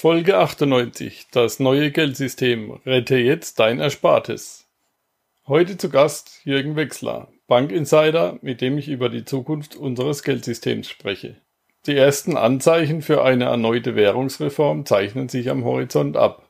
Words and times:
Folge 0.00 0.38
98. 0.38 1.26
Das 1.32 1.58
neue 1.58 1.90
Geldsystem. 1.90 2.78
Rette 2.86 3.16
jetzt 3.16 3.58
dein 3.58 3.80
Erspartes. 3.80 4.68
Heute 5.48 5.76
zu 5.76 5.90
Gast 5.90 6.40
Jürgen 6.44 6.76
Wechsler, 6.76 7.26
Bankinsider, 7.48 8.38
mit 8.40 8.60
dem 8.60 8.78
ich 8.78 8.86
über 8.86 9.08
die 9.08 9.24
Zukunft 9.24 9.74
unseres 9.74 10.22
Geldsystems 10.22 10.88
spreche. 10.88 11.38
Die 11.86 11.96
ersten 11.96 12.36
Anzeichen 12.36 13.02
für 13.02 13.24
eine 13.24 13.46
erneute 13.46 13.96
Währungsreform 13.96 14.86
zeichnen 14.86 15.28
sich 15.28 15.50
am 15.50 15.64
Horizont 15.64 16.16
ab. 16.16 16.48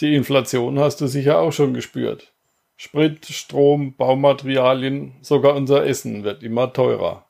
Die 0.00 0.16
Inflation 0.16 0.80
hast 0.80 1.00
du 1.00 1.06
sicher 1.06 1.38
auch 1.38 1.52
schon 1.52 1.74
gespürt. 1.74 2.32
Sprit, 2.76 3.24
Strom, 3.26 3.94
Baumaterialien, 3.94 5.12
sogar 5.22 5.54
unser 5.54 5.86
Essen 5.86 6.24
wird 6.24 6.42
immer 6.42 6.72
teurer. 6.72 7.26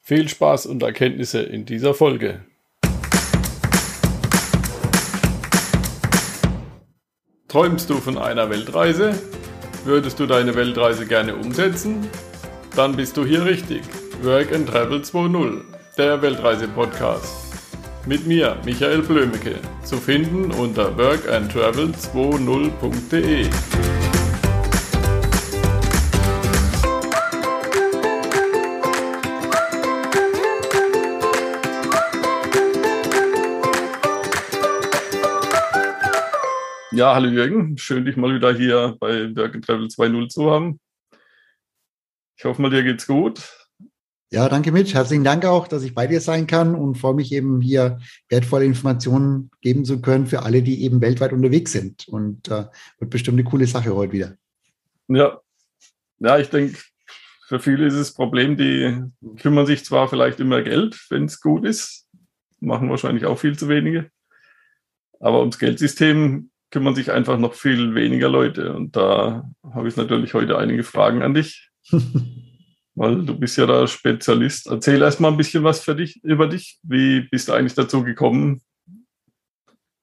Viel 0.00 0.28
Spaß 0.28 0.66
und 0.66 0.82
Erkenntnisse 0.82 1.42
in 1.42 1.64
dieser 1.64 1.94
Folge. 1.94 2.44
Träumst 7.50 7.90
du 7.90 7.96
von 7.96 8.16
einer 8.16 8.48
Weltreise? 8.48 9.12
Würdest 9.84 10.18
du 10.20 10.26
deine 10.26 10.54
Weltreise 10.54 11.04
gerne 11.04 11.34
umsetzen? 11.34 12.08
Dann 12.76 12.94
bist 12.94 13.16
du 13.16 13.24
hier 13.24 13.44
richtig. 13.44 13.82
Work 14.22 14.54
and 14.54 14.68
Travel 14.68 15.00
2.0, 15.00 15.62
der 15.98 16.22
Weltreise-Podcast. 16.22 17.52
Mit 18.06 18.24
mir, 18.24 18.56
Michael 18.64 19.02
Blömecke, 19.02 19.56
zu 19.82 19.96
finden 19.96 20.52
unter 20.52 20.96
workandtravel20.de. 20.96 23.48
Ja, 37.00 37.14
hallo 37.14 37.30
Jürgen, 37.30 37.78
schön 37.78 38.04
dich 38.04 38.18
mal 38.18 38.34
wieder 38.34 38.54
hier 38.54 38.94
bei 39.00 39.34
Work 39.34 39.54
and 39.54 39.64
Travel 39.64 39.86
2.0 39.86 40.28
zu 40.28 40.50
haben. 40.50 40.78
Ich 42.36 42.44
hoffe 42.44 42.60
mal, 42.60 42.70
dir 42.70 42.82
geht's 42.82 43.06
gut. 43.06 43.40
Ja, 44.30 44.50
danke 44.50 44.70
Mitch. 44.70 44.92
Herzlichen 44.92 45.24
Dank 45.24 45.46
auch, 45.46 45.66
dass 45.66 45.82
ich 45.82 45.94
bei 45.94 46.06
dir 46.06 46.20
sein 46.20 46.46
kann 46.46 46.74
und 46.74 46.98
freue 46.98 47.14
mich 47.14 47.32
eben 47.32 47.62
hier 47.62 48.00
wertvolle 48.28 48.66
Informationen 48.66 49.50
geben 49.62 49.86
zu 49.86 50.02
können 50.02 50.26
für 50.26 50.42
alle, 50.42 50.60
die 50.60 50.82
eben 50.82 51.00
weltweit 51.00 51.32
unterwegs 51.32 51.72
sind. 51.72 52.06
Und 52.06 52.48
äh, 52.48 52.66
wird 52.98 53.10
bestimmt 53.10 53.38
eine 53.38 53.48
coole 53.48 53.66
Sache 53.66 53.94
heute 53.94 54.12
wieder. 54.12 54.36
Ja, 55.08 55.40
ja, 56.18 56.38
ich 56.38 56.50
denke, 56.50 56.76
für 57.46 57.60
viele 57.60 57.86
ist 57.86 57.96
das 57.96 58.12
Problem, 58.12 58.58
die 58.58 59.02
kümmern 59.38 59.64
sich 59.64 59.86
zwar 59.86 60.06
vielleicht 60.06 60.38
immer 60.38 60.60
Geld, 60.60 61.02
wenn 61.08 61.24
es 61.24 61.40
gut 61.40 61.64
ist, 61.64 62.06
machen 62.60 62.90
wahrscheinlich 62.90 63.24
auch 63.24 63.38
viel 63.38 63.56
zu 63.56 63.70
wenige. 63.70 64.10
Aber 65.18 65.40
ums 65.40 65.58
Geldsystem 65.58 66.50
kümmern 66.70 66.94
sich 66.94 67.10
einfach 67.10 67.38
noch 67.38 67.54
viel 67.54 67.94
weniger 67.94 68.28
Leute. 68.28 68.74
Und 68.74 68.96
da 68.96 69.50
habe 69.74 69.88
ich 69.88 69.96
natürlich 69.96 70.34
heute 70.34 70.58
einige 70.58 70.84
Fragen 70.84 71.22
an 71.22 71.34
dich, 71.34 71.70
weil 72.94 73.24
du 73.24 73.38
bist 73.38 73.56
ja 73.56 73.66
da 73.66 73.86
Spezialist. 73.86 74.68
Erzähl 74.68 75.02
erst 75.02 75.20
mal 75.20 75.28
ein 75.28 75.36
bisschen 75.36 75.64
was 75.64 75.80
für 75.80 75.94
dich, 75.94 76.22
über 76.22 76.46
dich. 76.46 76.78
Wie 76.82 77.22
bist 77.30 77.48
du 77.48 77.52
eigentlich 77.52 77.74
dazu 77.74 78.04
gekommen? 78.04 78.60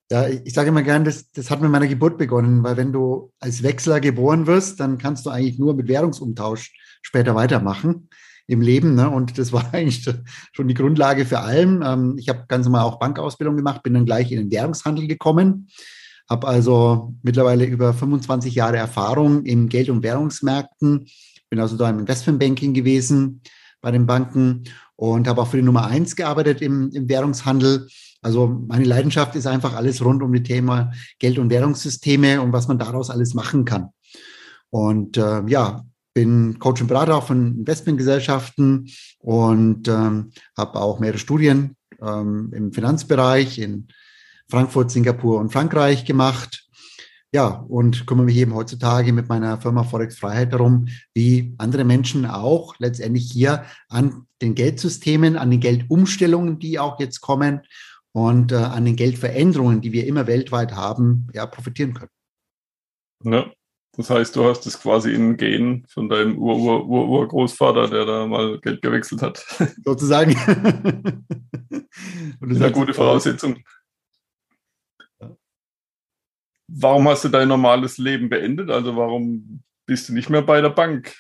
Ja, 0.10 0.28
ich 0.30 0.54
sage 0.54 0.70
immer 0.70 0.84
gern, 0.84 1.04
das, 1.04 1.32
das 1.32 1.52
hat 1.52 1.62
mit 1.62 1.70
meiner 1.70 1.88
Geburt 1.88 2.18
begonnen, 2.18 2.64
weil 2.64 2.78
wenn 2.78 2.94
du 2.94 3.34
als 3.42 3.62
Wechsler 3.62 4.00
geboren 4.00 4.48
wirst, 4.48 4.80
dann 4.80 4.98
kannst 4.98 5.26
du 5.26 5.30
eigentlich 5.30 5.60
nur 5.60 5.76
mit 5.76 5.90
Währungsumtausch 5.90 6.73
später 7.02 7.36
weitermachen 7.36 8.10
im 8.48 8.62
Leben. 8.62 8.95
Ne? 8.95 9.10
Und 9.10 9.38
das 9.38 9.52
war 9.52 9.66
eigentlich 9.73 10.10
schon 10.54 10.68
die 10.68 10.73
Grundlage 10.73 11.26
für 11.26 11.40
allem. 11.40 11.82
Ähm, 11.86 12.16
ich 12.18 12.30
habe 12.30 12.45
ganz 12.48 12.66
normal 12.66 12.86
auch 12.86 13.00
Bankausbildung 13.00 13.58
gemacht, 13.58 13.84
bin 13.84 13.95
dann 13.95 14.06
gleich 14.06 14.32
in 14.32 14.40
den 14.40 14.52
Währungshandel 14.52 15.08
gekommen 15.08 15.68
habe 16.30 16.47
also 16.47 17.14
mittlerweile 17.23 17.66
über 17.66 17.94
25 17.94 18.53
Jahre 18.56 18.78
Erfahrung 18.78 19.44
im 19.45 19.70
Geld- 19.70 19.89
und 19.89 20.03
Währungsmärkten, 20.03 21.08
bin 21.50 21.59
also 21.59 21.78
da 21.78 21.89
im 21.89 22.00
Investmentbanking 22.00 22.73
gewesen 22.73 23.42
bei 23.82 23.92
den 23.92 24.05
Banken 24.05 24.64
und 24.95 25.27
habe 25.27 25.42
auch 25.42 25.48
für 25.48 25.58
die 25.58 25.64
Nummer 25.64 25.87
eins 25.87 26.16
gearbeitet 26.16 26.61
im, 26.61 26.92
im 26.92 27.08
Währungshandel. 27.08 27.87
Also 28.21 28.66
meine 28.67 28.83
Leidenschaft 28.83 29.36
ist 29.36 29.48
einfach 29.48 29.73
alles 29.73 30.04
rund 30.04 30.21
um 30.23 30.33
das 30.33 30.43
Thema 30.43 30.92
Geld- 31.20 31.39
und 31.39 31.49
Währungssysteme 31.49 32.42
und 32.42 32.52
was 32.52 32.67
man 32.67 32.80
daraus 32.80 33.10
alles 33.10 33.33
machen 33.33 33.64
kann. 33.64 33.89
Und 34.70 35.17
äh, 35.17 35.43
ja, 35.48 35.86
bin 36.14 36.58
Coach 36.60 36.82
und 36.82 36.87
Berater 36.87 37.16
auch 37.16 37.27
von 37.27 37.60
Investmentgesellschaften 37.60 38.89
und 39.20 39.87
ähm, 39.87 40.32
habe 40.58 40.80
auch 40.80 40.99
mehrere 40.99 41.20
Studien 41.20 41.76
ähm, 42.02 42.52
im 42.54 42.73
Finanzbereich, 42.73 43.60
in 43.60 43.87
Frankfurt, 44.50 44.92
Singapur 44.92 45.40
und 45.40 45.52
Frankreich 45.52 46.06
gemacht. 46.06 46.68
Ja, 47.34 47.66
und 47.68 48.08
kümmere 48.08 48.26
mich 48.26 48.38
eben 48.38 48.56
heutzutage 48.56 49.12
mit 49.12 49.28
meiner 49.28 49.60
Firma 49.60 49.84
Forex 49.84 50.18
Freiheit 50.18 50.54
darum, 50.54 50.88
wie 51.14 51.54
andere 51.58 51.84
Menschen 51.84 52.26
auch 52.26 52.76
letztendlich 52.80 53.30
hier 53.30 53.66
an 53.90 54.26
den 54.42 54.56
Geldsystemen, 54.56 55.36
an 55.36 55.52
den 55.52 55.60
Geldumstellungen, 55.60 56.58
die 56.60 56.80
auch 56.80 57.00
jetzt 57.00 57.20
kommen 57.20 57.62
und 58.14 58.54
äh, 58.54 58.56
an 58.56 58.86
den 58.86 58.96
Geldveränderungen, 58.96 59.82
die 59.82 59.92
wir 59.92 60.08
immer 60.08 60.26
weltweit 60.26 60.72
haben, 60.74 61.28
ja, 61.34 61.46
profitieren 61.46 61.94
können. 61.94 62.12
Ja, 63.24 63.52
das 63.98 64.10
heißt, 64.10 64.36
du 64.36 64.46
hast 64.46 64.66
es 64.66 64.80
quasi 64.80 65.12
in 65.14 65.36
Gen 65.38 65.84
von 65.90 66.08
deinem 66.08 66.38
Ur-Ur-Ur-Urgroßvater, 66.38 67.86
-Ur 67.86 67.90
der 67.90 68.06
da 68.06 68.26
mal 68.26 68.60
Geld 68.62 68.82
gewechselt 68.82 69.22
hat. 69.22 69.46
Sozusagen. 69.84 70.32
und 72.40 72.50
das 72.50 72.58
ist 72.58 72.64
eine 72.64 72.72
gute 72.72 72.94
Voraussetzung 72.94 73.58
warum 76.67 77.08
hast 77.08 77.23
du 77.23 77.30
dein 77.30 77.48
normales 77.48 77.98
Leben 77.98 78.30
beendet? 78.30 78.70
Also 78.70 78.95
warum 78.95 79.64
bist 79.86 80.10
du 80.10 80.14
nicht 80.14 80.30
mehr 80.30 80.42
bei 80.42 80.61
der 80.61 80.70
Bank? 80.70 81.16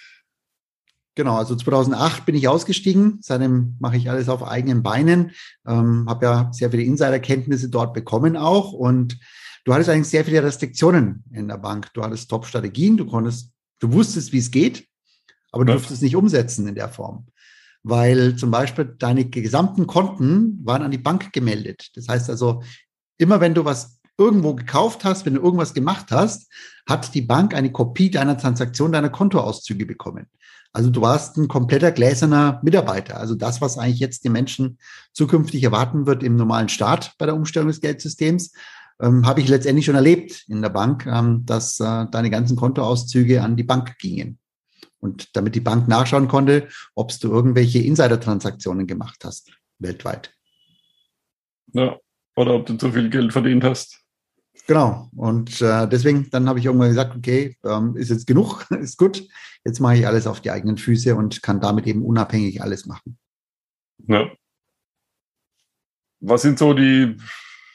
Genau, 1.15 1.35
also 1.35 1.55
2008 1.55 2.27
bin 2.27 2.35
ich 2.35 2.47
ausgestiegen. 2.47 3.17
Seitdem 3.21 3.75
mache 3.79 3.97
ich 3.97 4.09
alles 4.09 4.29
auf 4.29 4.43
eigenen 4.43 4.83
Beinen. 4.83 5.31
Ähm, 5.65 6.05
habe 6.07 6.25
ja 6.25 6.49
sehr 6.53 6.69
viele 6.69 6.83
Insiderkenntnisse 6.83 7.69
dort 7.69 7.95
bekommen 7.95 8.37
auch. 8.37 8.71
Und 8.71 9.17
du 9.65 9.73
hattest 9.73 9.89
eigentlich 9.89 10.09
sehr 10.09 10.25
viele 10.25 10.43
Restriktionen 10.43 11.23
in 11.31 11.47
der 11.47 11.57
Bank. 11.57 11.91
Du 11.93 12.03
hattest 12.03 12.29
Top-Strategien, 12.29 12.97
du 12.97 13.07
konntest, 13.07 13.51
du 13.79 13.91
wusstest, 13.93 14.31
wie 14.31 14.37
es 14.37 14.51
geht, 14.51 14.87
aber 15.51 15.65
du 15.65 15.71
ja. 15.71 15.77
durftest 15.77 15.95
es 15.95 16.01
nicht 16.03 16.15
umsetzen 16.15 16.67
in 16.67 16.75
der 16.75 16.89
Form. 16.89 17.25
Weil 17.81 18.35
zum 18.35 18.51
Beispiel 18.51 18.85
deine 18.99 19.25
gesamten 19.25 19.87
Konten 19.87 20.59
waren 20.65 20.83
an 20.83 20.91
die 20.91 20.99
Bank 20.99 21.33
gemeldet. 21.33 21.89
Das 21.95 22.07
heißt 22.07 22.29
also, 22.29 22.61
immer 23.17 23.41
wenn 23.41 23.55
du 23.55 23.65
was 23.65 23.96
irgendwo 24.17 24.55
gekauft 24.55 25.03
hast, 25.03 25.25
wenn 25.25 25.35
du 25.35 25.41
irgendwas 25.41 25.73
gemacht 25.73 26.07
hast, 26.11 26.51
hat 26.87 27.13
die 27.13 27.21
Bank 27.21 27.53
eine 27.53 27.71
Kopie 27.71 28.09
deiner 28.09 28.37
Transaktion, 28.37 28.91
deiner 28.91 29.09
Kontoauszüge 29.09 29.85
bekommen. 29.85 30.27
Also 30.73 30.89
du 30.89 31.01
warst 31.01 31.37
ein 31.37 31.47
kompletter 31.47 31.91
gläserner 31.91 32.59
Mitarbeiter. 32.63 33.19
Also 33.19 33.35
das, 33.35 33.61
was 33.61 33.77
eigentlich 33.77 33.99
jetzt 33.99 34.23
die 34.23 34.29
Menschen 34.29 34.77
zukünftig 35.13 35.63
erwarten 35.63 36.05
wird 36.05 36.23
im 36.23 36.35
normalen 36.35 36.69
Staat 36.69 37.13
bei 37.17 37.25
der 37.25 37.35
Umstellung 37.35 37.69
des 37.69 37.81
Geldsystems, 37.81 38.53
ähm, 39.01 39.25
habe 39.25 39.41
ich 39.41 39.47
letztendlich 39.47 39.85
schon 39.85 39.95
erlebt 39.95 40.45
in 40.47 40.61
der 40.61 40.69
Bank, 40.69 41.05
ähm, 41.05 41.45
dass 41.45 41.79
äh, 41.79 42.05
deine 42.11 42.29
ganzen 42.29 42.57
Kontoauszüge 42.57 43.41
an 43.41 43.55
die 43.55 43.63
Bank 43.63 43.97
gingen. 43.99 44.39
Und 44.99 45.35
damit 45.35 45.55
die 45.55 45.61
Bank 45.61 45.87
nachschauen 45.87 46.27
konnte, 46.27 46.67
ob 46.95 47.17
du 47.19 47.31
irgendwelche 47.31 47.79
Insider-Transaktionen 47.79 48.87
gemacht 48.87 49.23
hast, 49.23 49.51
weltweit. 49.79 50.33
Ja, 51.73 51.97
oder 52.35 52.55
ob 52.55 52.65
du 52.65 52.75
zu 52.77 52.91
viel 52.91 53.09
Geld 53.09 53.31
verdient 53.31 53.63
hast. 53.63 54.03
Genau. 54.67 55.09
Und 55.15 55.61
äh, 55.61 55.87
deswegen, 55.87 56.29
dann 56.29 56.47
habe 56.49 56.59
ich 56.59 56.65
irgendwann 56.65 56.89
gesagt, 56.89 57.15
okay, 57.15 57.57
ähm, 57.63 57.95
ist 57.95 58.09
jetzt 58.09 58.27
genug, 58.27 58.65
ist 58.81 58.97
gut. 58.97 59.23
Jetzt 59.63 59.79
mache 59.79 59.95
ich 59.97 60.05
alles 60.05 60.27
auf 60.27 60.41
die 60.41 60.51
eigenen 60.51 60.77
Füße 60.77 61.15
und 61.15 61.41
kann 61.41 61.61
damit 61.61 61.87
eben 61.87 62.03
unabhängig 62.05 62.61
alles 62.61 62.85
machen. 62.85 63.17
Ja. 64.07 64.29
Was 66.19 66.41
sind 66.41 66.59
so 66.59 66.73
die, 66.73 67.15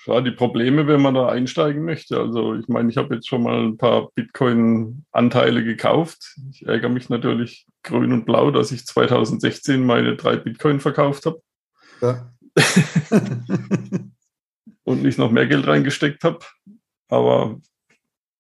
ja, 0.07 0.21
die 0.21 0.33
Probleme, 0.33 0.87
wenn 0.87 1.01
man 1.01 1.15
da 1.15 1.29
einsteigen 1.29 1.85
möchte? 1.85 2.19
Also 2.19 2.55
ich 2.55 2.69
meine, 2.69 2.91
ich 2.91 2.99
habe 2.99 3.15
jetzt 3.15 3.29
schon 3.29 3.43
mal 3.43 3.63
ein 3.63 3.79
paar 3.79 4.11
Bitcoin-Anteile 4.15 5.65
gekauft. 5.65 6.37
Ich 6.51 6.67
ärgere 6.67 6.91
mich 6.91 7.09
natürlich 7.09 7.67
grün 7.83 8.13
und 8.13 8.27
blau, 8.27 8.51
dass 8.51 8.71
ich 8.71 8.87
2016 8.87 9.85
meine 9.85 10.17
drei 10.17 10.37
Bitcoin 10.37 10.81
verkauft 10.81 11.25
habe. 11.25 11.41
Ja. 12.03 12.33
und 14.85 15.03
nicht 15.03 15.19
noch 15.19 15.31
mehr 15.31 15.47
Geld 15.47 15.67
reingesteckt 15.67 16.25
habe. 16.25 16.41
Aber 17.13 17.61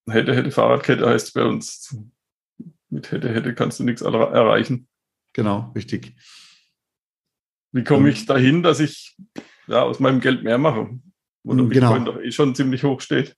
hätte, 0.08 0.34
hätte 0.34 0.50
Fahrradkette 0.50 1.06
heißt 1.06 1.34
bei 1.34 1.44
uns, 1.44 1.94
mit 2.88 3.12
hätte, 3.12 3.28
hätte 3.28 3.54
kannst 3.54 3.78
du 3.78 3.84
nichts 3.84 4.00
erreichen. 4.00 4.88
Genau, 5.34 5.70
richtig. 5.74 6.14
Wie 7.72 7.84
komme 7.84 8.08
ich 8.08 8.24
dahin, 8.24 8.62
dass 8.62 8.80
ich 8.80 9.14
ja, 9.66 9.82
aus 9.82 10.00
meinem 10.00 10.20
Geld 10.20 10.42
mehr 10.42 10.56
mache? 10.56 10.88
Wo 11.44 11.54
der 11.54 11.66
genau. 11.66 11.92
Bitcoin 11.92 12.04
doch 12.06 12.18
eh 12.18 12.32
schon 12.32 12.54
ziemlich 12.54 12.82
hoch 12.82 13.02
steht. 13.02 13.36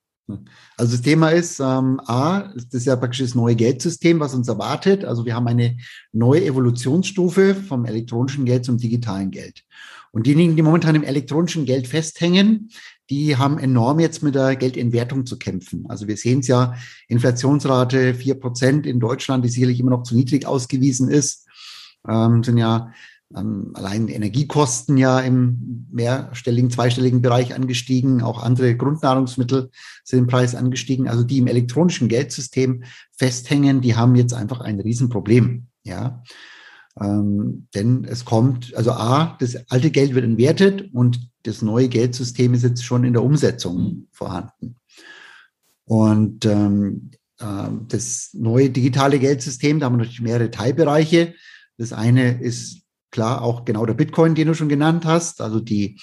Also 0.77 0.93
das 0.93 1.03
Thema 1.03 1.31
ist, 1.31 1.59
ähm, 1.59 2.01
A, 2.07 2.53
das 2.55 2.67
ist 2.71 2.87
ja 2.87 2.95
praktisch 2.95 3.21
das 3.21 3.35
neue 3.35 3.57
Geldsystem, 3.57 4.21
was 4.21 4.35
uns 4.35 4.47
erwartet. 4.47 5.05
Also 5.05 5.27
wir 5.27 5.35
haben 5.35 5.49
eine 5.49 5.77
neue 6.13 6.45
Evolutionsstufe 6.45 7.57
vom 7.57 7.85
elektronischen 7.87 8.45
Geld 8.45 8.65
zum 8.65 8.79
digitalen 8.79 9.33
Geld. 9.33 9.65
Und 10.13 10.27
diejenigen, 10.27 10.55
die 10.55 10.63
momentan 10.63 10.95
im 10.95 11.03
elektronischen 11.03 11.65
Geld 11.65 11.89
festhängen, 11.89 12.71
die 13.11 13.37
haben 13.37 13.59
enorm 13.59 14.01
jetzt 14.01 14.23
mit 14.23 14.35
der 14.35 14.57
Geldentwertung 14.57 15.27
zu 15.27 15.39
kämpfen. 15.39 15.85
Also 15.89 16.09
wir 16.09 16.17
sehen 16.17 16.41
es 16.41 16.49
ja, 16.49 16.75
Inflationsrate 17.09 18.15
vier 18.15 18.35
Prozent 18.35 18.87
in 18.87 19.01
Deutschland, 19.01 19.45
die 19.45 19.51
sicherlich 19.51 19.81
immer 19.81 19.91
noch 19.91 20.05
zu 20.05 20.15
niedrig 20.15 20.47
ausgewiesen 20.47 21.11
ist, 21.11 21.47
ähm, 22.09 22.43
sind 22.43 22.57
ja 22.57 22.93
ähm, 23.37 23.73
allein 23.75 24.09
Energiekosten 24.09 24.97
ja 24.97 25.21
im 25.21 25.87
mehrstelligen, 25.91 26.71
zweistelligen 26.71 27.23
Bereich 27.23 27.55
angestiegen. 27.55 28.23
Auch 28.23 28.43
andere 28.43 28.77
Grundnahrungsmittel 28.77 29.71
sind 30.05 30.21
im 30.21 30.27
Preis 30.27 30.55
angestiegen. 30.55 31.09
Also 31.09 31.25
die 31.25 31.39
im 31.39 31.47
elektronischen 31.47 32.09
Geldsystem 32.09 32.85
festhängen, 33.17 33.81
die 33.81 33.97
haben 33.97 34.15
jetzt 34.15 34.35
einfach 34.35 34.61
ein 34.61 34.81
Riesenproblem. 34.81 35.67
Ja. 35.83 36.23
Ähm, 37.01 37.67
denn 37.75 38.05
es 38.05 38.25
kommt, 38.25 38.75
also 38.75 38.93
A, 38.93 39.37
das 39.41 39.57
alte 39.71 39.91
Geld 39.91 40.15
wird 40.15 40.25
entwertet 40.25 40.91
und 40.93 41.29
das 41.43 41.61
neue 41.61 41.89
Geldsystem 41.89 42.55
ist 42.55 42.63
jetzt 42.63 42.85
schon 42.85 43.05
in 43.05 43.13
der 43.13 43.23
Umsetzung 43.23 44.07
vorhanden. 44.13 44.77
Und 45.85 46.47
ähm, 46.47 47.11
äh, 47.39 47.69
das 47.89 48.31
neue 48.33 48.71
digitale 48.71 49.19
Geldsystem, 49.19 49.81
da 49.81 49.87
haben 49.87 49.95
wir 49.95 49.99
natürlich 49.99 50.21
mehrere 50.21 50.51
Teilbereiche. 50.51 51.35
Das 51.77 51.93
eine 51.93 52.41
ist 52.41 52.83
klar 53.11 53.43
auch 53.43 53.65
genau 53.65 53.85
der 53.87 53.95
Bitcoin, 53.95 54.35
den 54.35 54.49
du 54.49 54.55
schon 54.55 54.69
genannt 54.69 55.05
hast, 55.05 55.41
also 55.41 55.61
die 55.61 56.01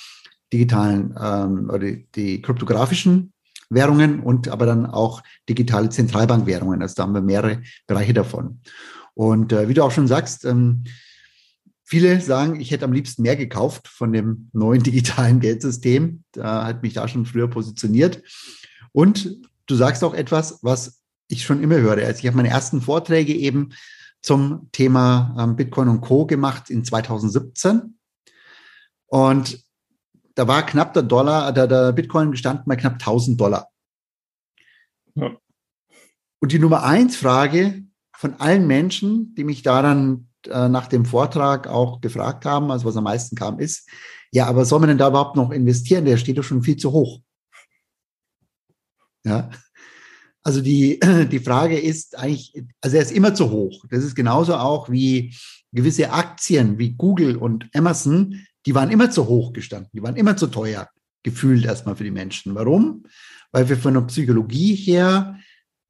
digitalen 0.53 1.15
ähm, 1.19 1.69
oder 1.69 1.91
die 2.15 2.41
kryptografischen 2.41 3.33
Währungen 3.69 4.19
und 4.19 4.49
aber 4.49 4.65
dann 4.65 4.85
auch 4.85 5.23
digitale 5.47 5.89
Zentralbankwährungen. 5.89 6.81
Also 6.81 6.95
da 6.95 7.03
haben 7.03 7.13
wir 7.13 7.21
mehrere 7.21 7.61
Bereiche 7.87 8.13
davon. 8.13 8.59
Und 9.13 9.51
äh, 9.53 9.67
wie 9.67 9.73
du 9.73 9.83
auch 9.83 9.91
schon 9.91 10.07
sagst, 10.07 10.45
ähm, 10.45 10.83
viele 11.83 12.21
sagen, 12.21 12.59
ich 12.59 12.71
hätte 12.71 12.85
am 12.85 12.93
liebsten 12.93 13.21
mehr 13.21 13.35
gekauft 13.35 13.87
von 13.87 14.13
dem 14.13 14.49
neuen 14.53 14.83
digitalen 14.83 15.39
Geldsystem. 15.39 16.23
Da 16.31 16.65
hat 16.65 16.83
mich 16.83 16.93
da 16.93 17.07
schon 17.07 17.25
früher 17.25 17.47
positioniert. 17.47 18.23
Und 18.91 19.37
du 19.65 19.75
sagst 19.75 20.03
auch 20.03 20.13
etwas, 20.13 20.59
was 20.61 21.01
ich 21.27 21.43
schon 21.43 21.61
immer 21.63 21.77
höre. 21.77 22.05
Also 22.05 22.19
ich 22.19 22.27
habe 22.27 22.37
meine 22.37 22.49
ersten 22.49 22.81
Vorträge 22.81 23.33
eben 23.33 23.69
zum 24.21 24.69
Thema 24.71 25.35
ähm, 25.39 25.55
Bitcoin 25.55 25.87
und 25.87 26.01
Co. 26.01 26.25
gemacht 26.25 26.69
in 26.69 26.85
2017. 26.85 27.97
Und 29.07 29.65
da 30.35 30.47
war 30.47 30.65
knapp 30.65 30.93
der 30.93 31.03
Dollar, 31.03 31.51
der, 31.51 31.67
der 31.67 31.91
Bitcoin 31.91 32.31
gestanden 32.31 32.65
bei 32.67 32.75
knapp 32.75 32.93
1000 32.93 33.39
Dollar. 33.39 33.67
Ja. 35.15 35.35
Und 36.39 36.51
die 36.51 36.59
Nummer 36.59 36.83
eins 36.83 37.17
Frage 37.17 37.83
von 38.21 38.35
allen 38.35 38.67
Menschen, 38.67 39.33
die 39.33 39.43
mich 39.43 39.63
daran 39.63 40.27
äh, 40.45 40.69
nach 40.69 40.85
dem 40.85 41.05
Vortrag 41.05 41.65
auch 41.65 42.01
gefragt 42.01 42.45
haben, 42.45 42.69
also 42.69 42.85
was 42.85 42.95
am 42.95 43.05
meisten 43.05 43.35
kam, 43.35 43.57
ist, 43.57 43.89
ja, 44.31 44.45
aber 44.45 44.63
soll 44.63 44.79
man 44.79 44.89
denn 44.89 44.99
da 44.99 45.07
überhaupt 45.07 45.35
noch 45.35 45.49
investieren? 45.49 46.05
Der 46.05 46.17
steht 46.17 46.37
doch 46.37 46.43
schon 46.43 46.61
viel 46.61 46.77
zu 46.77 46.91
hoch. 46.91 47.19
Ja. 49.25 49.49
Also 50.43 50.61
die, 50.61 50.99
die 51.31 51.39
Frage 51.39 51.79
ist 51.79 52.15
eigentlich, 52.15 52.53
also 52.79 52.95
er 52.95 53.01
ist 53.01 53.11
immer 53.11 53.33
zu 53.33 53.49
hoch. 53.49 53.85
Das 53.89 54.03
ist 54.03 54.13
genauso 54.13 54.55
auch 54.55 54.87
wie 54.91 55.35
gewisse 55.71 56.11
Aktien 56.11 56.77
wie 56.77 56.93
Google 56.93 57.37
und 57.37 57.69
Amazon, 57.73 58.39
die 58.67 58.75
waren 58.75 58.91
immer 58.91 59.09
zu 59.09 59.27
hoch 59.27 59.51
gestanden, 59.51 59.89
die 59.93 60.03
waren 60.03 60.15
immer 60.15 60.37
zu 60.37 60.45
teuer, 60.45 60.87
gefühlt 61.23 61.65
erstmal 61.65 61.95
für 61.95 62.03
die 62.03 62.11
Menschen. 62.11 62.53
Warum? 62.53 63.03
Weil 63.51 63.67
wir 63.67 63.77
von 63.77 63.95
der 63.95 64.01
Psychologie 64.01 64.75
her, 64.75 65.39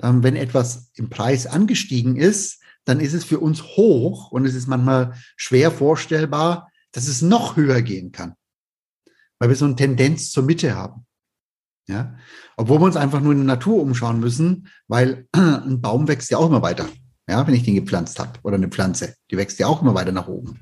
ähm, 0.02 0.24
wenn 0.24 0.36
etwas 0.36 0.92
im 0.96 1.10
Preis 1.10 1.48
angestiegen 1.48 2.16
ist, 2.16 2.62
dann 2.86 3.00
ist 3.00 3.14
es 3.14 3.24
für 3.24 3.40
uns 3.40 3.64
hoch 3.64 4.32
und 4.32 4.46
es 4.46 4.56
ist 4.56 4.68
manchmal 4.68 5.14
schwer 5.36 5.72
vorstellbar, 5.72 6.70
dass 6.92 7.08
es 7.08 7.22
noch 7.22 7.56
höher 7.56 7.82
gehen 7.82 8.12
kann, 8.12 8.34
weil 9.40 9.50
wir 9.50 9.56
so 9.56 9.66
eine 9.66 9.76
Tendenz 9.76 10.32
zur 10.32 10.44
Mitte 10.44 10.76
haben. 10.76 11.06
Ja? 11.88 12.16
Obwohl 12.58 12.80
wir 12.80 12.86
uns 12.86 12.96
einfach 12.96 13.22
nur 13.22 13.34
in 13.34 13.40
der 13.40 13.56
Natur 13.56 13.82
umschauen 13.82 14.20
müssen, 14.20 14.68
weil 14.88 15.28
ein 15.34 15.82
Baum 15.82 16.08
wächst 16.08 16.32
ja 16.32 16.38
auch 16.38 16.48
immer 16.48 16.62
weiter. 16.62 16.88
Ja, 17.30 17.46
wenn 17.48 17.54
ich 17.54 17.64
den 17.64 17.76
gepflanzt 17.76 18.20
habe 18.20 18.40
oder 18.44 18.56
eine 18.56 18.68
Pflanze, 18.68 19.16
die 19.30 19.38
wächst 19.38 19.60
ja 19.60 19.68
auch 19.68 19.82
immer 19.82 19.96
weiter 19.96 20.12
nach 20.12 20.28
oben. 20.28 20.60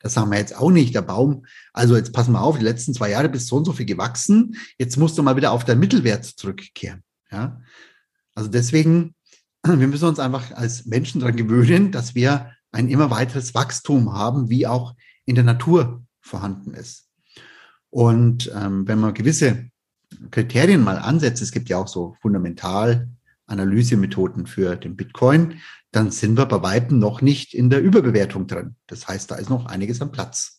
Das 0.00 0.16
haben 0.16 0.30
wir 0.30 0.38
jetzt 0.38 0.56
auch 0.56 0.70
nicht. 0.70 0.94
Der 0.94 1.02
Baum, 1.02 1.46
also 1.72 1.96
jetzt 1.96 2.12
pass 2.12 2.28
mal 2.28 2.40
auf, 2.40 2.58
die 2.58 2.64
letzten 2.64 2.92
zwei 2.92 3.10
Jahre 3.10 3.28
bist 3.28 3.46
so 3.46 3.56
und 3.56 3.64
so 3.64 3.72
viel 3.72 3.86
gewachsen. 3.86 4.56
Jetzt 4.76 4.96
musst 4.96 5.16
du 5.16 5.22
mal 5.22 5.36
wieder 5.36 5.52
auf 5.52 5.64
deinen 5.64 5.78
Mittelwert 5.78 6.24
zurückkehren. 6.24 7.02
Ja, 7.30 7.62
also 8.34 8.50
deswegen, 8.50 9.14
wir 9.66 9.88
müssen 9.88 10.08
uns 10.08 10.18
einfach 10.18 10.52
als 10.52 10.86
Menschen 10.86 11.20
daran 11.20 11.36
gewöhnen, 11.36 11.92
dass 11.92 12.14
wir 12.14 12.52
ein 12.72 12.88
immer 12.88 13.10
weiteres 13.10 13.54
Wachstum 13.54 14.12
haben, 14.12 14.48
wie 14.48 14.66
auch 14.66 14.94
in 15.24 15.34
der 15.34 15.44
Natur 15.44 16.02
vorhanden 16.20 16.74
ist. 16.74 17.08
Und 17.90 18.50
ähm, 18.56 18.88
wenn 18.88 18.98
man 18.98 19.14
gewisse 19.14 19.68
Kriterien 20.30 20.82
mal 20.82 20.98
ansetzt, 20.98 21.42
es 21.42 21.52
gibt 21.52 21.68
ja 21.68 21.76
auch 21.78 21.88
so 21.88 22.16
Fundamentalanalysemethoden 22.22 24.46
für 24.46 24.76
den 24.76 24.96
Bitcoin, 24.96 25.60
dann 25.90 26.10
sind 26.10 26.38
wir 26.38 26.46
bei 26.46 26.62
weitem 26.62 26.98
noch 26.98 27.20
nicht 27.20 27.52
in 27.52 27.68
der 27.68 27.82
Überbewertung 27.82 28.46
drin. 28.46 28.76
Das 28.86 29.08
heißt, 29.08 29.30
da 29.30 29.34
ist 29.34 29.50
noch 29.50 29.66
einiges 29.66 30.00
am 30.00 30.10
Platz. 30.10 30.58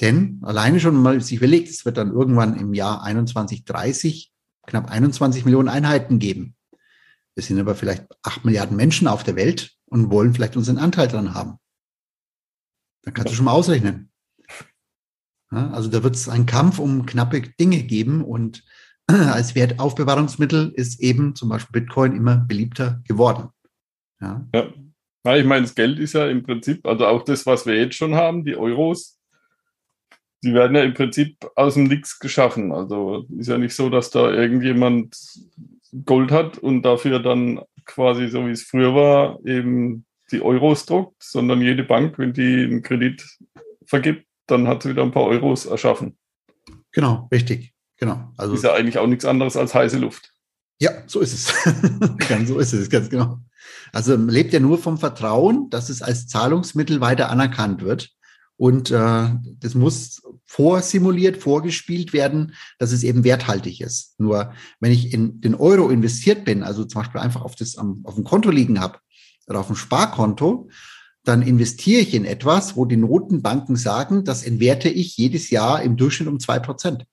Denn 0.00 0.38
alleine 0.42 0.78
schon 0.78 0.94
mal 0.94 1.20
sich 1.20 1.38
überlegt, 1.38 1.68
es 1.68 1.84
wird 1.84 1.96
dann 1.96 2.12
irgendwann 2.12 2.56
im 2.56 2.74
Jahr 2.74 3.02
2130 3.02 4.30
knapp 4.68 4.90
21 4.90 5.44
Millionen 5.44 5.68
Einheiten 5.68 6.18
geben. 6.18 6.54
Wir 7.34 7.42
sind 7.42 7.58
aber 7.58 7.74
vielleicht 7.74 8.06
acht 8.22 8.44
Milliarden 8.44 8.76
Menschen 8.76 9.08
auf 9.08 9.24
der 9.24 9.36
Welt 9.36 9.72
und 9.86 10.10
wollen 10.10 10.34
vielleicht 10.34 10.56
unseren 10.56 10.78
Anteil 10.78 11.08
dran 11.08 11.34
haben. 11.34 11.58
Dann 13.02 13.14
kannst 13.14 13.32
du 13.32 13.36
schon 13.36 13.46
mal 13.46 13.52
ausrechnen. 13.52 14.10
Ja, 15.50 15.70
also 15.70 15.88
da 15.88 16.02
wird 16.02 16.14
es 16.14 16.28
einen 16.28 16.46
Kampf 16.46 16.78
um 16.78 17.06
knappe 17.06 17.40
Dinge 17.40 17.82
geben 17.82 18.22
und 18.22 18.64
als 19.06 19.54
Wertaufbewahrungsmittel 19.54 20.72
ist 20.74 21.00
eben 21.00 21.34
zum 21.34 21.48
Beispiel 21.48 21.80
Bitcoin 21.80 22.14
immer 22.14 22.36
beliebter 22.36 23.00
geworden. 23.06 23.48
Ja. 24.20 24.46
ja 24.52 25.36
ich 25.36 25.46
meine, 25.46 25.62
das 25.62 25.74
Geld 25.74 25.98
ist 25.98 26.12
ja 26.12 26.28
im 26.28 26.42
Prinzip, 26.42 26.86
also 26.86 27.06
auch 27.06 27.24
das, 27.24 27.46
was 27.46 27.64
wir 27.64 27.76
jetzt 27.76 27.96
schon 27.96 28.14
haben, 28.14 28.44
die 28.44 28.56
Euros, 28.56 29.17
die 30.42 30.54
werden 30.54 30.76
ja 30.76 30.82
im 30.82 30.94
Prinzip 30.94 31.36
aus 31.56 31.74
dem 31.74 31.84
Nix 31.84 32.18
geschaffen. 32.18 32.72
Also 32.72 33.26
ist 33.36 33.48
ja 33.48 33.58
nicht 33.58 33.74
so, 33.74 33.90
dass 33.90 34.10
da 34.10 34.30
irgendjemand 34.30 35.16
Gold 36.04 36.30
hat 36.30 36.58
und 36.58 36.82
dafür 36.82 37.18
dann 37.18 37.60
quasi 37.84 38.28
so 38.28 38.46
wie 38.46 38.52
es 38.52 38.62
früher 38.62 38.94
war, 38.94 39.38
eben 39.44 40.04
die 40.30 40.42
Euros 40.42 40.86
druckt, 40.86 41.22
sondern 41.22 41.62
jede 41.62 41.82
Bank, 41.82 42.18
wenn 42.18 42.32
die 42.32 42.64
einen 42.64 42.82
Kredit 42.82 43.24
vergibt, 43.86 44.26
dann 44.46 44.68
hat 44.68 44.82
sie 44.82 44.90
wieder 44.90 45.02
ein 45.02 45.12
paar 45.12 45.24
Euros 45.24 45.66
erschaffen. 45.66 46.16
Genau, 46.92 47.28
richtig. 47.32 47.74
Genau. 47.96 48.32
Also 48.36 48.54
ist 48.54 48.64
ja 48.64 48.74
eigentlich 48.74 48.98
auch 48.98 49.06
nichts 49.06 49.24
anderes 49.24 49.56
als 49.56 49.74
heiße 49.74 49.98
Luft. 49.98 50.32
Ja, 50.80 50.90
so 51.06 51.20
ist 51.20 51.32
es. 51.32 51.54
ganz, 52.28 52.48
so 52.48 52.58
ist 52.58 52.72
es, 52.72 52.88
ganz 52.88 53.10
genau. 53.10 53.40
Also 53.92 54.14
lebt 54.14 54.52
ja 54.52 54.60
nur 54.60 54.78
vom 54.78 54.98
Vertrauen, 54.98 55.70
dass 55.70 55.88
es 55.88 56.02
als 56.02 56.28
Zahlungsmittel 56.28 57.00
weiter 57.00 57.30
anerkannt 57.30 57.82
wird. 57.82 58.10
Und 58.58 58.90
äh, 58.90 59.28
das 59.60 59.76
muss 59.76 60.20
vorsimuliert, 60.44 61.36
vorgespielt 61.36 62.12
werden, 62.12 62.54
dass 62.78 62.90
es 62.90 63.04
eben 63.04 63.22
werthaltig 63.22 63.80
ist. 63.80 64.18
Nur 64.18 64.52
wenn 64.80 64.90
ich 64.90 65.14
in 65.14 65.40
den 65.40 65.54
Euro 65.54 65.90
investiert 65.90 66.44
bin, 66.44 66.64
also 66.64 66.84
zum 66.84 67.00
Beispiel 67.00 67.20
einfach 67.20 67.42
auf, 67.42 67.54
das, 67.54 67.78
auf 67.78 68.16
dem 68.16 68.24
Konto 68.24 68.50
liegen 68.50 68.80
habe 68.80 68.98
oder 69.46 69.60
auf 69.60 69.68
dem 69.68 69.76
Sparkonto, 69.76 70.68
dann 71.22 71.42
investiere 71.42 72.00
ich 72.00 72.14
in 72.14 72.24
etwas, 72.24 72.74
wo 72.74 72.84
die 72.84 72.96
Notenbanken 72.96 73.76
sagen, 73.76 74.24
das 74.24 74.42
entwerte 74.42 74.88
ich 74.88 75.16
jedes 75.16 75.50
Jahr 75.50 75.80
im 75.82 75.96
Durchschnitt 75.96 76.28
um 76.28 76.40
zwei 76.40 76.58
Prozent. 76.58 77.06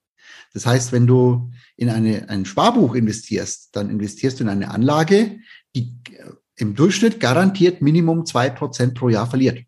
Das 0.54 0.66
heißt, 0.66 0.94
wenn 0.94 1.06
du 1.06 1.52
in 1.76 1.90
eine, 1.90 2.28
ein 2.30 2.46
Sparbuch 2.46 2.96
investierst, 2.96 3.76
dann 3.76 3.92
investierst 3.92 4.40
du 4.40 4.46
in 4.46 4.50
eine 4.50 4.72
Anlage, 4.72 5.38
die 5.76 6.00
äh, 6.12 6.32
im 6.56 6.74
Durchschnitt 6.74 7.20
garantiert 7.20 7.84
Minimum 7.84 8.26
zwei 8.26 8.50
Prozent 8.50 8.96
pro 8.96 9.10
Jahr 9.10 9.30
verliert. 9.30 9.66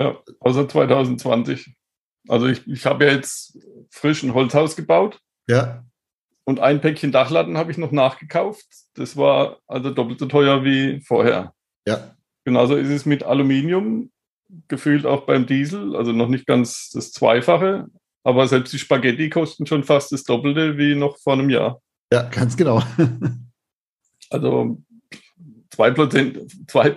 Ja, 0.00 0.18
außer 0.40 0.68
2020. 0.68 1.74
Also 2.28 2.46
ich, 2.46 2.66
ich 2.66 2.86
habe 2.86 3.04
ja 3.04 3.12
jetzt 3.12 3.58
frisch 3.90 4.22
ein 4.22 4.34
Holzhaus 4.34 4.74
gebaut. 4.76 5.20
Ja. 5.48 5.84
Und 6.44 6.58
ein 6.58 6.80
Päckchen 6.80 7.12
Dachlatten 7.12 7.58
habe 7.58 7.70
ich 7.70 7.78
noch 7.78 7.92
nachgekauft. 7.92 8.66
Das 8.94 9.16
war 9.16 9.58
also 9.66 9.90
doppelt 9.90 10.18
so 10.18 10.26
teuer 10.26 10.64
wie 10.64 11.00
vorher. 11.00 11.54
Ja. 11.86 12.16
Genauso 12.44 12.76
ist 12.76 12.88
es 12.88 13.04
mit 13.04 13.22
Aluminium, 13.22 14.10
gefühlt 14.68 15.04
auch 15.04 15.26
beim 15.26 15.46
Diesel, 15.46 15.94
also 15.94 16.12
noch 16.12 16.28
nicht 16.28 16.46
ganz 16.46 16.90
das 16.90 17.12
Zweifache, 17.12 17.86
aber 18.24 18.48
selbst 18.48 18.72
die 18.72 18.78
Spaghetti 18.78 19.28
kosten 19.30 19.66
schon 19.66 19.84
fast 19.84 20.12
das 20.12 20.24
Doppelte 20.24 20.78
wie 20.78 20.94
noch 20.94 21.18
vor 21.18 21.34
einem 21.34 21.50
Jahr. 21.50 21.80
Ja, 22.12 22.22
ganz 22.22 22.56
genau. 22.56 22.82
also 24.30 24.82
2%, 25.80 26.66
2 26.68 26.88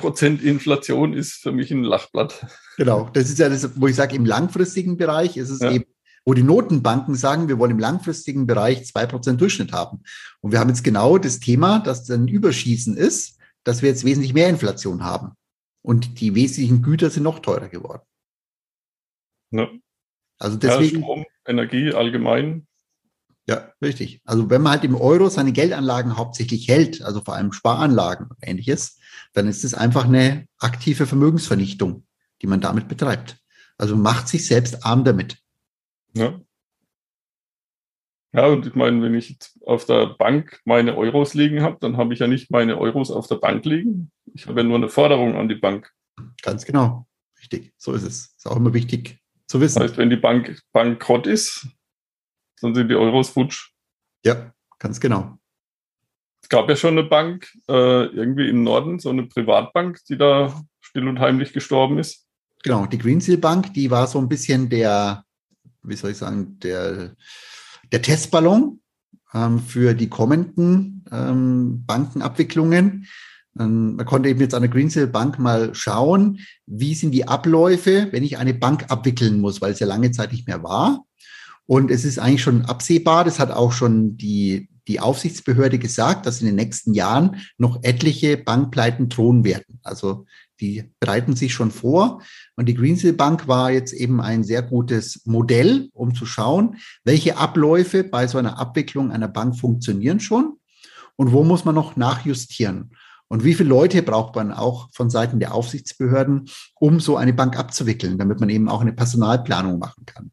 Inflation 0.43 1.13
ist 1.13 1.35
für 1.41 1.51
mich 1.51 1.71
ein 1.71 1.83
Lachblatt. 1.83 2.45
Genau, 2.77 3.09
das 3.13 3.29
ist 3.29 3.39
ja 3.39 3.49
das, 3.49 3.79
wo 3.79 3.87
ich 3.87 3.95
sage, 3.95 4.15
im 4.15 4.25
langfristigen 4.25 4.97
Bereich 4.97 5.37
ist 5.37 5.49
es 5.49 5.59
ja. 5.59 5.71
eben, 5.71 5.85
wo 6.25 6.33
die 6.33 6.43
Notenbanken 6.43 7.15
sagen, 7.15 7.47
wir 7.47 7.59
wollen 7.59 7.71
im 7.71 7.79
langfristigen 7.79 8.47
Bereich 8.47 8.79
2% 8.81 9.35
Durchschnitt 9.35 9.73
haben. 9.73 10.03
Und 10.41 10.51
wir 10.51 10.59
haben 10.59 10.69
jetzt 10.69 10.83
genau 10.83 11.17
das 11.17 11.39
Thema, 11.39 11.79
dass 11.79 12.09
ein 12.09 12.27
Überschießen 12.27 12.95
ist, 12.97 13.39
dass 13.63 13.81
wir 13.81 13.89
jetzt 13.89 14.05
wesentlich 14.05 14.33
mehr 14.33 14.49
Inflation 14.49 15.03
haben. 15.03 15.33
Und 15.81 16.19
die 16.21 16.35
wesentlichen 16.35 16.81
Güter 16.81 17.09
sind 17.09 17.23
noch 17.23 17.39
teurer 17.39 17.67
geworden. 17.67 18.03
Ja. 19.51 19.69
Also 20.39 20.57
deswegen. 20.57 20.97
Ja, 20.97 21.03
Strom, 21.03 21.25
Energie 21.45 21.93
allgemein. 21.93 22.67
Ja, 23.47 23.73
richtig. 23.81 24.21
Also 24.23 24.50
wenn 24.50 24.62
man 24.62 24.73
halt 24.73 24.83
im 24.85 24.95
Euro 24.95 25.29
seine 25.29 25.51
Geldanlagen 25.51 26.17
hauptsächlich 26.17 26.67
hält, 26.67 27.01
also 27.01 27.21
vor 27.21 27.35
allem 27.35 27.51
Sparanlagen 27.51 28.27
und 28.27 28.38
ähnliches, 28.41 29.00
dann 29.33 29.47
ist 29.47 29.65
es 29.65 29.73
einfach 29.73 30.05
eine 30.05 30.47
aktive 30.59 31.05
Vermögensvernichtung, 31.05 32.05
die 32.41 32.47
man 32.47 32.62
damit 32.62 32.88
betreibt. 32.88 33.38
Also 33.77 33.97
macht 33.97 34.27
sich 34.27 34.47
selbst 34.47 34.85
arm 34.85 35.03
damit. 35.03 35.38
Ja. 36.15 36.39
Ja, 38.31 38.47
und 38.47 38.65
ich 38.65 38.73
meine, 38.73 39.01
wenn 39.03 39.13
ich 39.13 39.38
auf 39.65 39.85
der 39.85 40.07
Bank 40.07 40.59
meine 40.65 40.97
Euros 40.97 41.35
liegen 41.35 41.62
habe, 41.62 41.77
dann 41.81 41.97
habe 41.97 42.13
ich 42.13 42.19
ja 42.19 42.27
nicht 42.27 42.50
meine 42.50 42.79
Euros 42.79 43.12
auf 43.12 43.27
der 43.27 43.35
Bank 43.35 43.63
liegen. 43.65 44.12
Ich 44.33 44.47
habe 44.47 44.62
ja 44.62 44.67
nur 44.67 44.77
eine 44.77 44.89
Forderung 44.89 45.35
an 45.35 45.50
die 45.50 45.55
Bank. 45.55 45.91
Ganz 46.41 46.65
genau. 46.65 47.07
Richtig. 47.39 47.73
So 47.77 47.93
ist 47.93 48.03
es. 48.03 48.33
Ist 48.35 48.47
auch 48.47 48.55
immer 48.55 48.73
wichtig 48.73 49.19
zu 49.45 49.62
wissen. 49.62 49.79
Das 49.79 49.89
heißt, 49.89 49.97
wenn 49.97 50.09
die 50.09 50.15
Bank 50.15 50.59
bankrott 50.71 51.27
ist, 51.27 51.67
dann 52.62 52.75
sind 52.75 52.89
die 52.89 52.95
Euros 52.95 53.29
futsch. 53.29 53.72
Ja, 54.25 54.53
ganz 54.79 55.00
genau. 55.00 55.38
Es 56.41 56.50
gab 56.50 56.69
ja 56.69 56.75
schon 56.75 56.98
eine 56.98 57.07
Bank 57.07 57.51
äh, 57.69 58.05
irgendwie 58.05 58.50
im 58.50 58.63
Norden, 58.63 59.00
so 59.00 59.10
eine 59.10 59.24
Privatbank, 59.24 60.00
die 60.10 60.17
da 60.17 60.62
still 60.81 61.07
und 61.07 61.19
heimlich 61.19 61.53
gestorben 61.53 61.98
ist. 61.98 62.27
Genau, 62.63 62.86
die 62.86 62.98
Greensill 62.98 63.38
Bank, 63.38 63.74
die 63.74 63.91
war 63.91 64.07
so 64.07 64.19
ein 64.19 64.29
bisschen 64.29 64.69
der, 64.69 65.24
wie 65.83 65.95
soll 65.95 66.12
ich 66.12 66.17
sagen, 66.17 66.60
der, 66.60 67.15
der 67.91 68.01
Testballon 68.01 68.79
ähm, 69.33 69.60
für 69.60 69.93
die 69.93 70.10
kommenden 70.10 71.03
ähm, 71.12 71.83
Bankenabwicklungen. 71.86 73.07
Ähm, 73.60 73.95
man 73.95 74.05
konnte 74.05 74.29
eben 74.29 74.39
jetzt 74.39 74.53
an 74.53 74.62
der 74.62 74.72
Greensill 74.72 75.07
Bank 75.07 75.39
mal 75.39 75.74
schauen, 75.75 76.39
wie 76.65 76.95
sind 76.95 77.12
die 77.12 77.27
Abläufe, 77.27 78.07
wenn 78.12 78.24
ich 78.24 78.38
eine 78.38 78.53
Bank 78.53 78.86
abwickeln 78.89 79.39
muss, 79.39 79.62
weil 79.62 79.72
es 79.72 79.79
ja 79.79 79.88
lange 79.88 80.12
Zeit 80.12 80.31
nicht 80.31 80.48
mehr 80.48 80.63
war. 80.63 81.05
Und 81.65 81.91
es 81.91 82.05
ist 82.05 82.20
eigentlich 82.20 82.43
schon 82.43 82.65
absehbar, 82.65 83.24
das 83.24 83.39
hat 83.39 83.51
auch 83.51 83.72
schon 83.72 84.17
die, 84.17 84.70
die 84.88 85.00
Aufsichtsbehörde 85.00 85.79
gesagt, 85.79 86.25
dass 86.25 86.41
in 86.41 86.48
den 86.48 86.55
nächsten 86.55 86.93
Jahren 86.93 87.38
noch 87.58 87.79
etliche 87.84 88.38
Bankpleiten 88.38 89.10
drohen 89.10 89.43
werden. 89.43 89.79
Also 89.84 90.25
die 90.60 90.91
bereiten 91.00 91.36
sich 91.36 91.53
schon 91.53 91.72
vor. 91.72 92.22
Und 92.55 92.67
die 92.67 92.74
Greensill 92.74 93.13
Bank 93.13 93.48
war 93.48 93.72
jetzt 93.72 93.93
eben 93.93 94.22
ein 94.22 94.43
sehr 94.43 94.62
gutes 94.62 95.22
Modell, 95.25 95.89
um 95.93 96.15
zu 96.15 96.25
schauen, 96.25 96.77
welche 97.03 97.38
Abläufe 97.38 98.03
bei 98.03 98.27
so 98.27 98.38
einer 98.38 98.60
Abwicklung 98.60 99.12
einer 99.12 99.27
Bank 99.27 99.58
funktionieren 99.58 100.20
schon 100.20 100.58
und 101.15 101.32
wo 101.32 101.43
muss 101.43 101.65
man 101.65 101.75
noch 101.75 101.96
nachjustieren. 101.96 102.91
Und 103.29 103.43
wie 103.43 103.55
viele 103.55 103.70
Leute 103.70 104.03
braucht 104.03 104.36
man 104.36 104.51
auch 104.51 104.89
von 104.91 105.10
Seiten 105.10 105.39
der 105.39 105.55
Aufsichtsbehörden, 105.55 106.50
um 106.79 107.00
so 107.00 107.17
eine 107.17 107.34
Bank 107.34 107.58
abzuwickeln, 107.58 108.17
damit 108.17 108.39
man 108.39 108.50
eben 108.50 108.70
auch 108.70 108.82
eine 108.82 108.93
Personalplanung 108.93 109.79
machen 109.79 110.05
kann. 110.05 110.32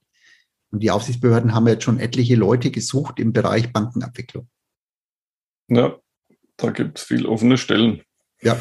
Und 0.71 0.83
die 0.83 0.91
Aufsichtsbehörden 0.91 1.55
haben 1.55 1.67
jetzt 1.67 1.85
schon 1.85 1.99
etliche 1.99 2.37
Leute 2.37 2.71
gesucht 2.71 3.19
im 3.19 3.33
Bereich 3.33 3.73
Bankenabwicklung. 3.73 4.49
Ja, 5.69 5.99
da 6.57 6.71
gibt 6.71 6.99
es 6.99 7.05
viel 7.05 7.27
offene 7.27 7.59
Stellen. 7.59 8.03
Ja. 8.43 8.57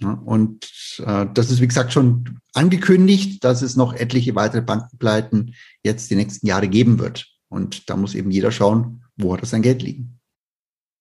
Und 0.00 0.98
äh, 1.04 1.26
das 1.32 1.50
ist, 1.50 1.60
wie 1.60 1.66
gesagt, 1.68 1.92
schon 1.92 2.40
angekündigt, 2.52 3.42
dass 3.42 3.62
es 3.62 3.76
noch 3.76 3.94
etliche 3.94 4.34
weitere 4.34 4.62
Bankenpleiten 4.62 5.54
jetzt 5.82 6.10
die 6.10 6.16
nächsten 6.16 6.46
Jahre 6.46 6.68
geben 6.68 6.98
wird. 6.98 7.26
Und 7.48 7.88
da 7.88 7.96
muss 7.96 8.14
eben 8.14 8.30
jeder 8.30 8.52
schauen, 8.52 9.04
wo 9.16 9.32
hat 9.32 9.40
er 9.40 9.46
sein 9.46 9.62
Geld 9.62 9.82
liegen. 9.82 10.20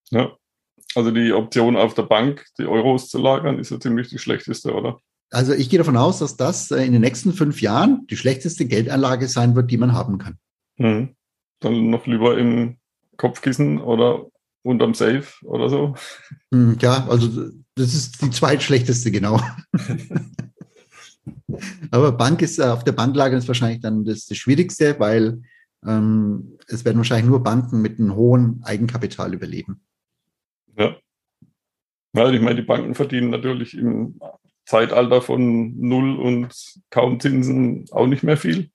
Ja, 0.09 0.35
also 0.95 1.11
die 1.11 1.33
Option 1.33 1.75
auf 1.75 1.93
der 1.93 2.03
Bank, 2.03 2.45
die 2.57 2.65
Euros 2.65 3.09
zu 3.09 3.17
lagern, 3.17 3.59
ist 3.59 3.71
ja 3.71 3.79
ziemlich 3.79 4.07
die 4.07 4.19
schlechteste, 4.19 4.73
oder? 4.73 4.99
Also 5.29 5.53
ich 5.53 5.69
gehe 5.69 5.77
davon 5.77 5.97
aus, 5.97 6.19
dass 6.19 6.37
das 6.37 6.71
äh, 6.71 6.83
in 6.85 6.93
den 6.93 7.01
nächsten 7.01 7.33
fünf 7.33 7.61
Jahren 7.61 8.07
die 8.07 8.17
schlechteste 8.17 8.65
Geldanlage 8.65 9.27
sein 9.27 9.55
wird, 9.55 9.69
die 9.71 9.77
man 9.77 9.93
haben 9.93 10.17
kann. 10.17 10.37
Hm. 10.77 11.15
Dann 11.59 11.89
noch 11.89 12.05
lieber 12.05 12.37
im 12.37 12.77
Kopfkissen 13.17 13.81
oder 13.81 14.27
unterm 14.63 14.93
Safe 14.93 15.25
oder 15.43 15.69
so. 15.69 15.95
Hm, 16.53 16.77
ja, 16.79 17.07
also 17.07 17.51
das 17.75 17.93
ist 17.93 18.21
die 18.21 18.29
zweitschlechteste, 18.29 19.11
genau. 19.11 19.41
Aber 21.91 22.11
Bank 22.11 22.41
ist 22.41 22.59
äh, 22.59 22.63
auf 22.63 22.83
der 22.83 22.91
Banklage 22.91 23.35
ist 23.35 23.47
wahrscheinlich 23.47 23.81
dann 23.81 24.05
das, 24.05 24.25
das 24.25 24.37
Schwierigste, 24.37 24.99
weil 24.99 25.41
ähm, 25.85 26.57
es 26.67 26.85
werden 26.85 26.97
wahrscheinlich 26.97 27.27
nur 27.27 27.43
Banken 27.43 27.81
mit 27.81 27.99
einem 27.99 28.15
hohen 28.15 28.61
Eigenkapital 28.63 29.33
überleben. 29.33 29.81
Ja. 30.77 30.95
Ja, 32.13 32.31
ich 32.31 32.41
meine, 32.41 32.55
die 32.55 32.67
Banken 32.67 32.95
verdienen 32.95 33.29
natürlich 33.29 33.77
im 33.77 34.19
Zeitalter 34.67 35.21
von 35.21 35.79
Null 35.79 36.17
und 36.17 36.53
kaum 36.89 37.19
Zinsen 37.19 37.85
auch 37.91 38.05
nicht 38.05 38.23
mehr 38.23 38.37
viel. 38.37 38.69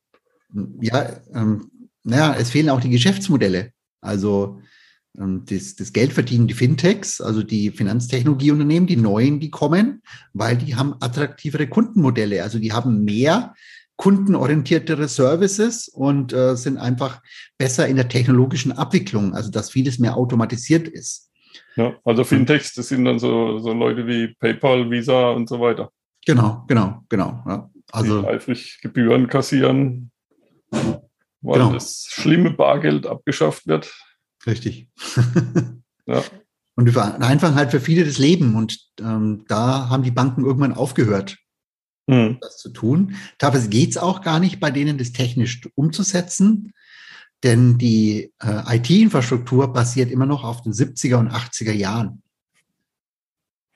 Ja, 0.80 1.20
ähm, 1.34 1.70
naja, 2.02 2.34
es 2.38 2.50
fehlen 2.50 2.70
auch 2.70 2.80
die 2.80 2.90
Geschäftsmodelle. 2.90 3.72
Also 4.00 4.61
ähm, 5.18 5.44
das, 5.46 5.76
das 5.76 5.92
Geld 5.92 6.14
verdienen 6.14 6.49
die 6.49 6.54
Fintechs, 6.54 7.20
also 7.20 7.42
die 7.42 7.70
Finanztechnologieunternehmen, 7.70 8.87
die 8.87 8.96
neuen, 8.96 9.38
die 9.38 9.50
kommen, 9.50 10.02
weil 10.32 10.56
die 10.56 10.75
haben 10.76 10.94
attraktivere 11.00 11.68
Kundenmodelle. 11.68 12.42
Also 12.42 12.58
die 12.58 12.72
haben 12.72 13.04
mehr 13.04 13.54
kundenorientiertere 13.96 15.08
Services 15.08 15.88
und 15.88 16.32
äh, 16.32 16.56
sind 16.56 16.78
einfach 16.78 17.20
besser 17.58 17.87
in 17.87 17.96
der 17.96 18.08
technologischen 18.08 18.72
Abwicklung, 18.72 19.34
also 19.34 19.50
dass 19.50 19.70
vieles 19.70 19.99
mehr 19.99 20.16
automatisiert 20.16 20.88
ist. 20.88 21.28
Ja, 21.76 21.97
also 22.04 22.25
Fintechs, 22.25 22.75
das 22.75 22.88
sind 22.88 23.04
dann 23.04 23.18
so, 23.18 23.59
so 23.59 23.73
Leute 23.73 24.06
wie 24.06 24.35
PayPal, 24.35 24.90
Visa 24.90 25.30
und 25.30 25.49
so 25.49 25.61
weiter. 25.61 25.90
Genau, 26.26 26.64
genau, 26.68 27.02
genau. 27.09 27.42
Ja. 27.47 27.71
Also 27.90 28.23
die 28.23 28.28
eifrig 28.28 28.78
Gebühren 28.80 29.28
kassieren, 29.28 30.11
weil 30.71 31.59
genau. 31.59 31.73
das 31.73 32.06
schlimme 32.09 32.50
Bargeld 32.50 33.06
abgeschafft 33.06 33.66
wird. 33.66 33.92
Richtig. 34.47 34.88
ja. 36.06 36.23
Und 36.75 36.87
wir 36.87 36.92
vereinfachen 36.92 37.54
halt 37.54 37.71
für 37.71 37.80
viele 37.80 38.04
das 38.04 38.18
Leben 38.18 38.56
und 38.56 38.78
ähm, 39.00 39.44
da 39.49 39.90
haben 39.90 40.02
die 40.02 40.11
Banken 40.11 40.44
irgendwann 40.44 40.73
aufgehört, 40.73 41.37
mhm. 42.06 42.38
das 42.40 42.56
zu 42.56 42.71
tun. 42.71 43.16
Teilweise 43.38 43.68
geht 43.68 43.90
es 43.90 43.99
auch 43.99 44.23
gar 44.23 44.40
nicht 44.40 44.59
bei 44.59 44.71
denen, 44.71 44.97
das 44.97 45.12
technisch 45.12 45.61
umzusetzen. 45.75 46.73
Denn 47.42 47.76
die 47.76 48.32
äh, 48.40 48.76
IT-Infrastruktur 48.76 49.72
basiert 49.72 50.11
immer 50.11 50.26
noch 50.26 50.44
auf 50.44 50.62
den 50.62 50.72
70er 50.72 51.16
und 51.16 51.30
80er 51.30 51.72
Jahren. 51.72 52.22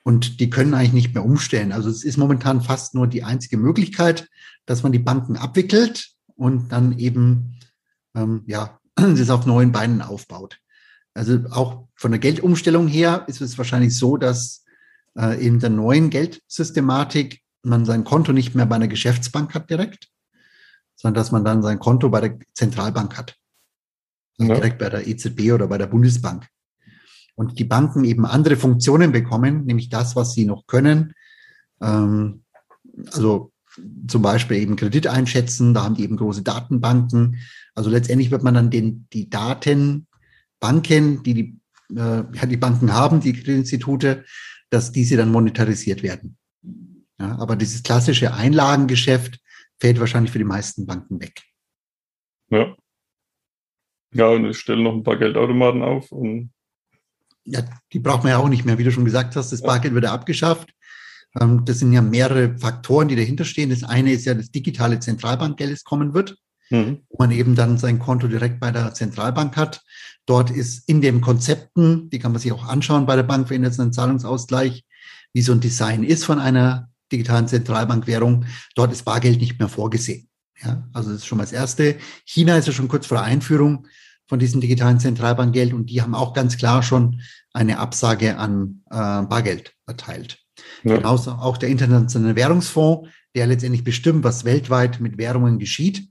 Und 0.03 0.39
die 0.39 0.49
können 0.49 0.73
eigentlich 0.73 0.93
nicht 0.93 1.13
mehr 1.13 1.25
umstellen. 1.25 1.73
Also 1.73 1.89
es 1.89 2.05
ist 2.05 2.15
momentan 2.15 2.61
fast 2.61 2.95
nur 2.95 3.07
die 3.07 3.25
einzige 3.25 3.57
Möglichkeit, 3.57 4.29
dass 4.65 4.83
man 4.83 4.93
die 4.93 4.99
Banken 4.99 5.35
abwickelt 5.35 6.11
und 6.37 6.71
dann 6.71 6.97
eben 6.97 7.59
ähm, 8.15 8.43
ja, 8.47 8.79
das 8.95 9.29
auf 9.29 9.45
neuen 9.45 9.73
Beinen 9.73 10.01
aufbaut. 10.01 10.59
Also 11.13 11.39
auch 11.49 11.87
von 11.95 12.11
der 12.11 12.19
Geldumstellung 12.19 12.87
her 12.87 13.25
ist 13.27 13.41
es 13.41 13.57
wahrscheinlich 13.57 13.97
so, 13.97 14.15
dass 14.15 14.63
äh, 15.17 15.45
in 15.45 15.59
der 15.59 15.71
neuen 15.71 16.09
Geldsystematik 16.09 17.41
man 17.63 17.83
sein 17.83 18.05
Konto 18.05 18.31
nicht 18.31 18.55
mehr 18.55 18.65
bei 18.65 18.77
einer 18.77 18.87
Geschäftsbank 18.87 19.53
hat 19.53 19.69
direkt, 19.69 20.07
sondern 20.95 21.15
dass 21.15 21.33
man 21.33 21.43
dann 21.43 21.63
sein 21.63 21.79
Konto 21.79 22.09
bei 22.09 22.21
der 22.21 22.39
Zentralbank 22.53 23.17
hat 23.17 23.35
ja. 24.37 24.55
direkt 24.55 24.79
bei 24.79 24.89
der 24.89 25.07
EZB 25.07 25.51
oder 25.53 25.67
bei 25.67 25.77
der 25.77 25.87
Bundesbank. 25.87 26.47
Und 27.35 27.59
die 27.59 27.65
Banken 27.65 28.03
eben 28.03 28.25
andere 28.25 28.55
Funktionen 28.55 29.11
bekommen, 29.11 29.65
nämlich 29.65 29.89
das, 29.89 30.15
was 30.15 30.33
sie 30.33 30.45
noch 30.45 30.65
können. 30.65 31.13
Ähm, 31.81 32.43
also 33.11 33.51
zum 34.07 34.21
Beispiel 34.23 34.57
eben 34.57 34.75
Kredit 34.75 35.07
einschätzen, 35.07 35.73
da 35.73 35.83
haben 35.83 35.95
die 35.95 36.03
eben 36.03 36.17
große 36.17 36.41
Datenbanken. 36.41 37.37
Also 37.75 37.89
letztendlich 37.89 38.31
wird 38.31 38.43
man 38.43 38.55
dann 38.55 38.71
den, 38.71 39.07
die 39.13 39.29
Datenbanken, 39.29 41.21
die 41.23 41.33
die, 41.33 41.59
äh, 41.95 42.23
ja, 42.33 42.45
die 42.47 42.57
Banken 42.57 42.93
haben, 42.93 43.19
die 43.19 43.33
Kreditinstitute, 43.33 44.25
dass 44.71 44.91
diese 44.91 45.15
dann 45.15 45.31
monetarisiert 45.31 46.01
werden. 46.01 46.37
Ja, 47.19 47.37
aber 47.39 47.55
dieses 47.55 47.83
klassische 47.83 48.33
Einlagengeschäft 48.33 49.39
fällt 49.79 49.99
wahrscheinlich 49.99 50.31
für 50.31 50.39
die 50.39 50.43
meisten 50.43 50.85
Banken 50.85 51.19
weg. 51.19 51.41
Ja. 52.49 52.75
Ja, 54.13 54.27
und 54.29 54.45
ich 54.45 54.57
stelle 54.57 54.83
noch 54.83 54.93
ein 54.93 55.03
paar 55.03 55.17
Geldautomaten 55.17 55.81
auf. 55.81 56.11
Und 56.11 56.51
ja, 57.45 57.61
die 57.93 57.99
braucht 57.99 58.23
man 58.23 58.31
ja 58.31 58.37
auch 58.37 58.49
nicht 58.49 58.65
mehr, 58.65 58.77
wie 58.77 58.83
du 58.83 58.91
schon 58.91 59.05
gesagt 59.05 59.35
hast. 59.35 59.51
Das 59.51 59.61
Bargeld 59.61 59.93
wird 59.93 60.05
abgeschafft. 60.05 60.69
Ähm, 61.39 61.63
das 61.65 61.79
sind 61.79 61.93
ja 61.93 62.01
mehrere 62.01 62.57
Faktoren, 62.57 63.07
die 63.07 63.15
dahinter 63.15 63.45
stehen. 63.45 63.69
Das 63.69 63.83
eine 63.83 64.11
ist 64.11 64.25
ja 64.25 64.33
das 64.33 64.51
digitale 64.51 64.99
Zentralbankgeld, 64.99 65.71
das 65.71 65.83
kommen 65.83 66.13
wird, 66.13 66.37
mhm. 66.69 67.01
wo 67.09 67.17
man 67.19 67.31
eben 67.31 67.55
dann 67.55 67.77
sein 67.77 67.99
Konto 67.99 68.27
direkt 68.27 68.59
bei 68.59 68.71
der 68.71 68.93
Zentralbank 68.93 69.55
hat. 69.55 69.81
Dort 70.25 70.51
ist 70.51 70.87
in 70.89 71.01
den 71.01 71.21
Konzepten, 71.21 72.09
die 72.09 72.19
kann 72.19 72.33
man 72.33 72.41
sich 72.41 72.51
auch 72.51 72.67
anschauen 72.67 73.05
bei 73.05 73.15
der 73.15 73.23
Bank 73.23 73.47
für 73.47 73.55
internationalen 73.55 73.93
Zahlungsausgleich, 73.93 74.83
wie 75.33 75.41
so 75.41 75.53
ein 75.53 75.61
Design 75.61 76.03
ist 76.03 76.25
von 76.25 76.39
einer 76.39 76.89
digitalen 77.11 77.47
Zentralbankwährung. 77.47 78.45
Dort 78.75 78.91
ist 78.91 79.05
Bargeld 79.05 79.39
nicht 79.39 79.57
mehr 79.57 79.69
vorgesehen. 79.69 80.27
Ja, 80.63 80.87
also 80.93 81.09
das 81.09 81.19
ist 81.19 81.25
schon 81.25 81.37
mal 81.37 81.43
das 81.43 81.53
Erste. 81.53 81.97
China 82.25 82.57
ist 82.57 82.67
ja 82.67 82.73
schon 82.73 82.87
kurz 82.87 83.05
vor 83.05 83.17
der 83.17 83.25
Einführung 83.25 83.87
von 84.27 84.39
diesem 84.39 84.59
digitalen 84.61 84.99
Zentralbankgeld 84.99 85.73
und 85.73 85.89
die 85.89 86.01
haben 86.01 86.15
auch 86.15 86.33
ganz 86.33 86.57
klar 86.57 86.83
schon 86.83 87.21
eine 87.53 87.79
Absage 87.79 88.37
an 88.37 88.83
äh, 88.89 89.23
Bargeld 89.23 89.73
erteilt. 89.85 90.39
Ja. 90.83 90.97
Genauso 90.97 91.31
auch 91.31 91.57
der 91.57 91.69
Internationale 91.69 92.35
Währungsfonds, 92.35 93.09
der 93.35 93.47
letztendlich 93.47 93.83
bestimmt, 93.83 94.23
was 94.23 94.45
weltweit 94.45 94.99
mit 94.99 95.17
Währungen 95.17 95.59
geschieht. 95.59 96.09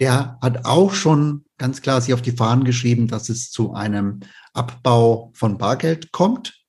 Der 0.00 0.38
hat 0.40 0.64
auch 0.64 0.92
schon 0.92 1.44
ganz 1.56 1.80
klar 1.80 2.00
sich 2.00 2.14
auf 2.14 2.22
die 2.22 2.32
Fahnen 2.32 2.64
geschrieben, 2.64 3.08
dass 3.08 3.28
es 3.28 3.50
zu 3.50 3.74
einem 3.74 4.20
Abbau 4.52 5.32
von 5.34 5.58
Bargeld 5.58 6.12
kommt. 6.12 6.60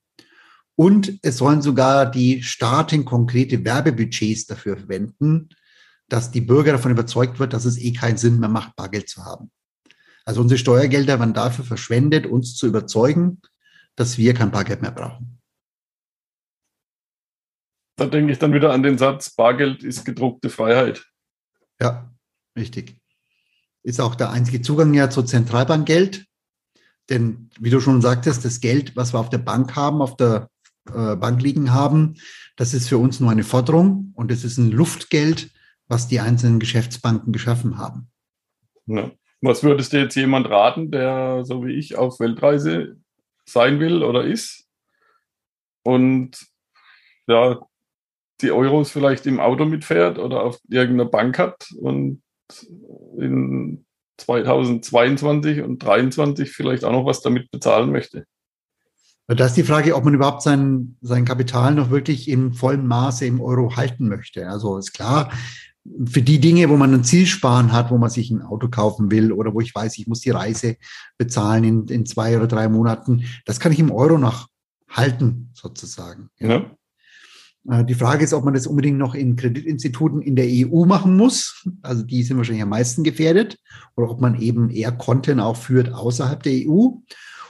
Und 0.75 1.20
es 1.22 1.38
sollen 1.38 1.62
sogar 1.62 2.10
die 2.10 2.44
Staaten 2.44 3.06
konkrete 3.06 3.64
Werbebudgets 3.64 4.46
dafür 4.46 4.78
verwenden, 4.78 5.50
dass 6.07 6.31
die 6.31 6.41
Bürger 6.41 6.74
davon 6.74 6.91
überzeugt 6.91 7.39
wird, 7.39 7.53
dass 7.53 7.65
es 7.65 7.77
eh 7.77 7.93
keinen 7.93 8.17
Sinn 8.17 8.39
mehr 8.39 8.50
macht, 8.50 8.75
Bargeld 8.75 9.09
zu 9.09 9.25
haben. 9.25 9.51
Also 10.25 10.41
unsere 10.41 10.57
Steuergelder 10.57 11.19
werden 11.19 11.33
dafür 11.33 11.65
verschwendet, 11.65 12.25
uns 12.25 12.55
zu 12.55 12.67
überzeugen, 12.67 13.41
dass 13.95 14.17
wir 14.17 14.33
kein 14.33 14.51
Bargeld 14.51 14.81
mehr 14.81 14.91
brauchen. 14.91 15.39
Da 17.97 18.07
denke 18.07 18.33
ich 18.33 18.39
dann 18.39 18.53
wieder 18.53 18.74
an 18.74 18.83
den 18.83 18.97
Satz, 18.97 19.29
Bargeld 19.29 19.83
ist 19.83 20.03
gedruckte 20.03 20.50
Freiheit. 20.50 21.05
Ja, 21.79 22.13
richtig. 22.57 22.97
Ist 23.83 24.01
auch 24.01 24.15
der 24.15 24.31
einzige 24.31 24.62
Zugang 24.62 24.93
ja 24.93 25.09
zu 25.09 25.24
Zentralbankgeld. 25.24 26.25
Denn 27.09 27.50
wie 27.59 27.69
du 27.69 27.79
schon 27.79 28.01
sagtest, 28.01 28.43
das 28.43 28.59
Geld, 28.59 28.95
was 28.95 29.13
wir 29.13 29.19
auf 29.19 29.29
der 29.29 29.38
Bank 29.38 29.75
haben, 29.75 30.01
auf 30.01 30.17
der 30.17 30.50
äh, 30.91 31.15
Bank 31.15 31.41
liegen 31.41 31.71
haben, 31.71 32.15
das 32.55 32.74
ist 32.74 32.89
für 32.89 32.97
uns 32.97 33.19
nur 33.19 33.31
eine 33.31 33.43
Forderung 33.43 34.12
und 34.15 34.31
es 34.31 34.43
ist 34.43 34.57
ein 34.57 34.71
Luftgeld, 34.71 35.51
was 35.88 36.08
die 36.08 36.20
einzelnen 36.20 36.60
Geschäftsbanken 36.60 37.34
geschaffen 37.34 37.77
haben. 37.77 38.10
Ja. 38.86 39.12
Was 39.42 39.63
würdest 39.63 39.94
du 39.94 39.98
jetzt 39.98 40.15
jemand 40.15 40.50
raten, 40.50 40.92
der 40.92 41.46
so 41.46 41.65
wie 41.65 41.74
ich 41.74 41.98
auf 41.98 42.20
Weltreise 42.20 42.98
sein 43.46 43.80
will 43.80 44.04
oder 44.04 44.24
ist 44.24 44.65
und 45.84 46.32
ja, 47.27 47.60
die 48.42 48.51
Euros 48.51 48.92
vielleicht 48.92 49.25
im 49.25 49.39
Auto 49.39 49.65
mitfährt 49.65 50.20
oder 50.20 50.44
auf 50.44 50.60
irgendeiner 50.68 51.10
Bank 51.10 51.38
hat 51.38 51.68
und 51.80 52.22
in 53.18 53.86
2022 54.18 55.62
und 55.62 55.82
2023 55.82 56.51
vielleicht 56.51 56.84
auch 56.84 56.92
noch 56.92 57.06
was 57.06 57.22
damit 57.22 57.51
bezahlen 57.51 57.92
möchte. 57.92 58.25
Da 59.27 59.48
ist 59.48 59.58
die 59.58 59.63
Frage, 59.63 59.96
ob 59.96 60.06
man 60.06 60.13
überhaupt 60.13 60.44
sein, 60.44 60.98
sein 61.01 61.25
Kapital 61.25 61.74
noch 61.74 61.89
wirklich 61.89 62.30
in 62.30 62.54
vollem 62.54 62.86
Maße 62.86 63.25
im 63.25 63.42
Euro 63.42 63.75
halten 63.75 64.08
möchte. 64.08 64.48
Also 64.48 64.77
ist 64.77 64.94
klar, 64.94 65.32
für 66.06 66.22
die 66.22 66.39
Dinge, 66.39 66.70
wo 66.70 66.77
man 66.77 66.94
ein 66.94 67.04
Zielsparen 67.04 67.72
hat, 67.72 67.92
wo 67.92 67.98
man 67.98 68.10
sich 68.10 68.32
ein 68.32 68.42
Auto 68.42 68.70
kaufen 68.70 69.12
will 69.12 69.32
oder 69.32 69.54
wo 69.54 69.62
ich 69.62 69.74
weiß, 69.74 69.98
ich 69.98 70.08
muss 70.08 70.22
die 70.22 70.32
Reise 70.32 70.77
bezahlen 71.18 71.63
in, 71.63 71.88
in 71.88 72.06
zwei 72.06 72.36
oder 72.36 72.48
drei 72.48 72.68
Monaten, 72.70 73.25
das 73.46 73.60
kann 73.60 73.72
ich 73.72 73.80
im 73.80 73.92
Euro 73.92 74.18
noch 74.18 74.48
halten, 74.89 75.51
sozusagen. 75.54 76.30
Ja. 76.39 76.50
ja. 76.50 76.77
Äh, 77.70 77.86
die 77.86 77.94
Frage 77.94 78.24
ist, 78.24 78.34
ob 78.34 78.46
man 78.46 78.54
das 78.54 78.68
unbedingt 78.68 78.98
noch 78.98 79.15
in 79.15 79.36
Kreditinstituten 79.36 80.22
in 80.22 80.36
der 80.36 80.48
EU 80.48 80.86
machen 80.86 81.18
muss. 81.18 81.65
Also 81.82 82.04
die 82.04 82.24
sind 82.24 82.38
wahrscheinlich 82.38 82.63
am 82.63 82.70
meisten 82.70 83.04
gefährdet. 83.04 83.58
Oder 83.96 84.10
ob 84.10 84.22
man 84.22 84.39
eben 84.42 84.70
eher 84.70 84.92
Konten 84.92 85.39
auch 85.39 85.58
führt 85.58 85.94
außerhalb 85.94 86.42
der 86.44 86.68
EU 86.68 86.89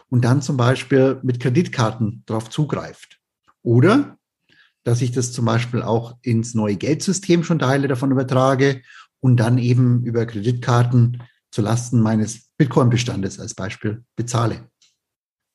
und 0.10 0.24
dann 0.24 0.42
zum 0.42 0.58
Beispiel 0.58 1.20
mit 1.24 1.40
Kreditkarten 1.40 2.24
darauf 2.26 2.50
zugreift. 2.50 3.20
Oder 3.62 4.18
dass 4.86 5.02
ich 5.02 5.12
das 5.12 5.34
zum 5.34 5.46
Beispiel 5.46 5.82
auch 5.82 6.18
ins 6.22 6.54
neue 6.54 6.78
Geldsystem 6.78 7.44
schon 7.44 7.60
Teile 7.60 7.88
davon 7.88 8.12
übertrage 8.12 8.84
und 9.20 9.38
dann 9.38 9.58
eben 9.58 10.04
über 10.04 10.26
Kreditkarten 10.26 11.24
zu 11.52 11.62
Lasten 11.62 12.02
meines 12.02 12.52
Bitcoin-Bestandes 12.58 13.40
als 13.40 13.56
Beispiel 13.56 14.06
bezahle. 14.16 14.70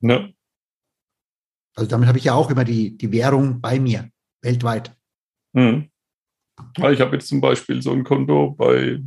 Ja. 0.01 0.29
Also 1.77 1.89
damit 1.89 2.09
habe 2.09 2.19
ich 2.19 2.25
ja 2.25 2.35
auch 2.35 2.51
immer 2.51 2.65
die, 2.65 2.99
die 2.99 3.13
Währung 3.13 3.61
bei 3.61 3.79
mir, 3.79 4.11
weltweit. 4.43 4.97
Hm. 5.55 5.89
Ich 6.77 7.01
habe 7.01 7.17
jetzt 7.17 7.29
zum 7.29 7.41
Beispiel 7.41 7.81
so 7.81 7.93
ein 7.93 8.05
Konto 8.05 8.51
bei 8.51 9.01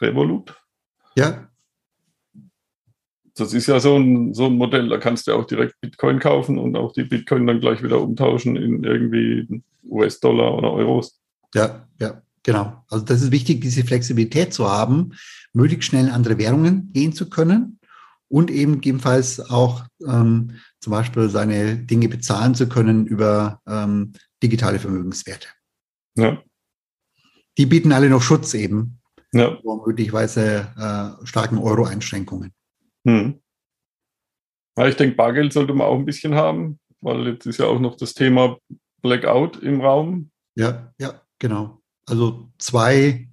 Revolut. 0.00 0.54
Ja 1.16 1.51
das 3.34 3.54
ist 3.54 3.66
ja 3.66 3.80
so 3.80 3.96
ein, 3.96 4.34
so 4.34 4.46
ein 4.46 4.56
Modell, 4.56 4.88
da 4.88 4.98
kannst 4.98 5.26
du 5.26 5.32
auch 5.32 5.46
direkt 5.46 5.80
Bitcoin 5.80 6.18
kaufen 6.18 6.58
und 6.58 6.76
auch 6.76 6.92
die 6.92 7.04
Bitcoin 7.04 7.46
dann 7.46 7.60
gleich 7.60 7.82
wieder 7.82 8.00
umtauschen 8.00 8.56
in 8.56 8.84
irgendwie 8.84 9.62
US-Dollar 9.84 10.54
oder 10.54 10.72
Euros. 10.72 11.18
Ja, 11.54 11.88
ja, 11.98 12.22
genau. 12.42 12.84
Also 12.88 13.04
das 13.04 13.22
ist 13.22 13.32
wichtig, 13.32 13.60
diese 13.62 13.84
Flexibilität 13.84 14.52
zu 14.52 14.70
haben, 14.70 15.12
möglichst 15.52 15.88
schnell 15.88 16.06
in 16.06 16.10
andere 16.10 16.38
Währungen 16.38 16.92
gehen 16.92 17.12
zu 17.12 17.30
können 17.30 17.78
und 18.28 18.50
eben 18.50 18.74
gegebenenfalls 18.74 19.40
auch 19.50 19.84
ähm, 20.06 20.58
zum 20.80 20.90
Beispiel 20.90 21.28
seine 21.28 21.76
Dinge 21.76 22.08
bezahlen 22.08 22.54
zu 22.54 22.68
können 22.68 23.06
über 23.06 23.60
ähm, 23.66 24.12
digitale 24.42 24.78
Vermögenswerte. 24.78 25.48
Ja. 26.16 26.42
Die 27.58 27.66
bieten 27.66 27.92
alle 27.92 28.08
noch 28.08 28.22
Schutz 28.22 28.54
eben 28.54 29.00
ja. 29.32 29.58
vor 29.62 29.86
möglicherweise 29.86 30.68
äh, 30.76 31.26
starken 31.26 31.58
Euro-Einschränkungen. 31.58 32.52
Hm. 33.06 33.40
Ja, 34.76 34.88
ich 34.88 34.96
denke, 34.96 35.16
Bargeld 35.16 35.52
sollte 35.52 35.74
man 35.74 35.86
auch 35.86 35.98
ein 35.98 36.06
bisschen 36.06 36.34
haben, 36.34 36.78
weil 37.00 37.26
jetzt 37.28 37.46
ist 37.46 37.58
ja 37.58 37.66
auch 37.66 37.78
noch 37.78 37.96
das 37.96 38.14
Thema 38.14 38.58
Blackout 39.02 39.58
im 39.58 39.80
Raum. 39.80 40.30
Ja, 40.54 40.92
ja, 40.98 41.20
genau. 41.38 41.82
Also 42.06 42.50
zwei, 42.58 43.28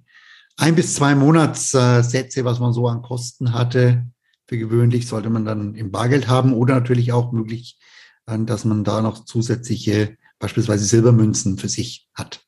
ein 0.56 0.74
bis 0.74 0.94
zwei 0.94 1.14
Monatssätze, 1.14 2.44
was 2.44 2.60
man 2.60 2.72
so 2.72 2.86
an 2.88 3.02
Kosten 3.02 3.54
hatte, 3.54 4.06
für 4.46 4.58
gewöhnlich 4.58 5.06
sollte 5.06 5.30
man 5.30 5.44
dann 5.44 5.74
im 5.76 5.92
Bargeld 5.92 6.28
haben 6.28 6.52
oder 6.52 6.74
natürlich 6.74 7.12
auch 7.12 7.32
möglich, 7.32 7.78
äh, 8.26 8.38
dass 8.40 8.64
man 8.64 8.84
da 8.84 9.00
noch 9.00 9.24
zusätzliche, 9.24 10.18
beispielsweise 10.38 10.84
Silbermünzen 10.84 11.56
für 11.56 11.68
sich 11.68 12.08
hat. 12.14 12.44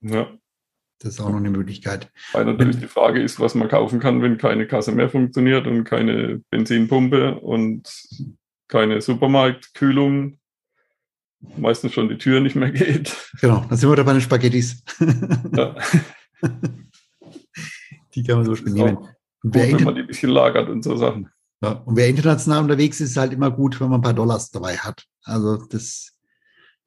Ja. 0.00 0.36
Das 1.00 1.14
ist 1.14 1.20
auch 1.20 1.30
noch 1.30 1.36
eine 1.36 1.50
Möglichkeit. 1.50 2.10
Weil 2.32 2.44
natürlich 2.44 2.78
die 2.78 2.88
Frage 2.88 3.22
ist, 3.22 3.38
was 3.38 3.54
man 3.54 3.68
kaufen 3.68 4.00
kann, 4.00 4.20
wenn 4.20 4.36
keine 4.36 4.66
Kasse 4.66 4.90
mehr 4.92 5.08
funktioniert 5.08 5.66
und 5.66 5.84
keine 5.84 6.42
Benzinpumpe 6.50 7.36
und 7.36 7.88
keine 8.66 9.00
Supermarktkühlung. 9.00 10.38
Meistens 11.56 11.92
schon 11.92 12.08
die 12.08 12.18
Tür 12.18 12.40
nicht 12.40 12.56
mehr 12.56 12.72
geht. 12.72 13.16
Genau, 13.40 13.64
dann 13.68 13.78
sind 13.78 13.88
wir 13.88 13.94
da 13.94 14.02
bei 14.02 14.12
den 14.12 14.20
Spaghettis. 14.20 14.82
Ja. 15.56 15.76
die 18.14 18.24
kann 18.24 18.38
man 18.38 18.44
so 18.44 18.50
Beispiel 18.52 18.72
nehmen. 18.72 18.96
Und 18.96 19.54
wer 19.54 19.70
gut, 19.70 19.78
wenn 19.78 19.84
man 19.84 19.94
die 19.94 20.00
ein 20.00 20.06
bisschen 20.08 20.30
lagert 20.30 20.68
und 20.68 20.82
so 20.82 20.96
Sachen. 20.96 21.30
Ja, 21.62 21.72
und 21.72 21.96
wer 21.96 22.08
international 22.08 22.62
unterwegs 22.62 23.00
ist, 23.00 23.10
ist 23.10 23.16
halt 23.16 23.32
immer 23.32 23.52
gut, 23.52 23.80
wenn 23.80 23.88
man 23.88 24.00
ein 24.00 24.02
paar 24.02 24.14
Dollars 24.14 24.50
dabei 24.50 24.76
hat. 24.76 25.04
Also 25.22 25.56
das, 25.56 26.12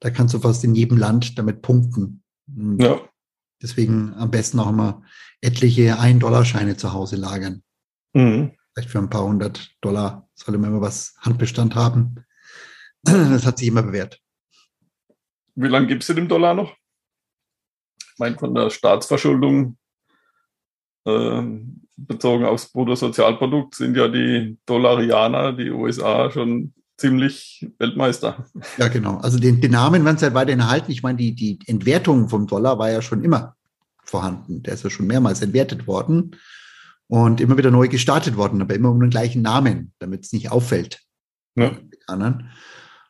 da 0.00 0.10
kannst 0.10 0.34
du 0.34 0.38
fast 0.38 0.64
in 0.64 0.74
jedem 0.74 0.98
Land 0.98 1.38
damit 1.38 1.62
punkten. 1.62 2.22
Ja. 2.78 3.00
Deswegen 3.62 4.14
am 4.14 4.30
besten 4.30 4.58
auch 4.58 4.68
immer 4.68 5.02
etliche 5.40 5.98
Ein-Dollar-Scheine 5.98 6.76
zu 6.76 6.92
Hause 6.92 7.16
lagern. 7.16 7.62
Mhm. 8.12 8.52
Vielleicht 8.72 8.90
für 8.90 8.98
ein 8.98 9.10
paar 9.10 9.24
hundert 9.24 9.70
Dollar 9.80 10.28
sollte 10.34 10.58
man 10.58 10.70
immer 10.70 10.80
was 10.80 11.14
Handbestand 11.20 11.74
haben. 11.74 12.16
Das 13.04 13.44
hat 13.44 13.58
sich 13.58 13.66
immer 13.66 13.82
bewährt. 13.82 14.20
Wie 15.56 15.66
lange 15.66 15.88
gibt 15.88 16.02
es 16.02 16.14
den 16.14 16.28
Dollar 16.28 16.54
noch? 16.54 16.72
Ich 17.98 18.18
meine, 18.18 18.38
von 18.38 18.54
der 18.54 18.70
Staatsverschuldung 18.70 19.76
äh, 21.04 21.42
bezogen 21.96 22.44
aufs 22.44 22.70
Bruttosozialprodukt 22.70 23.74
sind 23.74 23.96
ja 23.96 24.08
die 24.08 24.58
Dollarianer, 24.66 25.52
die 25.52 25.70
USA, 25.70 26.30
schon 26.30 26.74
ziemlich 27.02 27.68
Weltmeister. 27.78 28.46
Ja, 28.78 28.86
genau. 28.86 29.16
Also 29.18 29.38
den, 29.38 29.60
den 29.60 29.72
Namen 29.72 30.04
werden 30.04 30.16
sie 30.16 30.24
halt 30.24 30.34
weiterhin 30.34 30.60
erhalten. 30.60 30.92
Ich 30.92 31.02
meine, 31.02 31.18
die, 31.18 31.34
die 31.34 31.58
Entwertung 31.66 32.28
vom 32.28 32.46
Dollar 32.46 32.78
war 32.78 32.90
ja 32.90 33.02
schon 33.02 33.24
immer 33.24 33.56
vorhanden. 34.04 34.62
Der 34.62 34.74
ist 34.74 34.84
ja 34.84 34.90
schon 34.90 35.08
mehrmals 35.08 35.42
entwertet 35.42 35.88
worden 35.88 36.36
und 37.08 37.40
immer 37.40 37.58
wieder 37.58 37.72
neu 37.72 37.88
gestartet 37.88 38.36
worden, 38.36 38.62
aber 38.62 38.74
immer 38.74 38.90
um 38.90 39.00
den 39.00 39.10
gleichen 39.10 39.42
Namen, 39.42 39.92
damit 39.98 40.24
es 40.24 40.32
nicht 40.32 40.52
auffällt. 40.52 41.00
Ja. 41.56 41.72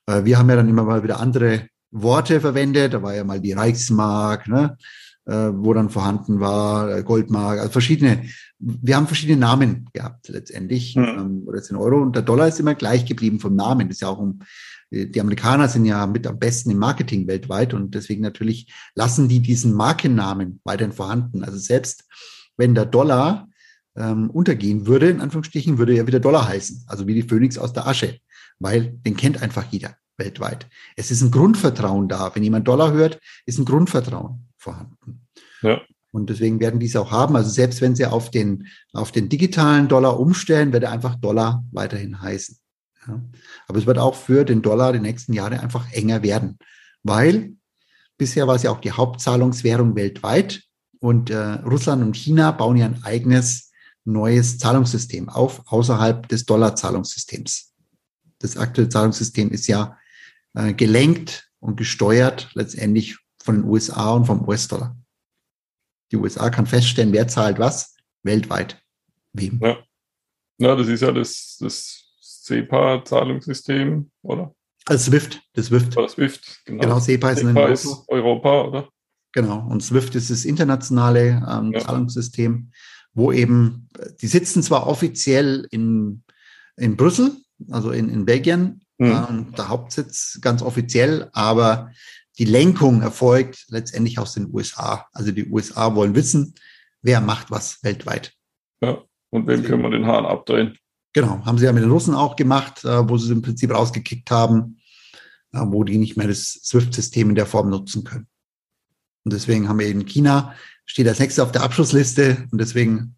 Äh, 0.07 0.25
wir 0.25 0.39
haben 0.39 0.49
ja 0.49 0.57
dann 0.57 0.69
immer 0.69 0.85
mal 0.85 1.03
wieder 1.03 1.21
andere 1.21 1.69
Worte 1.91 2.41
verwendet. 2.41 2.95
Da 2.95 3.03
war 3.03 3.15
ja 3.15 3.25
mal 3.25 3.41
die 3.41 3.53
Reichsmark, 3.53 4.49
ne? 4.49 4.77
Äh, 5.25 5.53
wo 5.55 5.73
dann 5.73 5.89
vorhanden 5.89 6.41
war, 6.41 6.91
äh, 6.91 7.05
Goldmark, 7.05 7.61
also 7.61 7.71
verschiedene, 7.71 8.25
wir 8.59 8.97
haben 8.97 9.07
verschiedene 9.07 9.39
Namen 9.39 9.89
gehabt 9.93 10.29
letztendlich, 10.29 10.97
mhm. 10.97 11.45
oder 11.47 11.59
jetzt 11.59 11.71
in 11.71 11.77
Euro 11.77 12.03
und 12.03 12.17
der 12.17 12.25
Dollar 12.25 12.49
ist 12.49 12.59
immer 12.59 12.75
gleich 12.75 13.05
geblieben 13.05 13.39
vom 13.39 13.55
Namen. 13.55 13.87
Das 13.87 13.99
ist 13.99 14.01
ja 14.01 14.09
auch 14.09 14.19
um, 14.19 14.41
die 14.91 15.21
Amerikaner 15.21 15.69
sind 15.69 15.85
ja 15.85 16.09
mit 16.09 16.27
am 16.27 16.41
besten 16.41 16.73
im 16.73 16.79
Marketing 16.79 17.29
weltweit 17.29 17.73
und 17.73 17.95
deswegen 17.95 18.21
natürlich 18.23 18.75
lassen 18.97 19.29
die 19.29 19.39
diesen 19.39 19.75
Markennamen 19.75 20.61
weiterhin 20.65 20.93
vorhanden. 20.93 21.45
Also 21.45 21.57
selbst 21.57 22.03
wenn 22.57 22.75
der 22.75 22.87
Dollar 22.87 23.49
ähm, 23.97 24.29
untergehen 24.29 24.89
würde, 24.89 25.09
in 25.09 25.21
Anführungsstrichen, 25.21 25.79
würde 25.79 25.95
er 25.95 26.09
wieder 26.09 26.19
Dollar 26.19 26.49
heißen, 26.49 26.83
also 26.89 27.07
wie 27.07 27.15
die 27.15 27.23
Phönix 27.23 27.59
aus 27.59 27.73
der 27.73 27.87
Asche, 27.87 28.19
weil 28.59 28.99
den 29.07 29.17
kennt 29.17 29.41
einfach 29.41 29.67
jeder 29.71 29.97
weltweit. 30.19 30.67
Es 30.97 31.13
ist 31.13 31.23
ein 31.23 31.31
Grundvertrauen 31.31 32.09
da. 32.09 32.35
Wenn 32.35 32.43
jemand 32.43 32.67
Dollar 32.67 32.93
hört, 32.93 33.21
ist 33.47 33.61
ein 33.61 33.65
Grundvertrauen 33.65 34.49
vorhanden. 34.63 35.27
Ja. 35.63 35.81
Und 36.11 36.29
deswegen 36.29 36.61
werden 36.61 36.79
die 36.79 36.87
es 36.87 36.97
auch 36.97 37.11
haben. 37.11 37.37
Also 37.37 37.51
selbst 37.51 37.81
wenn 37.81 37.97
sie 37.97 38.07
auf 38.07 38.31
den, 38.31 38.69
auf 38.93 39.13
den 39.13 39.29
digitalen 39.29 39.89
Dollar 39.89 40.21
umstellen, 40.21 40.73
wird 40.73 40.85
er 40.85 40.93
einfach 40.93 41.17
Dollar 41.17 41.65
weiterhin 41.73 42.21
heißen. 42.21 42.59
Ja. 43.07 43.21
Aber 43.67 43.79
es 43.79 43.87
wird 43.87 43.99
auch 43.99 44.15
für 44.15 44.45
den 44.45 44.63
Dollar 44.63 44.93
die 44.93 45.01
nächsten 45.01 45.33
Jahre 45.33 45.61
einfach 45.61 45.91
enger 45.93 46.23
werden, 46.23 46.59
weil 47.03 47.55
bisher 48.19 48.47
war 48.47 48.55
es 48.55 48.63
ja 48.63 48.71
auch 48.71 48.81
die 48.81 48.93
Hauptzahlungswährung 48.93 49.97
weltweit 49.97 50.63
und 51.01 51.31
äh, 51.31 51.37
Russland 51.37 52.03
und 52.03 52.17
China 52.17 52.53
bauen 52.53 52.77
ja 52.77 52.87
ein 52.87 53.03
eigenes 53.03 53.73
neues 54.05 54.59
Zahlungssystem 54.59 55.29
auf, 55.29 55.63
außerhalb 55.67 56.29
des 56.29 56.45
Dollarzahlungssystems. 56.45 57.73
Das 58.39 58.57
aktuelle 58.57 58.89
Zahlungssystem 58.89 59.51
ist 59.51 59.67
ja 59.67 59.97
äh, 60.55 60.75
gelenkt 60.75 61.51
und 61.61 61.77
gesteuert 61.77 62.51
letztendlich 62.55 63.19
von 63.43 63.57
den 63.57 63.65
USA 63.65 64.13
und 64.13 64.27
vom 64.27 64.47
US-Dollar. 64.49 64.97
Die 66.11 66.17
USA 66.17 66.51
kann 66.51 66.67
feststellen, 66.67 67.13
wer 67.13 67.29
zahlt 67.29 67.59
was 67.59 67.97
weltweit. 68.23 68.83
Wem? 69.33 69.61
Ja, 69.63 69.79
ja 70.59 70.77
das 70.77 70.89
ist 70.89 71.01
ja 71.01 71.13
das, 71.13 71.57
das 71.59 72.03
SEPA-Zahlungssystem, 72.21 74.11
oder? 74.23 74.55
Also 74.87 75.11
SWIFT, 75.11 75.41
das 75.55 75.67
SWIFT. 75.67 75.97
Oder 75.97 76.09
SWIFT, 76.09 76.63
genau. 76.65 76.83
Genau, 76.83 76.99
SEPA 76.99 77.31
ist, 77.31 77.41
SEPA 77.41 77.69
ist 77.69 78.05
Europa, 78.09 78.63
oder? 78.63 78.89
Genau, 79.33 79.67
und 79.69 79.83
SWIFT 79.83 80.17
ist 80.17 80.31
das 80.31 80.45
internationale 80.45 81.43
ähm, 81.49 81.73
ja. 81.73 81.81
Zahlungssystem, 81.81 82.73
wo 83.15 83.33
eben, 83.33 83.89
die 84.21 84.27
sitzen 84.27 84.63
zwar 84.63 84.87
offiziell 84.87 85.67
in, 85.71 86.25
in 86.77 86.97
Brüssel, 86.97 87.37
also 87.71 87.91
in, 87.93 88.09
in 88.09 88.25
Belgien, 88.25 88.83
mhm. 88.99 89.27
ähm, 89.29 89.55
der 89.57 89.69
Hauptsitz 89.69 90.39
ganz 90.43 90.63
offiziell, 90.63 91.31
aber 91.33 91.93
die 92.39 92.45
Lenkung 92.45 93.03
erfolgt 93.03 93.67
letztendlich 93.69 94.19
aus 94.19 94.35
den 94.35 94.53
USA. 94.53 95.07
Also 95.13 95.33
die 95.33 95.49
USA 95.51 95.95
wollen 95.95 96.15
wissen, 96.15 96.55
wer 97.03 97.21
macht 97.21 97.51
was 97.51 97.83
weltweit. 97.83 98.33
Ja, 98.83 99.03
und 99.31 99.47
wem 99.47 99.63
können 99.63 99.83
wir 99.83 99.91
den 99.91 100.07
Hahn 100.07 100.27
abdrehen? 100.27 100.79
Genau, 101.13 101.45
haben 101.45 101.59
sie 101.59 101.67
ja 101.67 101.73
mit 101.73 101.83
den 101.83 101.91
Russen 101.91 102.15
auch 102.15 102.37
gemacht, 102.37 102.85
äh, 102.85 103.09
wo 103.09 103.19
sie 103.19 103.27
es 103.27 103.31
im 103.33 103.43
Prinzip 103.43 103.71
rausgekickt 103.71 104.31
haben, 104.31 104.79
äh, 105.53 105.61
wo 105.61 105.85
die 105.85 105.99
nicht 105.99 106.17
mehr 106.17 106.29
das 106.29 106.53
SWIFT-System 106.65 107.31
in 107.31 107.35
der 107.35 107.47
Form 107.47 107.69
nutzen 107.69 108.05
können. 108.05 108.29
Und 109.25 109.33
deswegen 109.33 109.69
haben 109.69 109.79
wir 109.79 109.89
in 109.89 110.07
China, 110.07 110.55
steht 110.87 111.07
als 111.07 111.19
nächstes 111.19 111.45
auf 111.45 111.53
der 111.53 111.63
Abschlussliste 111.63 112.49
und 112.51 112.61
deswegen 112.61 113.17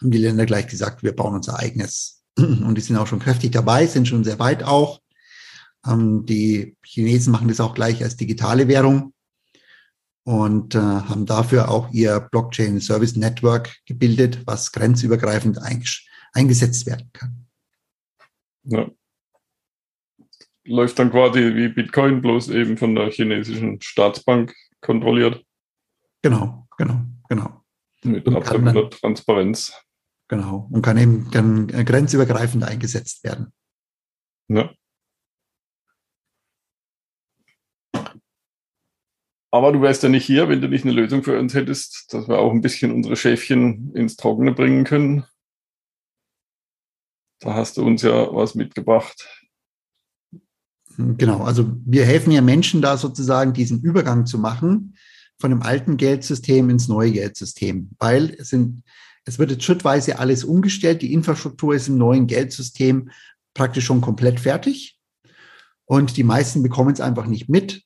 haben 0.00 0.10
die 0.10 0.18
Länder 0.18 0.46
gleich 0.46 0.66
gesagt, 0.66 1.02
wir 1.02 1.16
bauen 1.16 1.34
unser 1.34 1.58
eigenes. 1.58 2.24
Und 2.36 2.74
die 2.76 2.80
sind 2.80 2.96
auch 2.96 3.06
schon 3.06 3.20
kräftig 3.20 3.52
dabei, 3.52 3.86
sind 3.86 4.08
schon 4.08 4.24
sehr 4.24 4.38
weit 4.38 4.62
auch. 4.62 5.01
Ähm, 5.86 6.26
die 6.26 6.76
Chinesen 6.84 7.32
machen 7.32 7.48
das 7.48 7.60
auch 7.60 7.74
gleich 7.74 8.02
als 8.02 8.16
digitale 8.16 8.68
Währung 8.68 9.12
und 10.24 10.74
äh, 10.74 10.78
haben 10.78 11.26
dafür 11.26 11.70
auch 11.70 11.90
ihr 11.90 12.20
Blockchain 12.30 12.80
Service 12.80 13.16
Network 13.16 13.76
gebildet, 13.86 14.46
was 14.46 14.72
grenzübergreifend 14.72 15.58
eingesetzt 16.32 16.86
werden 16.86 17.10
kann. 17.12 17.46
Ja. 18.64 18.88
Läuft 20.64 20.98
dann 21.00 21.10
quasi 21.10 21.40
wie 21.56 21.68
Bitcoin, 21.68 22.22
bloß 22.22 22.50
eben 22.50 22.76
von 22.76 22.94
der 22.94 23.10
chinesischen 23.10 23.80
Staatsbank 23.80 24.54
kontrolliert. 24.80 25.44
Genau, 26.22 26.68
genau, 26.78 27.02
genau. 27.28 27.64
Mit 28.04 28.28
absoluter 28.28 28.90
Transparenz. 28.90 29.72
Genau. 30.28 30.68
Und 30.70 30.82
kann 30.82 30.96
eben 30.98 31.30
kann 31.30 31.66
grenzübergreifend 31.66 32.62
eingesetzt 32.62 33.24
werden. 33.24 33.52
Ja. 34.48 34.72
Aber 39.54 39.70
du 39.70 39.82
wärst 39.82 40.02
ja 40.02 40.08
nicht 40.08 40.24
hier, 40.24 40.48
wenn 40.48 40.62
du 40.62 40.68
nicht 40.68 40.84
eine 40.84 40.94
Lösung 40.94 41.22
für 41.22 41.38
uns 41.38 41.52
hättest, 41.52 42.12
dass 42.12 42.26
wir 42.26 42.38
auch 42.38 42.52
ein 42.52 42.62
bisschen 42.62 42.90
unsere 42.90 43.16
Schäfchen 43.16 43.94
ins 43.94 44.16
Trockene 44.16 44.52
bringen 44.52 44.84
können. 44.84 45.24
Da 47.40 47.54
hast 47.54 47.76
du 47.76 47.84
uns 47.84 48.00
ja 48.00 48.34
was 48.34 48.54
mitgebracht. 48.54 49.28
Genau, 50.96 51.42
also 51.42 51.70
wir 51.84 52.06
helfen 52.06 52.32
ja 52.32 52.40
Menschen 52.40 52.80
da 52.80 52.96
sozusagen 52.96 53.52
diesen 53.52 53.82
Übergang 53.82 54.24
zu 54.24 54.38
machen 54.38 54.96
von 55.38 55.50
dem 55.50 55.62
alten 55.62 55.98
Geldsystem 55.98 56.70
ins 56.70 56.88
neue 56.88 57.12
Geldsystem, 57.12 57.90
weil 57.98 58.34
es 58.38 58.48
sind, 58.48 58.84
es 59.26 59.38
wird 59.38 59.50
jetzt 59.50 59.64
schrittweise 59.64 60.18
alles 60.18 60.44
umgestellt. 60.44 61.02
Die 61.02 61.12
Infrastruktur 61.12 61.74
ist 61.74 61.88
im 61.88 61.98
neuen 61.98 62.26
Geldsystem 62.26 63.10
praktisch 63.52 63.84
schon 63.84 64.00
komplett 64.00 64.40
fertig. 64.40 64.98
Und 65.84 66.16
die 66.16 66.24
meisten 66.24 66.62
bekommen 66.62 66.92
es 66.92 67.00
einfach 67.00 67.26
nicht 67.26 67.50
mit. 67.50 67.82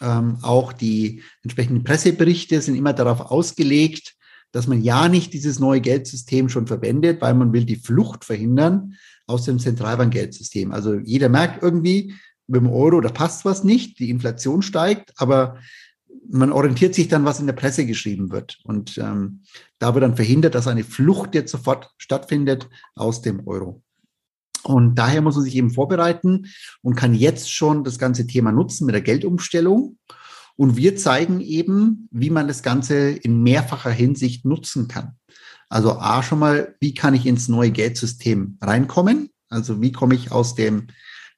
Ähm, 0.00 0.38
auch 0.42 0.72
die 0.72 1.22
entsprechenden 1.42 1.84
Presseberichte 1.84 2.60
sind 2.60 2.74
immer 2.74 2.92
darauf 2.92 3.20
ausgelegt, 3.20 4.14
dass 4.52 4.66
man 4.66 4.82
ja 4.82 5.08
nicht 5.08 5.32
dieses 5.32 5.58
neue 5.58 5.80
Geldsystem 5.80 6.48
schon 6.48 6.66
verwendet, 6.66 7.20
weil 7.20 7.34
man 7.34 7.52
will 7.52 7.64
die 7.64 7.76
Flucht 7.76 8.24
verhindern 8.24 8.94
aus 9.26 9.44
dem 9.44 9.58
Zentralbankgeldsystem. 9.58 10.72
Also 10.72 10.94
jeder 10.94 11.28
merkt 11.28 11.62
irgendwie, 11.62 12.14
mit 12.48 12.62
dem 12.62 12.70
Euro, 12.70 13.00
da 13.00 13.10
passt 13.10 13.44
was 13.44 13.62
nicht, 13.62 14.00
die 14.00 14.10
Inflation 14.10 14.62
steigt, 14.62 15.12
aber 15.16 15.58
man 16.28 16.52
orientiert 16.52 16.94
sich 16.94 17.08
dann, 17.08 17.24
was 17.24 17.40
in 17.40 17.46
der 17.46 17.54
Presse 17.54 17.86
geschrieben 17.86 18.30
wird. 18.30 18.58
Und 18.64 18.98
ähm, 18.98 19.42
da 19.78 19.94
wird 19.94 20.02
dann 20.02 20.16
verhindert, 20.16 20.54
dass 20.54 20.66
eine 20.66 20.84
Flucht 20.84 21.34
jetzt 21.34 21.52
sofort 21.52 21.90
stattfindet 21.96 22.68
aus 22.94 23.22
dem 23.22 23.46
Euro. 23.46 23.82
Und 24.62 24.96
daher 24.96 25.22
muss 25.22 25.36
man 25.36 25.44
sich 25.44 25.56
eben 25.56 25.70
vorbereiten 25.70 26.46
und 26.82 26.94
kann 26.94 27.14
jetzt 27.14 27.52
schon 27.52 27.84
das 27.84 27.98
ganze 27.98 28.26
Thema 28.26 28.52
nutzen 28.52 28.86
mit 28.86 28.94
der 28.94 29.02
Geldumstellung. 29.02 29.98
Und 30.56 30.76
wir 30.76 30.96
zeigen 30.96 31.40
eben, 31.40 32.08
wie 32.10 32.30
man 32.30 32.46
das 32.46 32.62
Ganze 32.62 33.10
in 33.10 33.42
mehrfacher 33.42 33.90
Hinsicht 33.90 34.44
nutzen 34.44 34.88
kann. 34.88 35.16
Also 35.70 35.98
A 35.98 36.22
schon 36.22 36.40
mal, 36.40 36.74
wie 36.80 36.94
kann 36.94 37.14
ich 37.14 37.26
ins 37.26 37.48
neue 37.48 37.70
Geldsystem 37.70 38.58
reinkommen? 38.60 39.30
Also 39.48 39.80
wie 39.80 39.92
komme 39.92 40.14
ich 40.14 40.32
aus 40.32 40.54
dem 40.54 40.88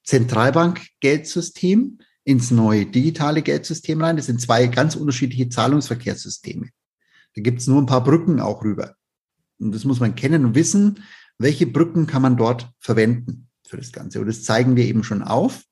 Zentralbank-Geldsystem 0.04 1.98
ins 2.24 2.50
neue 2.50 2.86
digitale 2.86 3.42
Geldsystem 3.42 4.02
rein? 4.02 4.16
Das 4.16 4.26
sind 4.26 4.40
zwei 4.40 4.66
ganz 4.66 4.96
unterschiedliche 4.96 5.48
Zahlungsverkehrssysteme. 5.48 6.70
Da 7.34 7.42
gibt 7.42 7.60
es 7.60 7.66
nur 7.66 7.80
ein 7.80 7.86
paar 7.86 8.02
Brücken 8.02 8.40
auch 8.40 8.64
rüber. 8.64 8.96
Und 9.58 9.74
das 9.74 9.84
muss 9.84 10.00
man 10.00 10.14
kennen 10.14 10.44
und 10.44 10.54
wissen, 10.54 11.04
welche 11.38 11.66
Brücken 11.66 12.06
kann 12.06 12.22
man 12.22 12.36
dort 12.36 12.70
verwenden 12.78 13.48
für 13.66 13.76
das 13.76 13.92
Ganze? 13.92 14.20
Und 14.20 14.26
das 14.26 14.44
zeigen 14.44 14.76
wir 14.76 14.84
eben 14.84 15.04
schon 15.04 15.22
auf. 15.22 15.62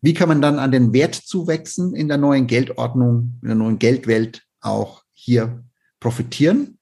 Wie 0.00 0.14
kann 0.14 0.28
man 0.28 0.40
dann 0.40 0.58
an 0.58 0.70
den 0.70 0.92
Wertzuwächsen 0.92 1.94
in 1.94 2.08
der 2.08 2.18
neuen 2.18 2.46
Geldordnung, 2.46 3.38
in 3.42 3.48
der 3.48 3.56
neuen 3.56 3.78
Geldwelt 3.78 4.46
auch 4.60 5.02
hier 5.12 5.64
profitieren? 6.00 6.78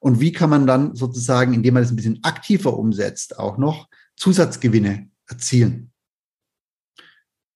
Und 0.00 0.20
wie 0.20 0.32
kann 0.32 0.50
man 0.50 0.66
dann 0.66 0.94
sozusagen, 0.94 1.54
indem 1.54 1.74
man 1.74 1.82
das 1.82 1.92
ein 1.92 1.96
bisschen 1.96 2.20
aktiver 2.22 2.76
umsetzt, 2.76 3.38
auch 3.38 3.58
noch 3.58 3.88
Zusatzgewinne 4.16 5.08
erzielen? 5.28 5.92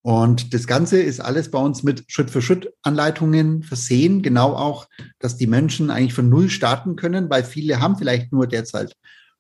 Und 0.05 0.53
das 0.53 0.67
Ganze 0.67 1.01
ist 1.01 1.21
alles 1.21 1.51
bei 1.53 1.61
uns 1.61 1.85
mit 1.85 2.05
Schritt-für-Schritt-Anleitungen 2.09 3.63
versehen, 3.63 4.23
genau 4.23 4.55
auch, 4.55 4.89
dass 5.21 5.37
die 5.37 5.47
Menschen 5.47 5.91
eigentlich 5.91 6.15
von 6.15 6.29
Null 6.29 6.51
starten 6.51 6.97
können, 6.97 7.31
weil 7.31 7.45
viele 7.45 7.79
haben 7.79 7.97
vielleicht 7.97 8.33
nur 8.33 8.49
derzeit 8.49 8.97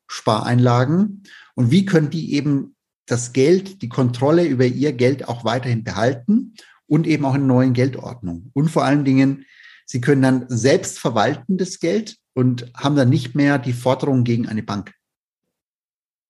Spareinlagen. 0.06 1.22
Und 1.54 1.70
wie 1.70 1.84
können 1.84 2.10
die 2.10 2.34
eben 2.34 2.74
das 3.06 3.32
Geld, 3.32 3.82
die 3.82 3.88
Kontrolle 3.88 4.44
über 4.44 4.64
ihr 4.64 4.92
Geld 4.92 5.28
auch 5.28 5.44
weiterhin 5.44 5.84
behalten 5.84 6.54
und 6.86 7.06
eben 7.06 7.24
auch 7.24 7.34
in 7.34 7.46
neuen 7.46 7.72
Geldordnung. 7.72 8.50
Und 8.52 8.70
vor 8.70 8.84
allen 8.84 9.04
Dingen, 9.04 9.44
sie 9.86 10.00
können 10.00 10.22
dann 10.22 10.46
selbst 10.48 10.98
verwalten 10.98 11.58
das 11.58 11.80
Geld 11.80 12.16
und 12.34 12.72
haben 12.76 12.96
dann 12.96 13.08
nicht 13.08 13.34
mehr 13.34 13.58
die 13.58 13.72
Forderung 13.72 14.24
gegen 14.24 14.48
eine 14.48 14.62
Bank. 14.62 14.94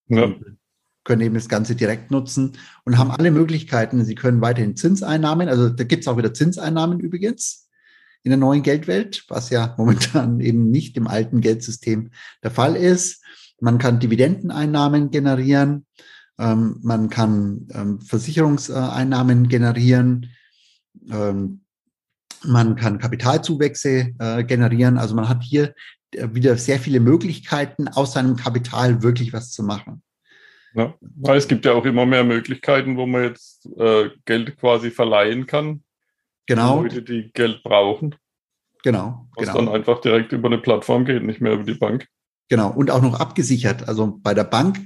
Ja. 0.09 0.35
Können 1.05 1.23
eben 1.23 1.35
das 1.35 1.49
Ganze 1.49 1.75
direkt 1.75 2.11
nutzen 2.11 2.57
und 2.85 2.97
haben 2.97 3.11
alle 3.11 3.31
Möglichkeiten. 3.31 4.05
Sie 4.05 4.15
können 4.15 4.41
weiterhin 4.41 4.77
Zinseinnahmen, 4.77 5.49
also 5.49 5.69
da 5.69 5.85
gibt 5.85 6.03
es 6.03 6.09
auch 6.09 6.17
wieder 6.17 6.33
Zinseinnahmen 6.33 7.01
übrigens 7.01 7.69
in 8.23 8.31
der 8.31 8.39
neuen 8.39 8.63
Geldwelt, 8.63 9.25
was 9.29 9.51
ja 9.51 9.75
momentan 9.79 10.41
eben 10.41 10.71
nicht 10.71 10.97
im 10.97 11.07
alten 11.07 11.41
Geldsystem 11.41 12.11
der 12.43 12.51
Fall 12.51 12.77
ist. 12.77 13.23
Man 13.63 13.79
kann 13.79 14.01
Dividendeneinnahmen 14.01 15.13
generieren, 15.13 15.87
ähm, 16.37 16.81
man 16.83 17.11
kann 17.11 17.69
ähm, 17.73 18.01
Versicherungseinnahmen 18.01 19.47
generieren, 19.47 20.31
ähm, 21.09 21.61
man 22.43 22.75
kann 22.75 22.99
Kapitalzuwächse 22.99 24.15
äh, 24.19 24.43
generieren. 24.43 24.99
Also 24.99 25.15
man 25.15 25.29
hat 25.29 25.45
hier 25.45 25.75
äh, 26.11 26.27
wieder 26.33 26.57
sehr 26.57 26.81
viele 26.81 26.99
Möglichkeiten, 26.99 27.87
aus 27.87 28.15
seinem 28.15 28.35
Kapital 28.35 29.05
wirklich 29.05 29.33
was 29.33 29.53
zu 29.53 29.63
machen. 29.63 30.03
Ja, 30.75 30.95
es 31.33 31.47
gibt 31.47 31.65
ja 31.65 31.75
auch 31.75 31.85
immer 31.85 32.05
mehr 32.05 32.25
Möglichkeiten, 32.25 32.97
wo 32.97 33.07
man 33.07 33.23
jetzt 33.23 33.69
äh, 33.77 34.11
Geld 34.25 34.57
quasi 34.59 34.91
verleihen 34.91 35.47
kann. 35.47 35.85
Genau. 36.47 36.83
Leute, 36.83 37.03
die 37.03 37.31
Geld 37.33 37.63
brauchen. 37.63 38.17
Genau. 38.83 39.29
Was 39.37 39.47
genau. 39.47 39.67
dann 39.67 39.69
einfach 39.69 40.01
direkt 40.01 40.33
über 40.33 40.49
eine 40.49 40.59
Plattform 40.59 41.05
geht, 41.05 41.23
nicht 41.23 41.41
mehr 41.41 41.53
über 41.53 41.63
die 41.63 41.75
Bank. 41.75 42.09
Genau, 42.53 42.71
und 42.71 42.91
auch 42.91 43.01
noch 43.01 43.19
abgesichert. 43.19 43.89
Also 43.89 44.19
bei 44.23 44.35
der 44.35 44.45
Bank 44.45 44.79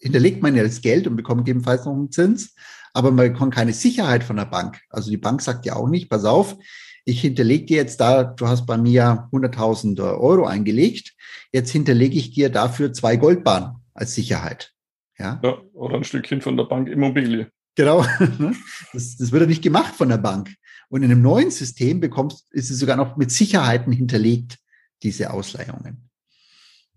hinterlegt 0.00 0.42
man 0.42 0.56
ja 0.56 0.64
das 0.64 0.80
Geld 0.80 1.06
und 1.06 1.14
bekommt 1.14 1.44
gegebenenfalls 1.44 1.84
noch 1.84 1.92
einen 1.92 2.10
Zins, 2.10 2.56
aber 2.94 3.12
man 3.12 3.32
bekommt 3.32 3.54
keine 3.54 3.72
Sicherheit 3.72 4.24
von 4.24 4.34
der 4.34 4.46
Bank. 4.46 4.80
Also 4.90 5.08
die 5.08 5.18
Bank 5.18 5.40
sagt 5.40 5.64
ja 5.64 5.76
auch 5.76 5.88
nicht, 5.88 6.10
pass 6.10 6.24
auf, 6.24 6.56
ich 7.04 7.20
hinterlege 7.20 7.66
dir 7.66 7.76
jetzt 7.76 8.00
da, 8.00 8.24
du 8.24 8.48
hast 8.48 8.66
bei 8.66 8.76
mir 8.76 9.28
100.000 9.30 10.02
Euro 10.02 10.46
eingelegt, 10.46 11.14
jetzt 11.52 11.70
hinterlege 11.70 12.18
ich 12.18 12.32
dir 12.32 12.50
dafür 12.50 12.92
zwei 12.92 13.14
Goldbahnen 13.14 13.76
als 13.94 14.16
Sicherheit. 14.16 14.72
Ja? 15.16 15.40
ja 15.44 15.58
oder 15.74 15.94
ein 15.94 16.02
Stückchen 16.02 16.40
von 16.40 16.56
der 16.56 16.64
Bank 16.64 16.88
Immobilie. 16.88 17.52
Genau, 17.76 18.04
das, 18.92 19.16
das 19.16 19.30
wird 19.30 19.42
ja 19.42 19.46
nicht 19.46 19.62
gemacht 19.62 19.94
von 19.94 20.08
der 20.08 20.18
Bank. 20.18 20.52
Und 20.88 21.04
in 21.04 21.12
einem 21.12 21.22
neuen 21.22 21.52
System 21.52 22.00
bekommst, 22.00 22.52
ist 22.52 22.68
es 22.68 22.80
sogar 22.80 22.96
noch 22.96 23.16
mit 23.16 23.30
Sicherheiten 23.30 23.92
hinterlegt, 23.92 24.58
diese 25.04 25.32
Ausleihungen. 25.32 26.08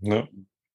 Ja. 0.05 0.27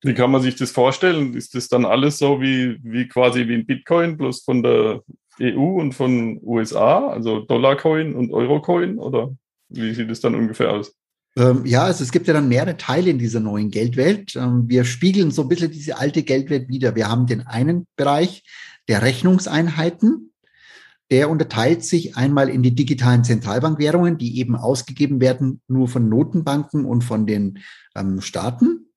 Wie 0.02 0.14
kann 0.14 0.30
man 0.30 0.40
sich 0.40 0.56
das 0.56 0.70
vorstellen? 0.70 1.34
Ist 1.34 1.54
das 1.54 1.68
dann 1.68 1.84
alles 1.84 2.18
so 2.18 2.40
wie, 2.40 2.78
wie 2.82 3.06
quasi 3.06 3.46
wie 3.46 3.54
ein 3.54 3.66
Bitcoin, 3.66 4.16
bloß 4.16 4.42
von 4.42 4.62
der 4.62 5.02
EU 5.40 5.80
und 5.80 5.92
von 5.92 6.40
USA, 6.42 7.08
also 7.08 7.40
Dollarcoin 7.40 8.14
und 8.14 8.32
Eurocoin? 8.32 8.98
Oder 8.98 9.34
wie 9.68 9.92
sieht 9.94 10.10
es 10.10 10.20
dann 10.20 10.34
ungefähr 10.34 10.72
aus? 10.72 10.94
Ähm, 11.36 11.64
ja, 11.64 11.84
also 11.84 12.02
es 12.02 12.12
gibt 12.12 12.26
ja 12.26 12.34
dann 12.34 12.48
mehrere 12.48 12.76
Teile 12.76 13.10
in 13.10 13.18
dieser 13.18 13.40
neuen 13.40 13.70
Geldwelt. 13.70 14.34
Ähm, 14.36 14.64
wir 14.68 14.84
spiegeln 14.84 15.30
so 15.30 15.42
ein 15.42 15.48
bisschen 15.48 15.70
diese 15.70 15.98
alte 15.98 16.22
Geldwelt 16.22 16.68
wieder. 16.68 16.96
Wir 16.96 17.08
haben 17.08 17.26
den 17.26 17.46
einen 17.46 17.86
Bereich 17.96 18.42
der 18.88 19.02
Rechnungseinheiten. 19.02 20.32
Der 21.10 21.28
unterteilt 21.28 21.84
sich 21.84 22.16
einmal 22.16 22.48
in 22.48 22.62
die 22.62 22.74
digitalen 22.74 23.24
Zentralbankwährungen, 23.24 24.16
die 24.16 24.38
eben 24.38 24.56
ausgegeben 24.56 25.20
werden 25.20 25.60
nur 25.68 25.88
von 25.88 26.08
Notenbanken 26.08 26.84
und 26.84 27.02
von 27.02 27.26
den 27.26 27.58
ähm, 27.96 28.20
Staaten. 28.20 28.89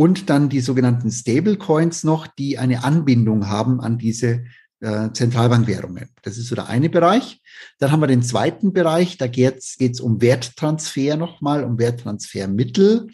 Und 0.00 0.30
dann 0.30 0.48
die 0.48 0.60
sogenannten 0.62 1.10
Stablecoins 1.10 2.04
noch, 2.04 2.26
die 2.26 2.56
eine 2.56 2.84
Anbindung 2.84 3.48
haben 3.48 3.82
an 3.82 3.98
diese 3.98 4.44
äh, 4.80 5.10
Zentralbankwährungen. 5.12 6.08
Das 6.22 6.38
ist 6.38 6.46
so 6.46 6.54
der 6.54 6.68
eine 6.68 6.88
Bereich. 6.88 7.42
Dann 7.78 7.92
haben 7.92 8.00
wir 8.00 8.06
den 8.06 8.22
zweiten 8.22 8.72
Bereich, 8.72 9.18
da 9.18 9.26
geht 9.26 9.58
es 9.58 10.00
um 10.00 10.22
Werttransfer 10.22 11.18
nochmal, 11.18 11.64
um 11.64 11.78
Werttransfermittel, 11.78 13.08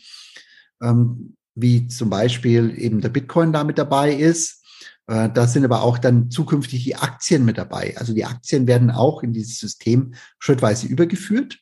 ähm, 0.81 1.35
wie 1.57 1.88
zum 1.88 2.09
Beispiel 2.09 2.72
eben 2.79 3.01
der 3.01 3.09
Bitcoin 3.09 3.53
da 3.53 3.64
mit 3.64 3.79
dabei 3.79 4.14
ist. 4.14 4.64
Äh, 5.09 5.29
da 5.31 5.49
sind 5.49 5.64
aber 5.64 5.83
auch 5.83 5.99
dann 5.99 6.31
zukünftig 6.31 6.85
die 6.85 6.94
Aktien 6.94 7.44
mit 7.44 7.59
dabei. 7.59 7.96
Also 7.96 8.14
die 8.14 8.27
Aktien 8.27 8.68
werden 8.68 8.92
auch 8.92 9.25
in 9.25 9.33
dieses 9.33 9.59
System 9.59 10.14
schrittweise 10.38 10.87
übergeführt. 10.87 11.59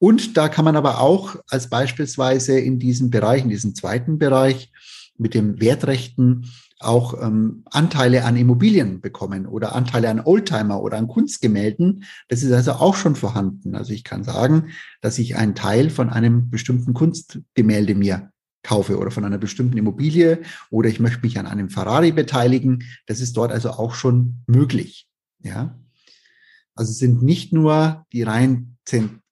Und 0.00 0.38
da 0.38 0.48
kann 0.48 0.64
man 0.64 0.76
aber 0.76 1.00
auch 1.00 1.36
als 1.48 1.68
beispielsweise 1.68 2.58
in 2.58 2.78
diesem 2.78 3.10
Bereich, 3.10 3.42
in 3.42 3.50
diesem 3.50 3.74
zweiten 3.74 4.18
Bereich 4.18 4.72
mit 5.18 5.34
dem 5.34 5.60
Wertrechten 5.60 6.50
auch 6.78 7.20
ähm, 7.22 7.62
Anteile 7.66 8.24
an 8.24 8.36
Immobilien 8.36 9.02
bekommen 9.02 9.46
oder 9.46 9.74
Anteile 9.74 10.08
an 10.08 10.20
Oldtimer 10.20 10.82
oder 10.82 10.96
an 10.96 11.06
Kunstgemälden. 11.06 12.04
Das 12.28 12.42
ist 12.42 12.50
also 12.52 12.72
auch 12.72 12.94
schon 12.94 13.14
vorhanden. 13.14 13.74
Also 13.74 13.92
ich 13.92 14.02
kann 14.02 14.24
sagen, 14.24 14.70
dass 15.02 15.18
ich 15.18 15.36
einen 15.36 15.54
Teil 15.54 15.90
von 15.90 16.08
einem 16.08 16.48
bestimmten 16.48 16.94
Kunstgemälde 16.94 17.94
mir 17.94 18.30
kaufe 18.62 18.98
oder 18.98 19.10
von 19.10 19.26
einer 19.26 19.36
bestimmten 19.36 19.76
Immobilie 19.76 20.40
oder 20.70 20.88
ich 20.88 20.98
möchte 20.98 21.20
mich 21.20 21.38
an 21.38 21.46
einem 21.46 21.68
Ferrari 21.68 22.12
beteiligen. 22.12 22.84
Das 23.04 23.20
ist 23.20 23.36
dort 23.36 23.52
also 23.52 23.72
auch 23.72 23.92
schon 23.92 24.42
möglich. 24.46 25.06
Ja. 25.42 25.78
Also 26.74 26.92
es 26.92 26.98
sind 26.98 27.22
nicht 27.22 27.52
nur 27.52 28.06
die 28.14 28.22
rein 28.22 28.78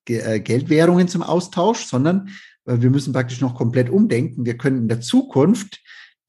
Geldwährungen 0.08 1.08
zum 1.08 1.22
Austausch, 1.22 1.84
sondern 1.84 2.30
äh, 2.64 2.80
wir 2.80 2.90
müssen 2.90 3.12
praktisch 3.12 3.40
noch 3.40 3.54
komplett 3.54 3.90
umdenken. 3.90 4.44
Wir 4.44 4.56
können 4.56 4.78
in 4.78 4.88
der 4.88 5.00
Zukunft 5.00 5.80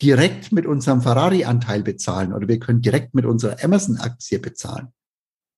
direkt 0.01 0.51
mit 0.51 0.65
unserem 0.65 1.01
Ferrari-Anteil 1.01 1.83
bezahlen 1.83 2.33
oder 2.33 2.47
wir 2.47 2.59
können 2.59 2.81
direkt 2.81 3.13
mit 3.13 3.25
unserer 3.25 3.63
Amazon-Aktie 3.63 4.39
bezahlen. 4.39 4.93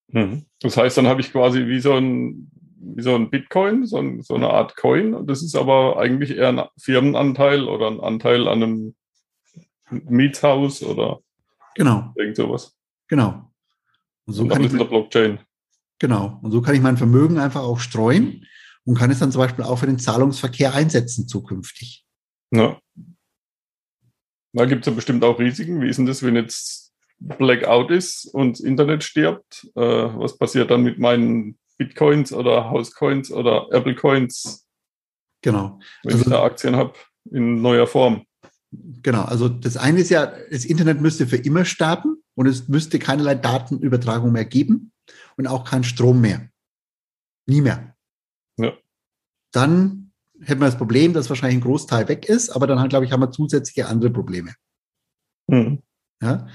Mhm. 0.07 0.45
Das 0.59 0.77
heißt, 0.77 0.97
dann 0.97 1.07
habe 1.07 1.21
ich 1.21 1.31
quasi 1.31 1.67
wie 1.67 1.79
so 1.79 1.93
ein, 1.93 2.51
wie 2.79 3.01
so 3.01 3.15
ein 3.15 3.29
Bitcoin, 3.29 3.85
so, 3.85 3.97
ein, 3.97 4.21
so 4.21 4.35
eine 4.35 4.49
Art 4.49 4.75
Coin. 4.75 5.25
Das 5.27 5.43
ist 5.43 5.55
aber 5.55 5.97
eigentlich 5.97 6.35
eher 6.35 6.49
ein 6.49 6.63
Firmenanteil 6.77 7.67
oder 7.67 7.87
ein 7.87 7.99
Anteil 7.99 8.47
an 8.47 8.63
einem 8.63 8.95
Mietshaus 9.89 10.81
oder 10.81 11.19
genau. 11.75 12.11
irgend 12.15 12.37
sowas. 12.37 12.75
Genau. 13.07 13.51
Und 14.25 14.33
so 14.33 14.43
und 14.43 14.49
kann 14.49 14.63
ich 14.63 14.71
der 14.71 14.85
Blockchain. 14.85 15.39
Genau. 16.01 16.39
Und 16.41 16.49
so 16.49 16.63
kann 16.63 16.73
ich 16.73 16.81
mein 16.81 16.97
Vermögen 16.97 17.37
einfach 17.37 17.61
auch 17.61 17.79
streuen 17.79 18.47
und 18.85 18.97
kann 18.97 19.11
es 19.11 19.19
dann 19.19 19.31
zum 19.31 19.39
Beispiel 19.39 19.63
auch 19.63 19.75
für 19.75 19.85
den 19.85 19.99
Zahlungsverkehr 19.99 20.73
einsetzen 20.73 21.27
zukünftig. 21.27 22.03
Ja. 22.49 22.79
Da 24.53 24.65
gibt 24.65 24.81
es 24.81 24.87
ja 24.87 24.95
bestimmt 24.95 25.23
auch 25.23 25.37
Risiken. 25.37 25.79
Wie 25.79 25.87
ist 25.87 25.97
denn 25.97 26.07
das, 26.07 26.23
wenn 26.23 26.35
jetzt 26.35 26.91
Blackout 27.19 27.91
ist 27.91 28.25
und 28.25 28.53
das 28.53 28.61
Internet 28.61 29.03
stirbt? 29.03 29.67
Äh, 29.75 29.79
was 29.79 30.39
passiert 30.39 30.71
dann 30.71 30.81
mit 30.81 30.97
meinen 30.97 31.59
Bitcoins 31.77 32.33
oder 32.33 32.71
Housecoins 32.71 33.31
oder 33.31 33.67
Apple 33.69 33.93
Coins? 33.93 34.65
Genau. 35.43 35.79
Wenn 36.01 36.13
also, 36.13 36.25
ich 36.25 36.31
da 36.31 36.41
Aktien 36.41 36.77
habe 36.77 36.95
in 37.29 37.61
neuer 37.61 37.85
Form. 37.85 38.25
Genau, 38.71 39.21
also 39.21 39.49
das 39.49 39.77
eine 39.77 39.99
ist 39.99 40.09
ja, 40.09 40.33
das 40.49 40.65
Internet 40.65 40.99
müsste 40.99 41.27
für 41.27 41.37
immer 41.37 41.63
starten 41.63 42.20
und 42.35 42.47
es 42.47 42.67
müsste 42.67 42.99
keinerlei 42.99 43.35
Datenübertragung 43.35 44.31
mehr 44.31 44.45
geben 44.45 44.91
und 45.37 45.47
auch 45.47 45.63
keinen 45.63 45.83
Strom 45.83 46.21
mehr. 46.21 46.49
Nie 47.47 47.61
mehr. 47.61 47.95
Ja. 48.57 48.73
Dann 49.51 50.13
hätten 50.39 50.61
wir 50.61 50.67
das 50.67 50.77
Problem, 50.77 51.13
dass 51.13 51.29
wahrscheinlich 51.29 51.57
ein 51.57 51.67
Großteil 51.67 52.07
weg 52.07 52.27
ist, 52.27 52.49
aber 52.49 52.67
dann, 52.67 52.89
glaube 52.89 53.05
ich, 53.05 53.11
haben 53.11 53.21
wir 53.21 53.31
zusätzliche 53.31 53.87
andere 53.87 54.11
Probleme. 54.11 54.53
Mhm. 55.47 55.81
Ja? 56.21 56.47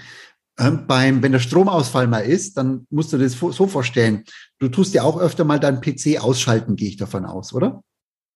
Ähm, 0.58 0.86
beim, 0.86 1.22
wenn 1.22 1.32
der 1.32 1.38
Stromausfall 1.38 2.06
mal 2.06 2.20
ist, 2.20 2.56
dann 2.56 2.86
musst 2.90 3.12
du 3.12 3.18
dir 3.18 3.24
das 3.24 3.38
so 3.38 3.66
vorstellen. 3.66 4.24
Du 4.58 4.68
tust 4.68 4.94
ja 4.94 5.02
auch 5.02 5.18
öfter 5.18 5.44
mal 5.44 5.60
deinen 5.60 5.80
PC 5.80 6.18
ausschalten, 6.22 6.76
gehe 6.76 6.88
ich 6.88 6.96
davon 6.96 7.26
aus, 7.26 7.52
oder? 7.52 7.82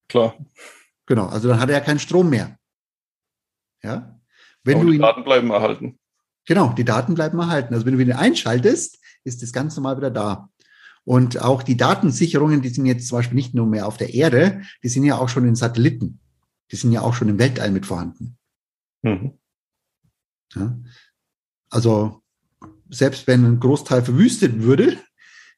Klar. 0.09 0.35
Genau, 1.07 1.26
also 1.26 1.48
dann 1.48 1.61
hat 1.61 1.70
er 1.70 1.79
ja 1.79 1.85
keinen 1.85 1.98
Strom 1.98 2.29
mehr. 2.29 2.59
Ja. 3.83 4.20
Wenn 4.62 4.76
Aber 4.76 4.85
du 4.85 4.90
die 4.90 4.96
ihn, 4.96 5.03
Daten 5.03 5.24
bleiben 5.24 5.50
erhalten. 5.50 5.98
Genau, 6.46 6.72
die 6.72 6.85
Daten 6.85 7.14
bleiben 7.14 7.38
erhalten. 7.38 7.74
Also 7.74 7.87
wenn 7.87 7.96
du 7.96 8.03
ihn 8.03 8.12
einschaltest, 8.12 8.98
ist 9.24 9.42
das 9.42 9.53
ganz 9.53 9.76
normal 9.76 9.96
wieder 9.96 10.11
da. 10.11 10.48
Und 11.05 11.40
auch 11.40 11.62
die 11.62 11.76
Datensicherungen, 11.76 12.62
die 12.62 12.68
sind 12.68 12.87
jetzt 12.87 13.09
zum 13.09 13.18
Beispiel 13.18 13.37
nicht 13.37 13.55
nur 13.55 13.66
mehr 13.66 13.87
auf 13.87 13.96
der 13.96 14.14
Erde, 14.14 14.62
die 14.83 14.88
sind 14.88 15.05
ja 15.05 15.18
auch 15.18 15.29
schon 15.29 15.46
in 15.46 15.55
Satelliten. 15.55 16.20
Die 16.70 16.76
sind 16.76 16.92
ja 16.92 17.03
auch 17.03 17.14
schon 17.14 17.29
im 17.29 17.38
Weltall 17.38 17.70
mit 17.70 17.87
vorhanden. 17.87 18.37
Mhm. 19.03 19.33
Ja. 20.55 20.79
Also 21.70 22.22
selbst 22.90 23.26
wenn 23.26 23.44
ein 23.44 23.61
Großteil 23.61 24.03
verwüstet 24.03 24.62
würde, 24.62 24.98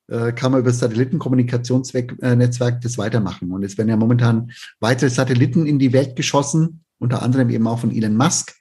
äh, 0.08 0.32
kann 0.32 0.52
man 0.52 0.60
über 0.60 0.70
das 0.70 0.80
Satellitenkommunikationsnetzwerk 0.80 2.80
das 2.80 2.98
weitermachen. 2.98 3.50
Und 3.50 3.64
es 3.64 3.78
werden 3.78 3.88
ja 3.88 3.96
momentan 3.96 4.52
weitere 4.80 5.10
Satelliten 5.10 5.66
in 5.66 5.78
die 5.78 5.92
Welt 5.92 6.16
geschossen, 6.16 6.84
unter 6.98 7.22
anderem 7.22 7.50
eben 7.50 7.66
auch 7.66 7.78
von 7.78 7.90
Elon 7.90 8.16
Musk, 8.16 8.54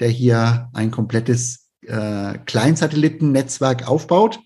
der 0.00 0.08
hier 0.08 0.70
ein 0.72 0.90
komplettes 0.90 1.70
äh, 1.82 2.38
Kleinsatellitennetzwerk 2.44 3.88
aufbaut 3.88 4.40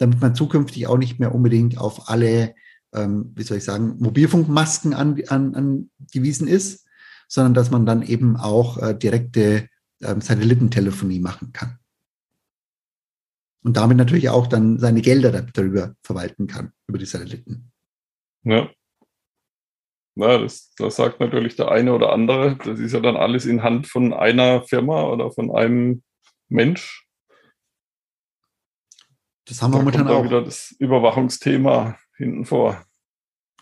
damit 0.00 0.20
man 0.20 0.34
zukünftig 0.34 0.86
auch 0.86 0.96
nicht 0.96 1.20
mehr 1.20 1.34
unbedingt 1.34 1.76
auf 1.76 2.08
alle, 2.08 2.54
ähm, 2.94 3.32
wie 3.34 3.42
soll 3.42 3.58
ich 3.58 3.64
sagen, 3.64 3.96
Mobilfunkmasken 3.98 4.94
an, 4.94 5.20
an, 5.28 5.54
angewiesen 5.54 6.48
ist, 6.48 6.86
sondern 7.28 7.52
dass 7.52 7.70
man 7.70 7.84
dann 7.84 8.02
eben 8.02 8.38
auch 8.38 8.78
äh, 8.78 8.94
direkte 8.94 9.68
ähm, 10.00 10.22
Satellitentelefonie 10.22 11.20
machen 11.20 11.52
kann. 11.52 11.78
Und 13.62 13.76
damit 13.76 13.98
natürlich 13.98 14.30
auch 14.30 14.46
dann 14.46 14.78
seine 14.78 15.02
Gelder 15.02 15.42
darüber 15.42 15.94
verwalten 16.02 16.46
kann, 16.46 16.72
über 16.86 16.96
die 16.96 17.04
Satelliten. 17.04 17.70
Ja. 18.42 18.70
Na, 20.14 20.38
das, 20.38 20.74
das 20.76 20.96
sagt 20.96 21.20
natürlich 21.20 21.56
der 21.56 21.70
eine 21.70 21.94
oder 21.94 22.12
andere. 22.12 22.56
Das 22.56 22.78
ist 22.78 22.92
ja 22.92 23.00
dann 23.00 23.16
alles 23.16 23.46
in 23.46 23.62
Hand 23.62 23.86
von 23.86 24.12
einer 24.12 24.62
Firma 24.62 25.04
oder 25.04 25.30
von 25.30 25.54
einem 25.54 26.02
Mensch. 26.48 27.06
Das 29.46 29.62
haben 29.62 29.72
wir 29.72 29.78
da 29.78 29.84
momentan 29.84 30.08
auch. 30.08 30.24
wieder 30.24 30.42
das 30.42 30.72
Überwachungsthema 30.78 31.96
hinten 32.16 32.44
vor. 32.44 32.84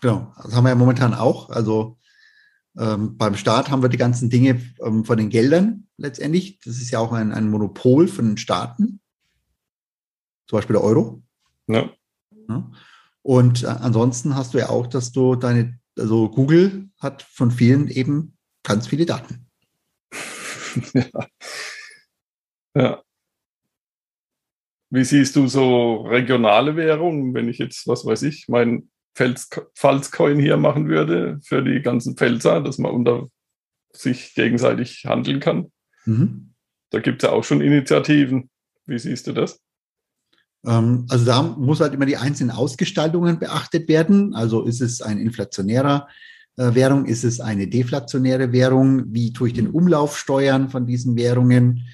Genau, 0.01 0.33
das 0.43 0.55
haben 0.55 0.63
wir 0.63 0.69
ja 0.69 0.75
momentan 0.75 1.13
auch. 1.13 1.49
Also 1.49 1.97
ähm, 2.77 3.17
beim 3.17 3.35
Staat 3.35 3.69
haben 3.69 3.81
wir 3.81 3.89
die 3.89 3.97
ganzen 3.97 4.29
Dinge 4.29 4.61
ähm, 4.83 5.03
von 5.03 5.17
den 5.17 5.29
Geldern 5.29 5.87
letztendlich. 5.97 6.59
Das 6.59 6.77
ist 6.77 6.91
ja 6.91 6.99
auch 6.99 7.11
ein, 7.11 7.31
ein 7.31 7.49
Monopol 7.49 8.07
von 8.07 8.25
den 8.25 8.37
Staaten. 8.37 9.01
Zum 10.47 10.57
Beispiel 10.57 10.75
der 10.75 10.83
Euro. 10.83 11.23
Ja. 11.67 11.89
ja. 12.47 12.71
Und 13.21 13.63
äh, 13.63 13.67
ansonsten 13.67 14.35
hast 14.35 14.53
du 14.53 14.59
ja 14.59 14.69
auch, 14.69 14.87
dass 14.87 15.11
du 15.11 15.35
deine, 15.35 15.78
also 15.99 16.29
Google 16.29 16.89
hat 16.99 17.23
von 17.23 17.51
vielen 17.51 17.87
eben 17.87 18.37
ganz 18.63 18.87
viele 18.87 19.05
Daten. 19.05 19.47
ja. 20.93 21.27
ja. 22.75 23.03
Wie 24.91 25.03
siehst 25.03 25.35
du 25.35 25.47
so 25.47 25.97
regionale 26.01 26.75
Währungen, 26.75 27.33
wenn 27.35 27.47
ich 27.47 27.59
jetzt, 27.59 27.87
was 27.87 28.05
weiß 28.05 28.23
ich, 28.23 28.47
mein 28.47 28.89
Pfalzcoin 29.15 30.39
hier 30.39 30.57
machen 30.57 30.87
würde 30.87 31.39
für 31.43 31.61
die 31.61 31.81
ganzen 31.81 32.15
Pfälzer, 32.15 32.61
dass 32.61 32.79
man 32.79 32.91
unter 32.91 33.27
sich 33.93 34.33
gegenseitig 34.33 35.05
handeln 35.05 35.39
kann? 35.39 35.71
Mhm. 36.05 36.55
Da 36.89 36.99
gibt 36.99 37.21
es 37.21 37.29
ja 37.29 37.35
auch 37.35 37.43
schon 37.43 37.61
Initiativen. 37.61 38.49
Wie 38.87 38.97
siehst 38.97 39.27
du 39.27 39.33
das? 39.33 39.61
Ähm, 40.65 41.05
also 41.09 41.25
da 41.25 41.41
muss 41.43 41.79
halt 41.79 41.93
immer 41.93 42.05
die 42.05 42.17
einzelnen 42.17 42.51
Ausgestaltungen 42.51 43.39
beachtet 43.39 43.87
werden. 43.87 44.33
Also 44.35 44.63
ist 44.63 44.81
es 44.81 45.01
ein 45.01 45.19
inflationärer 45.19 46.07
äh, 46.57 46.75
Währung, 46.75 47.05
ist 47.05 47.23
es 47.23 47.39
eine 47.39 47.67
deflationäre 47.67 48.51
Währung? 48.51 49.13
Wie 49.13 49.33
tue 49.33 49.49
ich 49.49 49.53
den 49.53 49.69
Umlauf 49.69 50.17
steuern 50.17 50.69
von 50.69 50.85
diesen 50.85 51.15
Währungen? 51.15 51.85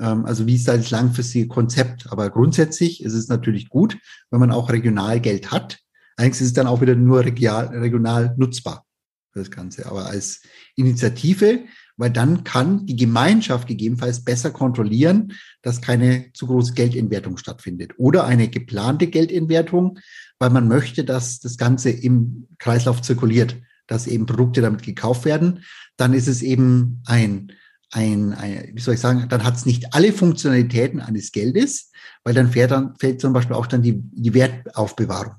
Ähm, 0.00 0.24
also 0.24 0.46
wie 0.46 0.56
ist 0.56 0.66
da 0.66 0.76
das 0.76 0.90
langfristige 0.90 1.48
Konzept? 1.48 2.10
Aber 2.10 2.30
grundsätzlich 2.30 3.02
ist 3.02 3.14
es 3.14 3.28
natürlich 3.28 3.68
gut, 3.68 3.96
wenn 4.30 4.40
man 4.40 4.50
auch 4.50 4.70
regional 4.70 5.20
Geld 5.20 5.50
hat. 5.50 5.78
Eigentlich 6.16 6.40
ist 6.40 6.48
es 6.48 6.52
dann 6.52 6.66
auch 6.66 6.80
wieder 6.80 6.94
nur 6.94 7.24
regional, 7.24 7.68
regional 7.68 8.34
nutzbar, 8.36 8.84
das 9.32 9.50
Ganze. 9.50 9.86
Aber 9.86 10.06
als 10.06 10.42
Initiative 10.76 11.60
weil 12.00 12.10
dann 12.10 12.44
kann 12.44 12.86
die 12.86 12.96
Gemeinschaft 12.96 13.68
gegebenenfalls 13.68 14.24
besser 14.24 14.50
kontrollieren, 14.50 15.34
dass 15.60 15.82
keine 15.82 16.32
zu 16.32 16.46
große 16.46 16.72
Geldentwertung 16.72 17.36
stattfindet 17.36 17.92
oder 17.98 18.24
eine 18.24 18.48
geplante 18.48 19.08
Geldentwertung, 19.08 19.98
weil 20.38 20.48
man 20.48 20.66
möchte, 20.66 21.04
dass 21.04 21.40
das 21.40 21.58
Ganze 21.58 21.90
im 21.90 22.48
Kreislauf 22.58 23.02
zirkuliert, 23.02 23.58
dass 23.86 24.06
eben 24.06 24.24
Produkte 24.24 24.62
damit 24.62 24.82
gekauft 24.82 25.26
werden. 25.26 25.62
Dann 25.98 26.14
ist 26.14 26.26
es 26.26 26.40
eben 26.40 27.02
ein, 27.04 27.52
ein, 27.90 28.32
ein 28.32 28.70
wie 28.72 28.80
soll 28.80 28.94
ich 28.94 29.00
sagen, 29.00 29.28
dann 29.28 29.44
hat 29.44 29.56
es 29.56 29.66
nicht 29.66 29.92
alle 29.92 30.14
Funktionalitäten 30.14 31.02
eines 31.02 31.32
Geldes, 31.32 31.92
weil 32.24 32.32
dann 32.32 32.50
fährt 32.50 32.70
dann 32.70 32.96
fällt 32.96 33.20
zum 33.20 33.34
Beispiel 33.34 33.56
auch 33.56 33.66
dann 33.66 33.82
die, 33.82 34.00
die 34.00 34.32
Wertaufbewahrung, 34.32 35.34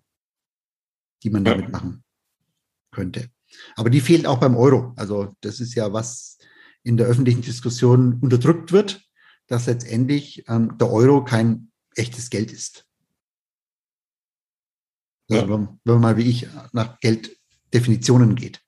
die 1.23 1.31
man 1.31 1.43
damit 1.43 1.71
machen 1.71 2.03
könnte. 2.91 3.29
Aber 3.75 3.89
die 3.89 3.99
fehlt 3.99 4.27
auch 4.27 4.39
beim 4.39 4.55
Euro. 4.55 4.93
Also 4.95 5.33
das 5.41 5.59
ist 5.59 5.73
ja 5.73 5.91
was 5.91 6.37
in 6.83 6.97
der 6.97 7.07
öffentlichen 7.07 7.41
Diskussion 7.41 8.19
unterdrückt 8.21 8.71
wird, 8.71 9.01
dass 9.47 9.67
letztendlich 9.67 10.43
ähm, 10.47 10.77
der 10.77 10.91
Euro 10.91 11.23
kein 11.23 11.71
echtes 11.95 12.29
Geld 12.29 12.51
ist. 12.51 12.85
Also, 15.29 15.45
ja. 15.45 15.49
wenn, 15.49 15.79
man 15.83 16.01
mal 16.01 16.17
wie 16.17 16.29
ich 16.29 16.47
nach 16.73 16.99
Gelddefinitionen 16.99 18.35
geht. 18.35 18.61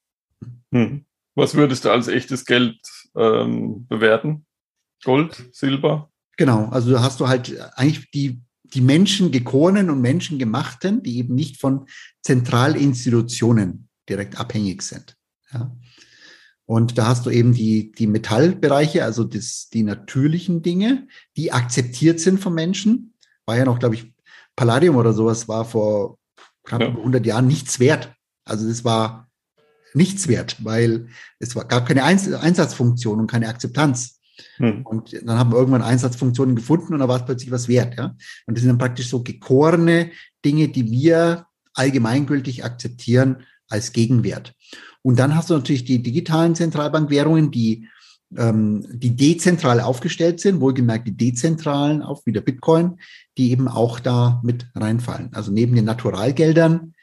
Hm. 0.74 1.06
Was 1.36 1.56
würdest 1.56 1.86
du 1.86 1.90
als 1.90 2.08
echtes 2.08 2.46
Geld 2.46 2.80
ähm, 3.16 3.88
bewerten? 3.88 4.46
Gold, 5.04 5.50
Silber? 5.52 6.12
Genau, 6.38 6.68
also 6.70 6.92
da 6.92 7.02
hast 7.02 7.20
du 7.20 7.28
halt 7.28 7.60
eigentlich 7.76 8.10
die, 8.12 8.42
die 8.64 8.82
Menschen 8.82 9.32
gekorenen 9.32 9.90
und 9.90 10.02
Menschengemachten, 10.02 11.04
die 11.04 11.18
eben 11.18 11.36
nicht 11.36 11.60
von 11.60 11.88
Zentralinstitutionen 12.22 13.90
direkt 14.08 14.40
abhängig 14.40 14.82
sind. 14.82 15.16
Ja. 15.52 15.76
Und 16.66 16.98
da 16.98 17.08
hast 17.08 17.26
du 17.26 17.30
eben 17.30 17.54
die, 17.54 17.92
die 17.92 18.08
Metallbereiche, 18.08 19.04
also 19.04 19.24
das, 19.24 19.70
die 19.74 19.84
natürlichen 19.84 20.62
Dinge, 20.62 21.08
die 21.36 21.52
akzeptiert 21.52 22.20
sind 22.20 22.40
vom 22.40 22.54
Menschen. 22.54 23.14
War 23.46 23.58
ja 23.58 23.66
noch, 23.66 23.80
glaube 23.80 23.96
ich, 23.96 24.14
Palladium 24.56 24.96
oder 24.96 25.14
sowas 25.14 25.48
war 25.48 25.66
vor 25.66 26.18
knapp 26.64 26.82
ja. 26.82 26.88
100 26.88 27.26
Jahren 27.26 27.48
nichts 27.48 27.80
wert. 27.80 28.14
Also 28.46 28.68
das 28.68 28.86
war 28.86 29.30
nichts 29.94 30.28
wert, 30.28 30.58
weil 30.64 31.08
es 31.40 31.56
war, 31.56 31.66
gab 31.66 31.88
keine 31.88 32.04
Einsatzfunktion 32.04 33.20
und 33.20 33.28
keine 33.28 33.48
Akzeptanz. 33.48 34.20
Hm. 34.58 34.86
Und 34.86 35.14
dann 35.26 35.38
haben 35.38 35.52
wir 35.52 35.58
irgendwann 35.58 35.82
Einsatzfunktionen 35.82 36.56
gefunden 36.56 36.94
und 36.94 37.00
da 37.00 37.08
war 37.08 37.18
es 37.18 37.26
plötzlich 37.26 37.52
was 37.52 37.68
wert. 37.68 37.98
Ja? 37.98 38.16
Und 38.48 38.56
das 38.56 38.62
sind 38.62 38.70
dann 38.70 38.78
praktisch 38.78 39.10
so 39.10 39.22
gekorene 39.22 40.12
Dinge, 40.44 40.70
die 40.70 40.90
wir 40.90 41.46
allgemeingültig 41.74 42.64
akzeptieren 42.64 43.46
als 43.70 43.92
Gegenwert. 43.92 44.54
Und 45.04 45.20
dann 45.20 45.36
hast 45.36 45.50
du 45.50 45.54
natürlich 45.54 45.86
die 45.86 46.02
digitalen 46.02 46.56
Zentralbankwährungen, 46.56 47.52
die, 47.52 47.88
ähm, 48.36 48.86
die 48.92 49.16
dezentral 49.16 49.80
aufgestellt 49.82 50.40
sind, 50.40 50.60
wohlgemerkt 50.62 51.08
die 51.08 51.16
dezentralen, 51.16 52.02
auch 52.02 52.26
wie 52.26 52.32
der 52.32 52.42
Bitcoin, 52.42 53.00
die 53.38 53.52
eben 53.52 53.68
auch 53.68 54.00
da 54.00 54.42
mit 54.44 54.66
reinfallen. 54.74 55.30
Also 55.34 55.52
neben 55.52 55.76
den 55.76 55.86
Naturalgeldern 55.86 56.94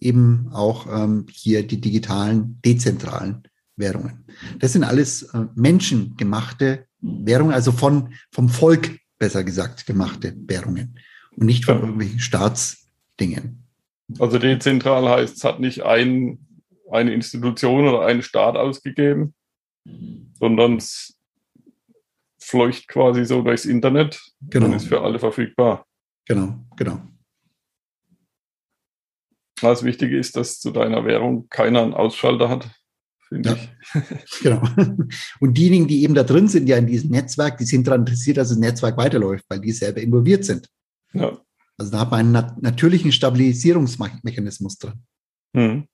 eben 0.00 0.48
auch 0.52 0.86
ähm, 0.90 1.26
hier 1.30 1.66
die 1.66 1.80
digitalen, 1.80 2.58
dezentralen 2.64 3.42
Währungen. 3.76 4.24
Das 4.58 4.72
sind 4.72 4.84
alles 4.84 5.22
äh, 5.22 5.44
menschengemachte 5.54 6.86
Währungen, 7.00 7.52
also 7.52 7.72
von, 7.72 8.14
vom 8.30 8.48
Volk 8.48 8.98
besser 9.18 9.44
gesagt 9.44 9.86
gemachte 9.86 10.34
Währungen 10.46 10.98
und 11.36 11.46
nicht 11.46 11.66
von 11.66 11.78
irgendwelchen 11.78 12.20
Staatsdingen. 12.20 13.64
Also 14.18 14.38
dezentral 14.38 15.08
heißt, 15.08 15.36
es 15.36 15.44
hat 15.44 15.60
nicht 15.60 15.82
ein, 15.82 16.38
eine 16.92 17.12
Institution 17.12 17.88
oder 17.88 18.02
einen 18.06 18.22
Staat 18.22 18.56
ausgegeben, 18.56 19.34
sondern 20.38 20.76
es 20.76 21.18
fleucht 22.42 22.88
quasi 22.88 23.24
so 23.24 23.42
durchs 23.42 23.64
Internet 23.64 24.20
genau. 24.40 24.66
und 24.66 24.74
ist 24.74 24.88
für 24.88 25.02
alle 25.02 25.18
verfügbar. 25.18 25.86
Genau, 26.26 26.54
genau. 26.76 27.00
Was 29.60 29.82
wichtig 29.82 30.12
ist, 30.12 30.36
dass 30.36 30.58
zu 30.58 30.70
deiner 30.70 31.04
Währung 31.04 31.48
keiner 31.48 31.82
einen 31.82 31.94
Ausschalter 31.94 32.48
hat, 32.48 32.70
finde 33.28 33.50
ja. 33.50 33.56
ich. 33.56 34.40
genau. 34.42 34.62
Und 35.40 35.58
diejenigen, 35.58 35.86
die 35.86 36.02
eben 36.02 36.14
da 36.14 36.22
drin 36.22 36.48
sind, 36.48 36.68
ja 36.68 36.76
in 36.76 36.86
diesem 36.86 37.10
Netzwerk, 37.10 37.58
die 37.58 37.64
sind 37.64 37.86
daran 37.86 38.00
interessiert, 38.00 38.38
dass 38.38 38.48
das 38.48 38.58
Netzwerk 38.58 38.96
weiterläuft, 38.96 39.44
weil 39.48 39.60
die 39.60 39.72
selber 39.72 40.00
involviert 40.00 40.44
sind. 40.44 40.68
Ja. 41.12 41.38
Also 41.76 41.92
da 41.92 42.00
hat 42.00 42.10
man 42.10 42.20
einen 42.20 42.32
nat 42.32 42.62
natürlichen 42.62 43.12
Stabilisierungsmechanismus 43.12 44.78
drin. 44.78 45.88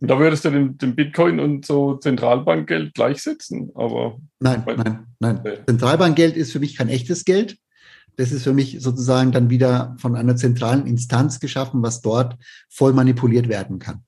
Hm. 0.00 0.08
Da 0.08 0.18
würdest 0.18 0.44
du 0.44 0.50
den, 0.50 0.78
den, 0.78 0.94
Bitcoin 0.94 1.40
und 1.40 1.64
so 1.64 1.96
Zentralbankgeld 1.96 2.94
gleichsetzen, 2.94 3.70
aber. 3.74 4.18
Nein, 4.40 4.62
nein, 4.66 5.06
nein. 5.18 5.40
Nee. 5.44 5.58
Zentralbankgeld 5.66 6.36
ist 6.36 6.52
für 6.52 6.60
mich 6.60 6.76
kein 6.76 6.88
echtes 6.88 7.24
Geld. 7.24 7.56
Das 8.16 8.32
ist 8.32 8.42
für 8.42 8.52
mich 8.52 8.78
sozusagen 8.80 9.32
dann 9.32 9.50
wieder 9.50 9.96
von 9.98 10.16
einer 10.16 10.36
zentralen 10.36 10.86
Instanz 10.86 11.40
geschaffen, 11.40 11.82
was 11.82 12.02
dort 12.02 12.36
voll 12.68 12.92
manipuliert 12.92 13.48
werden 13.48 13.78
kann. 13.78 14.02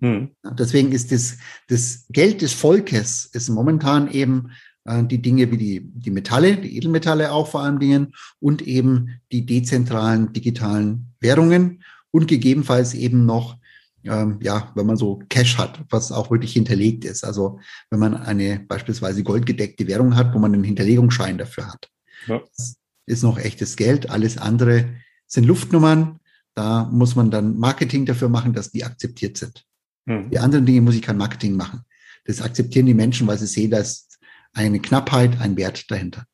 Hm. 0.00 0.30
Deswegen 0.58 0.92
ist 0.92 1.12
das, 1.12 1.38
das 1.68 2.06
Geld 2.10 2.42
des 2.42 2.52
Volkes 2.52 3.30
ist 3.32 3.48
momentan 3.48 4.10
eben 4.10 4.50
äh, 4.84 5.04
die 5.04 5.22
Dinge 5.22 5.50
wie 5.50 5.56
die, 5.56 5.80
die 5.82 6.10
Metalle, 6.10 6.56
die 6.56 6.76
Edelmetalle 6.76 7.32
auch 7.32 7.48
vor 7.48 7.62
allen 7.62 7.78
Dingen 7.78 8.12
und 8.40 8.62
eben 8.62 9.20
die 9.32 9.46
dezentralen 9.46 10.32
digitalen 10.32 11.14
Währungen 11.20 11.82
und 12.10 12.28
gegebenenfalls 12.28 12.94
eben 12.94 13.24
noch, 13.24 13.56
ähm, 14.04 14.38
ja, 14.42 14.72
wenn 14.74 14.86
man 14.86 14.96
so 14.96 15.22
Cash 15.28 15.58
hat, 15.58 15.82
was 15.90 16.12
auch 16.12 16.30
wirklich 16.30 16.52
hinterlegt 16.52 17.04
ist. 17.04 17.24
Also 17.24 17.58
wenn 17.90 18.00
man 18.00 18.14
eine 18.14 18.60
beispielsweise 18.60 19.22
goldgedeckte 19.22 19.86
Währung 19.86 20.16
hat, 20.16 20.34
wo 20.34 20.38
man 20.38 20.54
einen 20.54 20.64
Hinterlegungsschein 20.64 21.38
dafür 21.38 21.68
hat. 21.68 21.88
Ja. 22.26 22.42
Das 22.56 22.76
ist 23.06 23.22
noch 23.22 23.38
echtes 23.38 23.76
Geld. 23.76 24.10
Alles 24.10 24.38
andere 24.38 24.94
sind 25.26 25.44
Luftnummern. 25.44 26.20
Da 26.54 26.84
muss 26.84 27.16
man 27.16 27.30
dann 27.30 27.58
Marketing 27.58 28.06
dafür 28.06 28.28
machen, 28.28 28.52
dass 28.52 28.70
die 28.70 28.84
akzeptiert 28.84 29.36
sind. 29.36 29.64
Hm. 30.06 30.30
Die 30.30 30.38
anderen 30.38 30.66
Dinge 30.66 30.82
muss 30.82 30.94
ich 30.94 31.02
kein 31.02 31.16
Marketing 31.16 31.56
machen. 31.56 31.80
Das 32.24 32.40
akzeptieren 32.40 32.86
die 32.86 32.94
Menschen, 32.94 33.26
weil 33.26 33.38
sie 33.38 33.46
sehen, 33.46 33.70
dass 33.70 34.08
eine 34.52 34.80
Knappheit, 34.80 35.40
ein 35.40 35.56
Wert 35.56 35.90
dahinter. 35.90 36.24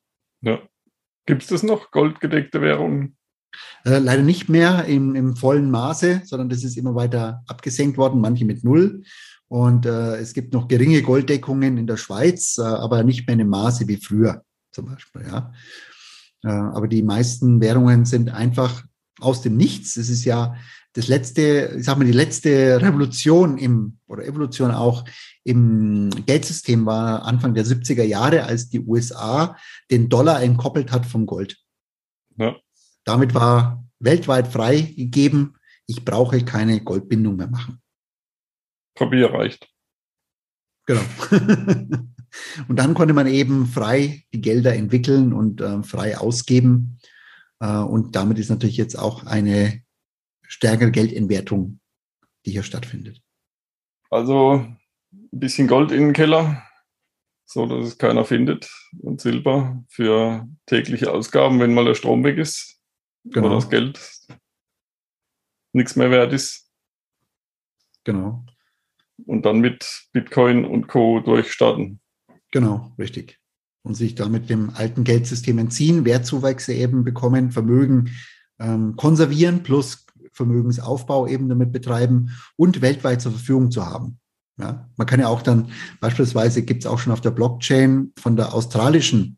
Ja. 0.41 0.61
Gibt 1.25 1.43
es 1.43 1.49
das 1.49 1.63
noch, 1.63 1.91
goldgedeckte 1.91 2.61
Währungen? 2.61 3.17
Äh, 3.85 3.99
leider 3.99 4.23
nicht 4.23 4.49
mehr 4.49 4.85
im, 4.85 5.15
im 5.15 5.35
vollen 5.35 5.71
Maße, 5.71 6.21
sondern 6.25 6.49
das 6.49 6.63
ist 6.63 6.77
immer 6.77 6.95
weiter 6.95 7.43
abgesenkt 7.47 7.97
worden, 7.97 8.21
manche 8.21 8.45
mit 8.45 8.63
null. 8.63 9.03
Und 9.47 9.85
äh, 9.85 10.15
es 10.17 10.33
gibt 10.33 10.53
noch 10.53 10.67
geringe 10.67 11.01
Golddeckungen 11.01 11.77
in 11.77 11.87
der 11.87 11.97
Schweiz, 11.97 12.57
äh, 12.57 12.61
aber 12.61 13.03
nicht 13.03 13.27
mehr 13.27 13.33
in 13.33 13.39
dem 13.39 13.49
Maße 13.49 13.87
wie 13.87 13.97
früher 13.97 14.43
zum 14.71 14.85
Beispiel. 14.85 15.23
Ja. 15.27 15.51
Äh, 16.43 16.49
aber 16.49 16.87
die 16.87 17.03
meisten 17.03 17.59
Währungen 17.59 18.05
sind 18.05 18.29
einfach 18.29 18.83
aus 19.19 19.41
dem 19.41 19.57
Nichts. 19.57 19.97
Es 19.97 20.09
ist 20.09 20.25
ja 20.25 20.55
das 20.93 21.07
letzte, 21.07 21.75
ich 21.77 21.85
sag 21.85 21.97
mal, 21.97 22.05
die 22.05 22.11
letzte 22.11 22.81
Revolution 22.81 23.57
im, 23.57 23.97
oder 24.07 24.25
Evolution 24.25 24.71
auch 24.71 25.05
im 25.43 26.09
Geldsystem 26.25 26.85
war 26.85 27.23
Anfang 27.23 27.53
der 27.53 27.65
70er 27.65 28.03
Jahre, 28.03 28.43
als 28.43 28.69
die 28.69 28.81
USA 28.81 29.55
den 29.89 30.09
Dollar 30.09 30.41
entkoppelt 30.41 30.91
hat 30.91 31.05
vom 31.05 31.25
Gold. 31.25 31.57
Ja. 32.37 32.55
Damit 33.03 33.33
war 33.33 33.83
weltweit 33.99 34.47
freigegeben, 34.47 35.57
ich 35.87 36.05
brauche 36.05 36.43
keine 36.45 36.81
Goldbindung 36.81 37.35
mehr 37.35 37.49
machen. 37.49 37.81
Papier 38.95 39.33
reicht. 39.33 39.69
Genau. 40.85 41.01
und 42.67 42.75
dann 42.75 42.93
konnte 42.93 43.13
man 43.13 43.27
eben 43.27 43.65
frei 43.65 44.23
die 44.33 44.41
Gelder 44.41 44.73
entwickeln 44.73 45.33
und 45.33 45.61
äh, 45.61 45.83
frei 45.83 46.17
ausgeben. 46.17 46.99
Äh, 47.59 47.77
und 47.77 48.15
damit 48.15 48.39
ist 48.39 48.49
natürlich 48.49 48.77
jetzt 48.77 48.97
auch 48.97 49.25
eine 49.25 49.81
stärkere 50.43 50.91
Geldentwertung, 50.91 51.79
die 52.45 52.51
hier 52.51 52.63
stattfindet. 52.63 53.21
Also 54.09 54.65
ein 55.13 55.39
bisschen 55.39 55.67
Gold 55.67 55.91
in 55.91 56.07
den 56.07 56.13
Keller, 56.13 56.63
so 57.45 57.65
dass 57.65 57.87
es 57.87 57.97
keiner 57.97 58.25
findet 58.25 58.69
und 58.99 59.21
Silber 59.21 59.83
für 59.87 60.47
tägliche 60.65 61.11
Ausgaben, 61.11 61.59
wenn 61.59 61.73
mal 61.73 61.85
der 61.85 61.95
Strom 61.95 62.23
weg 62.23 62.37
ist 62.37 62.80
genau. 63.25 63.47
oder 63.47 63.55
das 63.55 63.69
Geld 63.69 63.99
nichts 65.73 65.95
mehr 65.95 66.11
wert 66.11 66.33
ist. 66.33 66.69
Genau. 68.03 68.45
Und 69.25 69.45
dann 69.45 69.59
mit 69.59 70.07
Bitcoin 70.11 70.65
und 70.65 70.87
Co. 70.87 71.19
durchstarten. 71.19 71.99
Genau, 72.51 72.93
richtig. 72.97 73.39
Und 73.83 73.95
sich 73.95 74.15
damit 74.15 74.49
dem 74.49 74.71
alten 74.71 75.03
Geldsystem 75.03 75.57
entziehen, 75.57 76.05
Wertzuwächse 76.05 76.73
eben 76.73 77.03
bekommen, 77.03 77.51
Vermögen 77.51 78.11
ähm, 78.59 78.95
konservieren 78.95 79.63
plus 79.63 80.05
Vermögensaufbau 80.33 81.27
eben 81.27 81.49
damit 81.49 81.71
betreiben 81.71 82.31
und 82.55 82.81
weltweit 82.81 83.21
zur 83.21 83.31
Verfügung 83.31 83.71
zu 83.71 83.85
haben. 83.85 84.19
Ja, 84.57 84.89
man 84.95 85.07
kann 85.07 85.19
ja 85.19 85.27
auch 85.27 85.41
dann 85.41 85.71
beispielsweise 85.99 86.63
gibt 86.63 86.83
es 86.83 86.89
auch 86.89 86.99
schon 86.99 87.13
auf 87.13 87.21
der 87.21 87.31
Blockchain 87.31 88.13
von 88.17 88.35
der 88.35 88.53
australischen, 88.53 89.37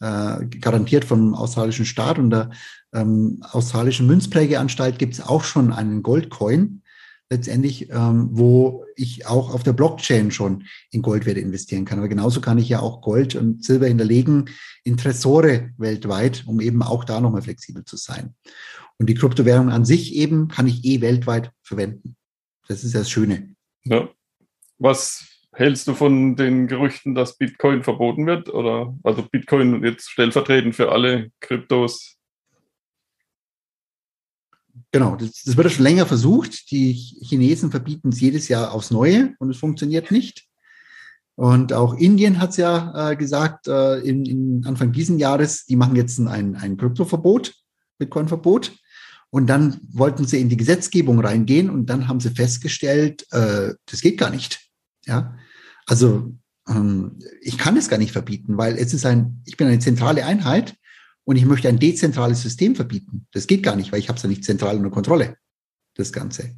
äh, 0.00 0.44
garantiert 0.60 1.04
vom 1.04 1.34
australischen 1.34 1.84
Staat 1.84 2.18
und 2.18 2.30
der 2.30 2.50
ähm, 2.94 3.42
australischen 3.42 4.06
Münzprägeanstalt 4.06 4.98
gibt 4.98 5.14
es 5.14 5.20
auch 5.20 5.44
schon 5.44 5.72
einen 5.72 6.02
Goldcoin, 6.02 6.82
letztendlich, 7.30 7.90
ähm, 7.90 8.28
wo 8.32 8.84
ich 8.94 9.26
auch 9.26 9.52
auf 9.52 9.62
der 9.62 9.72
Blockchain 9.72 10.30
schon 10.30 10.64
in 10.90 11.02
Goldwerte 11.02 11.40
investieren 11.40 11.84
kann. 11.84 11.98
Aber 11.98 12.08
genauso 12.08 12.40
kann 12.40 12.58
ich 12.58 12.68
ja 12.68 12.80
auch 12.80 13.00
Gold 13.00 13.34
und 13.34 13.64
Silber 13.64 13.86
hinterlegen 13.86 14.50
in 14.84 14.96
Tresore 14.96 15.70
weltweit, 15.76 16.44
um 16.46 16.60
eben 16.60 16.82
auch 16.82 17.04
da 17.04 17.20
nochmal 17.20 17.42
flexibel 17.42 17.84
zu 17.84 17.96
sein. 17.96 18.34
Und 18.98 19.08
die 19.08 19.14
Kryptowährung 19.14 19.70
an 19.70 19.84
sich 19.84 20.14
eben 20.14 20.48
kann 20.48 20.66
ich 20.66 20.84
eh 20.84 21.00
weltweit 21.00 21.50
verwenden. 21.62 22.16
Das 22.68 22.84
ist 22.84 22.94
das 22.94 23.10
Schöne. 23.10 23.54
Ja. 23.84 24.08
Was 24.78 25.24
hältst 25.52 25.88
du 25.88 25.94
von 25.94 26.36
den 26.36 26.66
Gerüchten, 26.66 27.14
dass 27.14 27.36
Bitcoin 27.36 27.82
verboten 27.82 28.26
wird? 28.26 28.48
Oder 28.48 28.94
also 29.02 29.22
Bitcoin 29.22 29.82
jetzt 29.84 30.10
stellvertretend 30.10 30.74
für 30.74 30.92
alle 30.92 31.30
Kryptos 31.40 32.15
Genau, 34.92 35.16
das, 35.16 35.42
das 35.44 35.56
wird 35.56 35.70
schon 35.72 35.84
länger 35.84 36.06
versucht. 36.06 36.70
Die 36.70 36.92
Chinesen 36.92 37.70
verbieten 37.70 38.10
es 38.10 38.20
jedes 38.20 38.48
Jahr 38.48 38.72
aufs 38.72 38.90
Neue 38.90 39.34
und 39.38 39.50
es 39.50 39.58
funktioniert 39.58 40.10
nicht. 40.10 40.46
Und 41.34 41.72
auch 41.72 41.94
Indien 41.94 42.40
hat 42.40 42.50
es 42.50 42.56
ja 42.56 43.10
äh, 43.10 43.16
gesagt, 43.16 43.68
äh, 43.68 43.98
in, 44.00 44.24
in 44.24 44.64
Anfang 44.64 44.92
diesen 44.92 45.18
Jahres, 45.18 45.66
die 45.66 45.76
machen 45.76 45.94
jetzt 45.94 46.18
ein, 46.18 46.56
ein 46.56 46.76
Kryptoverbot, 46.78 47.54
Bitcoin-Verbot. 47.98 48.72
Und 49.28 49.48
dann 49.48 49.80
wollten 49.92 50.24
sie 50.24 50.40
in 50.40 50.48
die 50.48 50.56
Gesetzgebung 50.56 51.20
reingehen 51.20 51.68
und 51.68 51.86
dann 51.90 52.08
haben 52.08 52.20
sie 52.20 52.30
festgestellt, 52.30 53.26
äh, 53.32 53.74
das 53.84 54.00
geht 54.00 54.18
gar 54.18 54.30
nicht. 54.30 54.60
Ja, 55.04 55.36
also 55.86 56.34
ähm, 56.68 57.18
ich 57.42 57.58
kann 57.58 57.76
es 57.76 57.88
gar 57.88 57.98
nicht 57.98 58.12
verbieten, 58.12 58.56
weil 58.56 58.76
es 58.76 58.94
ist 58.94 59.04
ein, 59.04 59.42
ich 59.44 59.56
bin 59.56 59.66
eine 59.66 59.78
zentrale 59.78 60.24
Einheit 60.24 60.74
und 61.26 61.36
ich 61.36 61.44
möchte 61.44 61.68
ein 61.68 61.78
dezentrales 61.78 62.40
System 62.40 62.76
verbieten. 62.76 63.26
Das 63.32 63.46
geht 63.46 63.62
gar 63.62 63.76
nicht, 63.76 63.92
weil 63.92 63.98
ich 63.98 64.08
habe 64.08 64.16
es 64.16 64.22
ja 64.22 64.28
nicht 64.28 64.44
zentral 64.44 64.76
unter 64.76 64.90
Kontrolle, 64.90 65.36
das 65.94 66.12
Ganze. 66.12 66.56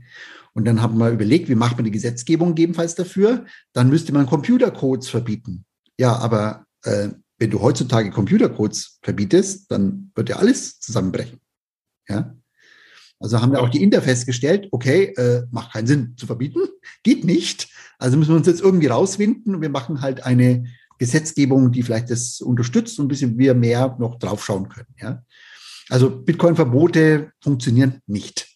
Und 0.53 0.67
dann 0.67 0.83
haben 0.83 0.99
wir 0.99 1.11
überlegt, 1.11 1.49
wie 1.49 1.55
macht 1.55 1.77
man 1.77 1.85
die 1.85 1.91
Gesetzgebung 1.91 2.51
gegebenenfalls 2.51 2.95
dafür? 2.95 3.47
Dann 3.73 3.89
müsste 3.89 4.13
man 4.13 4.27
Computercodes 4.27 5.09
verbieten. 5.09 5.65
Ja, 5.99 6.17
aber 6.17 6.67
äh, 6.83 7.09
wenn 7.39 7.51
du 7.51 7.61
heutzutage 7.61 8.11
Computercodes 8.11 8.99
verbietest, 9.03 9.71
dann 9.71 10.11
wird 10.15 10.29
ja 10.29 10.37
alles 10.37 10.79
zusammenbrechen. 10.81 11.41
Ja. 12.09 12.37
Also 13.21 13.41
haben 13.41 13.53
wir 13.53 13.63
auch 13.63 13.71
die 13.71 13.83
Inder 13.83 14.03
festgestellt, 14.03 14.69
okay, 14.71 15.15
äh, 15.17 15.47
macht 15.51 15.73
keinen 15.73 15.87
Sinn 15.87 16.15
zu 16.17 16.27
verbieten, 16.27 16.61
geht 17.03 17.25
nicht. 17.25 17.69
Also 17.99 18.17
müssen 18.17 18.31
wir 18.31 18.37
uns 18.37 18.47
jetzt 18.47 18.61
irgendwie 18.61 18.87
rauswinden 18.87 19.55
und 19.55 19.61
wir 19.63 19.71
machen 19.71 20.03
halt 20.03 20.25
eine 20.25 20.67
Gesetzgebung, 20.99 21.73
die 21.73 21.83
vielleicht 21.83 22.11
das 22.11 22.41
unterstützt 22.41 22.99
und 22.99 23.07
ein 23.07 23.09
bisschen 23.09 23.39
wir 23.39 23.55
mehr 23.55 23.97
noch 23.99 24.19
draufschauen 24.19 24.69
können. 24.69 24.95
Ja? 25.01 25.23
Also 25.89 26.11
Bitcoin-Verbote 26.11 27.33
funktionieren 27.41 28.01
nicht. 28.07 28.49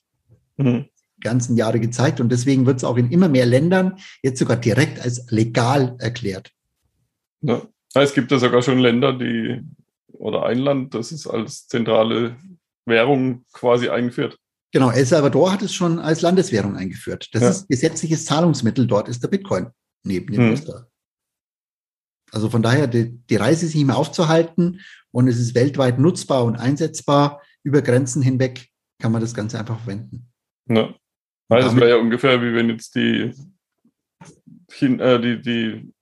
Mhm. 0.56 0.86
Ganzen 1.20 1.56
Jahre 1.56 1.78
gezeigt 1.78 2.20
und 2.20 2.30
deswegen 2.30 2.66
wird 2.66 2.78
es 2.78 2.84
auch 2.84 2.96
in 2.96 3.10
immer 3.10 3.28
mehr 3.28 3.46
Ländern 3.46 3.98
jetzt 4.22 4.38
sogar 4.38 4.56
direkt 4.56 5.00
als 5.00 5.30
legal 5.30 5.96
erklärt. 5.98 6.50
Ja. 7.42 7.62
Es 7.94 8.14
gibt 8.14 8.30
ja 8.30 8.38
sogar 8.38 8.62
schon 8.62 8.78
Länder, 8.78 9.12
die 9.12 9.60
oder 10.12 10.46
ein 10.46 10.58
Land, 10.58 10.94
das 10.94 11.12
es 11.12 11.26
als 11.26 11.66
zentrale 11.66 12.36
Währung 12.86 13.44
quasi 13.52 13.88
eingeführt. 13.88 14.38
Genau, 14.72 14.90
El 14.90 15.04
Salvador 15.04 15.52
hat 15.52 15.62
es 15.62 15.74
schon 15.74 15.98
als 15.98 16.22
Landeswährung 16.22 16.76
eingeführt. 16.76 17.28
Das 17.32 17.42
ja. 17.42 17.48
ist 17.50 17.68
gesetzliches 17.68 18.24
Zahlungsmittel. 18.24 18.86
Dort 18.86 19.08
ist 19.08 19.22
der 19.22 19.28
Bitcoin 19.28 19.66
neben 20.04 20.32
dem 20.32 20.56
hm. 20.56 20.82
Also 22.32 22.48
von 22.48 22.62
daher, 22.62 22.86
die, 22.86 23.10
die 23.28 23.36
Reise 23.36 23.66
ist 23.66 23.74
nicht 23.74 23.86
mehr 23.86 23.96
aufzuhalten 23.96 24.80
und 25.10 25.28
es 25.28 25.38
ist 25.38 25.54
weltweit 25.54 25.98
nutzbar 25.98 26.44
und 26.44 26.56
einsetzbar. 26.56 27.42
Über 27.62 27.82
Grenzen 27.82 28.22
hinweg 28.22 28.68
kann 28.98 29.12
man 29.12 29.20
das 29.20 29.34
Ganze 29.34 29.58
einfach 29.58 29.78
verwenden. 29.78 30.26
Ja. 30.68 30.94
Weil 31.48 31.62
das 31.62 31.76
wäre 31.76 31.90
ja 31.90 31.96
ungefähr 31.96 32.40
wie 32.40 32.54
wenn 32.54 32.70
jetzt 32.70 32.94
die, 32.94 33.32
äh, 34.80 35.20
die, 35.20 35.42
die 35.42 35.92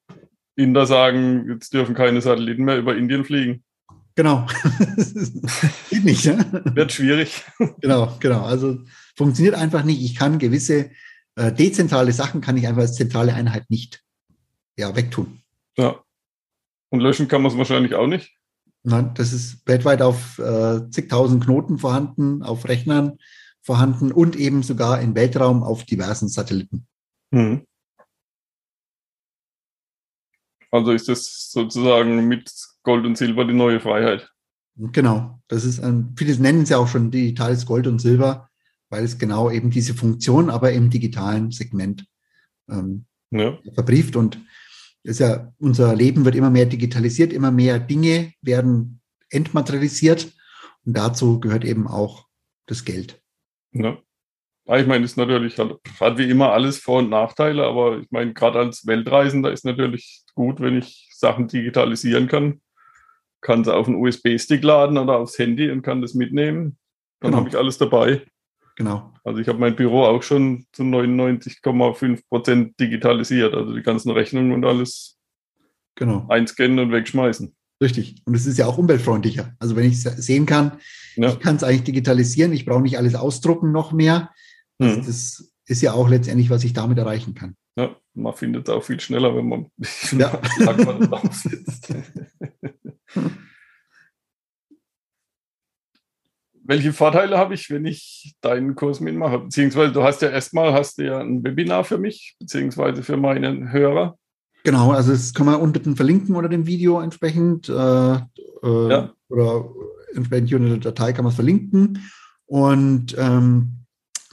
Inder 0.55 0.87
sagen, 0.87 1.51
jetzt 1.51 1.75
dürfen 1.75 1.95
keine 1.95 2.21
Satelliten 2.21 2.65
mehr 2.65 2.79
über 2.79 2.97
Indien 2.97 3.25
fliegen. 3.25 3.65
Genau. 4.15 4.47
Geht 5.91 6.05
nicht, 6.05 6.27
ne? 6.27 6.63
Wird 6.75 6.93
schwierig. 6.93 7.43
Genau, 7.81 8.17
genau. 8.21 8.43
Also 8.43 8.79
funktioniert 9.17 9.55
einfach 9.55 9.83
nicht. 9.83 10.03
Ich 10.03 10.15
kann 10.15 10.39
gewisse 10.39 10.91
äh, 11.37 11.53
dezentrale 11.53 12.13
Sachen 12.13 12.41
kann 12.41 12.57
ich 12.57 12.69
einfach 12.69 12.83
als 12.83 12.95
zentrale 12.95 13.35
Einheit 13.35 13.71
nicht 13.71 14.05
ja, 14.77 14.95
wegtun. 14.95 15.41
Ja. 15.77 16.01
Und 16.91 17.01
löschen 17.01 17.29
kann 17.29 17.43
man 17.43 17.53
es 17.53 17.59
wahrscheinlich 17.59 17.95
auch 17.95 18.07
nicht. 18.07 18.37
Nein, 18.83 19.13
das 19.15 19.33
ist 19.33 19.67
weltweit 19.67 20.03
auf 20.03 20.39
äh, 20.39 20.91
zigtausend 20.91 21.45
Knoten 21.45 21.79
vorhanden, 21.79 22.43
auf 22.43 22.67
Rechnern 22.67 23.19
vorhanden 23.61 24.11
und 24.11 24.37
eben 24.37 24.63
sogar 24.63 25.01
im 25.01 25.15
Weltraum 25.15 25.63
auf 25.63 25.85
diversen 25.85 26.29
Satelliten. 26.29 26.87
Mhm. 27.31 27.67
Also 30.71 30.93
ist 30.93 31.09
das 31.09 31.51
sozusagen 31.51 32.27
mit 32.29 32.53
Gold 32.83 33.05
und 33.05 33.19
Silber 33.19 33.45
die 33.45 33.55
neue 33.55 33.81
Freiheit. 33.81 34.31
Genau, 34.77 35.41
das 35.49 35.65
ist 35.65 35.81
ein, 35.81 36.15
viele 36.17 36.35
nennen 36.41 36.63
es 36.63 36.71
ja 36.71 36.79
auch 36.79 36.89
schon 36.89 37.11
digitales 37.11 37.67
Gold 37.67 37.87
und 37.87 37.99
Silber, 37.99 38.49
weil 38.89 39.05
es 39.05 39.19
genau 39.19 39.51
eben 39.51 39.71
diese 39.71 39.95
Funktion, 39.95 40.49
aber 40.49 40.73
im 40.73 40.89
digitalen 40.89 41.51
Segment 41.51 42.07
ähm, 42.69 43.05
ja. 43.31 43.59
verbrieft. 43.75 44.17
Und 44.17 44.41
ja, 45.05 45.53
unser 45.59 45.95
Leben 45.95 46.25
wird 46.25 46.35
immer 46.35 46.51
mehr 46.51 46.67
digitalisiert, 46.67 47.33
immer 47.33 47.51
mehr 47.51 47.79
Dinge 47.79 48.33
werden 48.43 49.01
entmaterialisiert 49.31 50.33
und 50.85 50.97
dazu 50.97 51.41
gehört 51.41 51.65
eben 51.65 51.87
auch 51.87 52.27
das 52.67 52.85
Geld. 52.85 53.21
Ja. 53.73 53.99
Ich 54.77 54.87
meine, 54.87 55.05
ist 55.05 55.17
natürlich 55.17 55.59
halt, 55.59 55.77
hat 55.99 56.19
wie 56.19 56.31
immer 56.31 56.53
alles 56.53 56.79
Vor- 56.79 57.01
und 57.01 57.11
Nachteile, 57.11 57.65
aber 57.65 57.99
ich 57.99 58.11
meine, 58.11 58.33
gerade 58.35 58.61
als 58.61 58.87
Weltreisender 58.87 59.51
ist 59.51 59.65
natürlich 59.65 60.23
gut, 60.35 60.61
wenn 60.61 60.79
ich 60.79 61.11
Sachen 61.13 61.49
digitalisieren 61.49 62.29
kann. 62.29 62.61
Kann 63.41 63.65
sie 63.65 63.75
auf 63.75 63.89
einen 63.89 63.97
USB-Stick 63.97 64.63
laden 64.63 64.99
oder 64.99 65.19
aufs 65.19 65.39
Handy 65.39 65.71
und 65.71 65.83
kann 65.83 66.03
das 66.03 66.15
mitnehmen. 66.15 66.79
Dann 67.21 67.33
genau. 67.33 67.39
habe 67.39 67.49
ich 67.49 67.57
alles 67.57 67.79
dabei. 67.79 68.27
Genau. 68.77 69.13
Also 69.25 69.41
ich 69.41 69.49
habe 69.49 69.59
mein 69.59 69.77
Büro 69.77 70.05
auch 70.05 70.23
schon 70.23 70.67
zu 70.73 70.83
99,5 70.83 72.23
Prozent 72.29 72.81
digitalisiert. 72.81 73.55
Also 73.55 73.75
die 73.75 73.83
ganzen 73.83 74.11
Rechnungen 74.11 74.53
und 74.53 74.65
alles 74.65 75.19
genau. 75.95 76.27
einscannen 76.29 76.79
und 76.79 76.93
wegschmeißen. 76.93 77.55
Richtig. 77.83 78.23
Und 78.27 78.35
es 78.35 78.47
ist 78.47 78.59
ja 78.59 78.67
auch 78.67 78.79
umweltfreundlicher. 78.79 79.55
Also 79.59 79.77
wenn 79.77 79.87
ich 79.87 79.95
es 79.95 80.03
sehen 80.03 80.47
kann, 80.47 80.79
ja. 81.17 81.31
ich 81.31 81.41
kann 81.41 81.57
es 81.57 81.65
eigentlich 81.65 81.85
digitalisieren, 81.85 82.53
ich 82.53 82.67
brauche 82.67 82.83
nicht 82.83 82.99
alles 82.99 83.15
ausdrucken 83.15 83.73
noch 83.73 83.93
mehr. 83.93 84.31
Also 84.79 84.97
mhm. 84.97 85.07
Das 85.07 85.53
ist 85.67 85.83
ja 85.83 85.93
auch 85.93 86.09
letztendlich, 86.09 86.51
was 86.51 86.65
ich 86.65 86.73
damit 86.73 86.99
erreichen 86.99 87.35
kann. 87.35 87.57
Ja, 87.77 87.97
man 88.15 88.35
findet 88.35 88.69
es 88.69 88.75
auch 88.75 88.83
viel 88.83 89.01
schneller, 89.01 89.35
wenn 89.37 89.49
man 89.49 89.67
ja. 90.13 90.37
drauf 90.59 91.33
sitzt. 91.33 91.95
welche 96.71 96.93
Vorteile 96.93 97.37
habe 97.37 97.55
ich, 97.55 97.69
wenn 97.71 97.85
ich 97.85 98.37
deinen 98.41 98.77
Kurs 98.77 99.01
mitmache? 99.01 99.41
Beziehungsweise 99.41 99.93
du 99.93 100.05
hast 100.05 100.23
ja 100.23 100.29
erstmal 100.29 100.73
hast 100.73 100.99
du 100.99 101.05
ja 101.05 101.19
ein 101.19 101.43
Webinar 101.43 101.83
für 101.83 101.99
mich, 101.99 102.37
beziehungsweise 102.39 103.03
für 103.03 103.17
meinen 103.17 103.73
Hörer. 103.73 104.17
Genau, 104.63 104.93
also 104.93 105.11
das 105.11 105.35
kann 105.35 105.47
man 105.47 105.57
unten 105.57 105.97
verlinken 105.97 106.37
unter 106.37 106.49
dem 106.49 106.69
Video 106.69 107.01
entsprechend 107.01 107.69
äh, 107.69 107.73
äh, 107.73 108.19
ja. 108.63 109.13
oder 109.29 109.69
entsprechend 110.15 110.49
hier 110.49 110.59
in 110.59 110.69
der 110.69 110.77
Datei 110.77 111.13
kann 111.13 111.25
man 111.25 111.31
es 111.31 111.35
verlinken. 111.35 112.05
Und 112.47 113.17
ähm, 113.19 113.81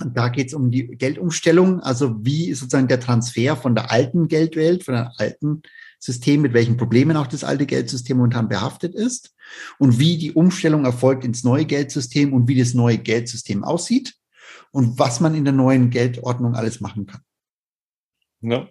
da 0.05 0.29
geht 0.29 0.49
es 0.49 0.53
um 0.53 0.69
die 0.69 0.89
Geldumstellung, 0.89 1.79
also 1.79 2.23
wie 2.23 2.49
ist 2.49 2.59
sozusagen 2.59 2.87
der 2.87 2.99
Transfer 2.99 3.55
von 3.55 3.73
der 3.73 3.89
alten 3.89 4.27
Geldwelt, 4.27 4.83
von 4.83 4.93
der 4.93 5.11
alten 5.17 5.63
System, 6.07 6.41
mit 6.41 6.53
welchen 6.53 6.77
Problemen 6.77 7.17
auch 7.17 7.27
das 7.27 7.43
alte 7.43 7.65
Geldsystem 7.65 8.17
momentan 8.17 8.47
behaftet 8.47 8.95
ist 8.95 9.35
und 9.77 9.99
wie 9.99 10.17
die 10.17 10.31
Umstellung 10.31 10.85
erfolgt 10.85 11.25
ins 11.25 11.43
neue 11.43 11.65
Geldsystem 11.65 12.33
und 12.33 12.47
wie 12.47 12.57
das 12.57 12.73
neue 12.73 12.97
Geldsystem 12.97 13.65
aussieht 13.65 14.15
und 14.71 14.97
was 14.97 15.19
man 15.19 15.35
in 15.35 15.43
der 15.43 15.53
neuen 15.53 15.89
Geldordnung 15.89 16.55
alles 16.55 16.79
machen 16.79 17.07
kann. 17.07 17.21
Ja. 18.41 18.69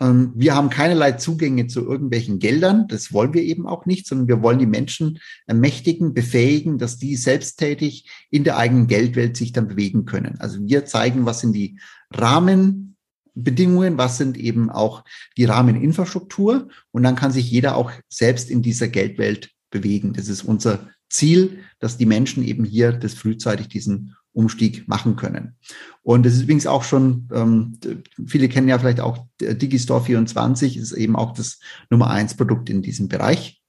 ähm, 0.00 0.32
wir 0.34 0.54
haben 0.54 0.70
keinerlei 0.70 1.12
Zugänge 1.12 1.66
zu 1.66 1.84
irgendwelchen 1.84 2.38
Geldern. 2.38 2.86
Das 2.88 3.12
wollen 3.12 3.34
wir 3.34 3.42
eben 3.42 3.66
auch 3.66 3.86
nicht, 3.86 4.06
sondern 4.06 4.28
wir 4.28 4.42
wollen 4.42 4.58
die 4.58 4.66
Menschen 4.66 5.18
ermächtigen, 5.46 6.14
befähigen, 6.14 6.78
dass 6.78 6.98
die 6.98 7.16
selbsttätig 7.16 8.08
in 8.30 8.44
der 8.44 8.56
eigenen 8.56 8.86
Geldwelt 8.86 9.36
sich 9.36 9.52
dann 9.52 9.68
bewegen 9.68 10.04
können. 10.04 10.36
Also 10.38 10.60
wir 10.66 10.84
zeigen, 10.84 11.26
was 11.26 11.40
sind 11.40 11.52
die 11.52 11.80
Rahmenbedingungen, 12.10 13.98
was 13.98 14.18
sind 14.18 14.38
eben 14.38 14.70
auch 14.70 15.04
die 15.36 15.44
Rahmeninfrastruktur 15.44 16.68
und 16.92 17.02
dann 17.02 17.16
kann 17.16 17.32
sich 17.32 17.50
jeder 17.50 17.76
auch 17.76 17.90
selbst 18.08 18.50
in 18.50 18.62
dieser 18.62 18.88
Geldwelt 18.88 19.50
bewegen. 19.70 20.12
Das 20.12 20.28
ist 20.28 20.42
unser 20.42 20.88
Ziel, 21.10 21.60
dass 21.80 21.96
die 21.96 22.06
Menschen 22.06 22.44
eben 22.44 22.64
hier 22.64 22.92
das 22.92 23.14
frühzeitig 23.14 23.68
diesen 23.68 24.14
Umstieg 24.38 24.86
machen 24.86 25.16
können. 25.16 25.56
Und 26.02 26.24
das 26.24 26.34
ist 26.34 26.42
übrigens 26.42 26.68
auch 26.68 26.84
schon, 26.84 27.28
ähm, 27.34 27.78
viele 28.24 28.48
kennen 28.48 28.68
ja 28.68 28.78
vielleicht 28.78 29.00
auch 29.00 29.26
Digistore 29.40 30.04
24, 30.04 30.76
ist 30.76 30.92
eben 30.92 31.16
auch 31.16 31.32
das 31.32 31.58
Nummer 31.90 32.08
eins 32.10 32.36
Produkt 32.36 32.70
in 32.70 32.80
diesem 32.80 33.08
Bereich. 33.08 33.60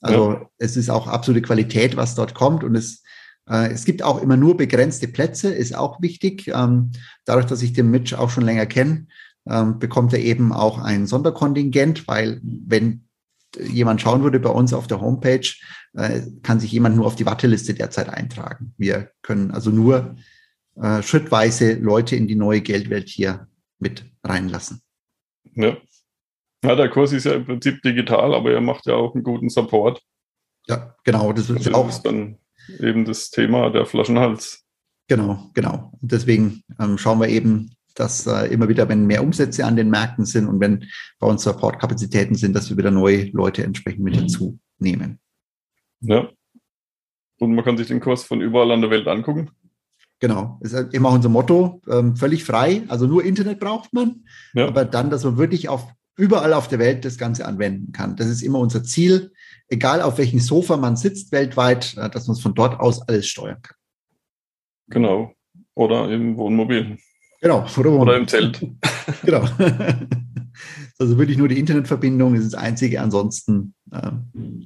Also 0.00 0.32
ja. 0.32 0.50
es 0.58 0.76
ist 0.76 0.90
auch 0.90 1.08
absolute 1.08 1.42
Qualität, 1.42 1.96
was 1.96 2.14
dort 2.14 2.34
kommt 2.34 2.62
und 2.62 2.76
es 2.76 3.02
äh, 3.48 3.72
es 3.72 3.84
gibt 3.84 4.02
auch 4.02 4.22
immer 4.22 4.36
nur 4.36 4.56
begrenzte 4.56 5.08
Plätze, 5.08 5.52
ist 5.52 5.74
auch 5.74 6.00
wichtig. 6.00 6.48
Ähm, 6.48 6.92
dadurch, 7.24 7.46
dass 7.46 7.62
ich 7.62 7.72
den 7.72 7.90
Mitch 7.90 8.16
auch 8.16 8.30
schon 8.30 8.44
länger 8.44 8.66
kenne, 8.66 9.06
ähm, 9.48 9.78
bekommt 9.78 10.12
er 10.12 10.20
eben 10.20 10.52
auch 10.52 10.78
ein 10.78 11.06
Sonderkontingent, 11.06 12.06
weil 12.06 12.40
wenn 12.42 13.05
jemand 13.58 14.00
schauen 14.00 14.22
würde 14.22 14.40
bei 14.40 14.50
uns 14.50 14.72
auf 14.72 14.86
der 14.86 15.00
Homepage, 15.00 15.48
äh, 15.94 16.22
kann 16.42 16.60
sich 16.60 16.72
jemand 16.72 16.96
nur 16.96 17.06
auf 17.06 17.16
die 17.16 17.26
Warteliste 17.26 17.74
derzeit 17.74 18.08
eintragen. 18.08 18.74
Wir 18.76 19.10
können 19.22 19.50
also 19.50 19.70
nur 19.70 20.16
äh, 20.76 21.02
schrittweise 21.02 21.74
Leute 21.74 22.16
in 22.16 22.26
die 22.26 22.34
neue 22.34 22.60
Geldwelt 22.60 23.08
hier 23.08 23.48
mit 23.78 24.04
reinlassen. 24.22 24.82
Ja. 25.54 25.76
ja, 26.62 26.74
der 26.74 26.90
Kurs 26.90 27.12
ist 27.12 27.24
ja 27.24 27.32
im 27.32 27.46
Prinzip 27.46 27.80
digital, 27.82 28.34
aber 28.34 28.52
er 28.52 28.60
macht 28.60 28.86
ja 28.86 28.94
auch 28.94 29.14
einen 29.14 29.24
guten 29.24 29.48
Support. 29.48 30.02
Ja, 30.66 30.94
genau. 31.04 31.32
Das 31.32 31.48
ist 31.48 31.56
also 31.56 31.72
auch 31.72 31.88
ist 31.88 32.02
dann 32.02 32.38
eben 32.80 33.04
das 33.04 33.30
Thema 33.30 33.70
der 33.70 33.86
Flaschenhals. 33.86 34.64
Genau, 35.08 35.50
genau. 35.54 35.92
Und 36.00 36.12
deswegen 36.12 36.62
ähm, 36.80 36.98
schauen 36.98 37.20
wir 37.20 37.28
eben, 37.28 37.75
dass 37.96 38.26
äh, 38.26 38.46
immer 38.52 38.68
wieder, 38.68 38.88
wenn 38.88 39.06
mehr 39.06 39.22
Umsätze 39.22 39.64
an 39.64 39.76
den 39.76 39.90
Märkten 39.90 40.24
sind 40.24 40.46
und 40.46 40.60
wenn 40.60 40.84
bei 41.18 41.26
uns 41.26 41.42
Supportkapazitäten 41.42 42.36
sind, 42.36 42.54
dass 42.54 42.70
wir 42.70 42.76
wieder 42.76 42.90
neue 42.90 43.30
Leute 43.30 43.64
entsprechend 43.64 44.04
mit 44.04 44.16
dazu 44.16 44.58
nehmen. 44.78 45.18
Ja. 46.00 46.28
Und 47.38 47.54
man 47.54 47.64
kann 47.64 47.76
sich 47.76 47.88
den 47.88 48.00
Kurs 48.00 48.24
von 48.24 48.40
überall 48.40 48.70
an 48.70 48.82
der 48.82 48.90
Welt 48.90 49.08
angucken. 49.08 49.50
Genau, 50.20 50.58
ist 50.62 50.74
halt 50.74 50.94
immer 50.94 51.10
unser 51.10 51.28
Motto, 51.28 51.82
ähm, 51.90 52.16
völlig 52.16 52.44
frei. 52.44 52.84
Also 52.88 53.06
nur 53.06 53.24
Internet 53.24 53.60
braucht 53.60 53.92
man, 53.92 54.24
ja. 54.54 54.66
aber 54.66 54.84
dann, 54.84 55.10
dass 55.10 55.24
man 55.24 55.36
wirklich 55.36 55.68
auf 55.68 55.86
überall 56.16 56.54
auf 56.54 56.68
der 56.68 56.78
Welt 56.78 57.04
das 57.04 57.18
Ganze 57.18 57.46
anwenden 57.46 57.92
kann. 57.92 58.16
Das 58.16 58.28
ist 58.28 58.42
immer 58.42 58.58
unser 58.58 58.82
Ziel, 58.82 59.32
egal 59.68 60.00
auf 60.00 60.16
welchem 60.16 60.40
Sofa 60.40 60.78
man 60.78 60.96
sitzt 60.96 61.32
weltweit, 61.32 61.94
äh, 61.98 62.08
dass 62.08 62.26
man 62.26 62.36
es 62.36 62.42
von 62.42 62.54
dort 62.54 62.80
aus 62.80 63.06
alles 63.06 63.26
steuern 63.26 63.60
kann. 63.60 63.76
Genau. 64.88 65.32
Oder 65.74 66.10
im 66.10 66.38
Wohnmobil. 66.38 66.98
Genau. 67.40 67.66
Oder, 67.76 67.90
oder 67.90 68.16
im 68.16 68.28
Zelt. 68.28 68.60
genau. 69.24 69.40
also 70.98 71.18
wirklich 71.18 71.38
nur 71.38 71.48
die 71.48 71.58
Internetverbindung 71.58 72.34
ist 72.34 72.52
das 72.52 72.54
Einzige. 72.54 73.00
Ansonsten 73.00 73.74
äh, 73.90 74.10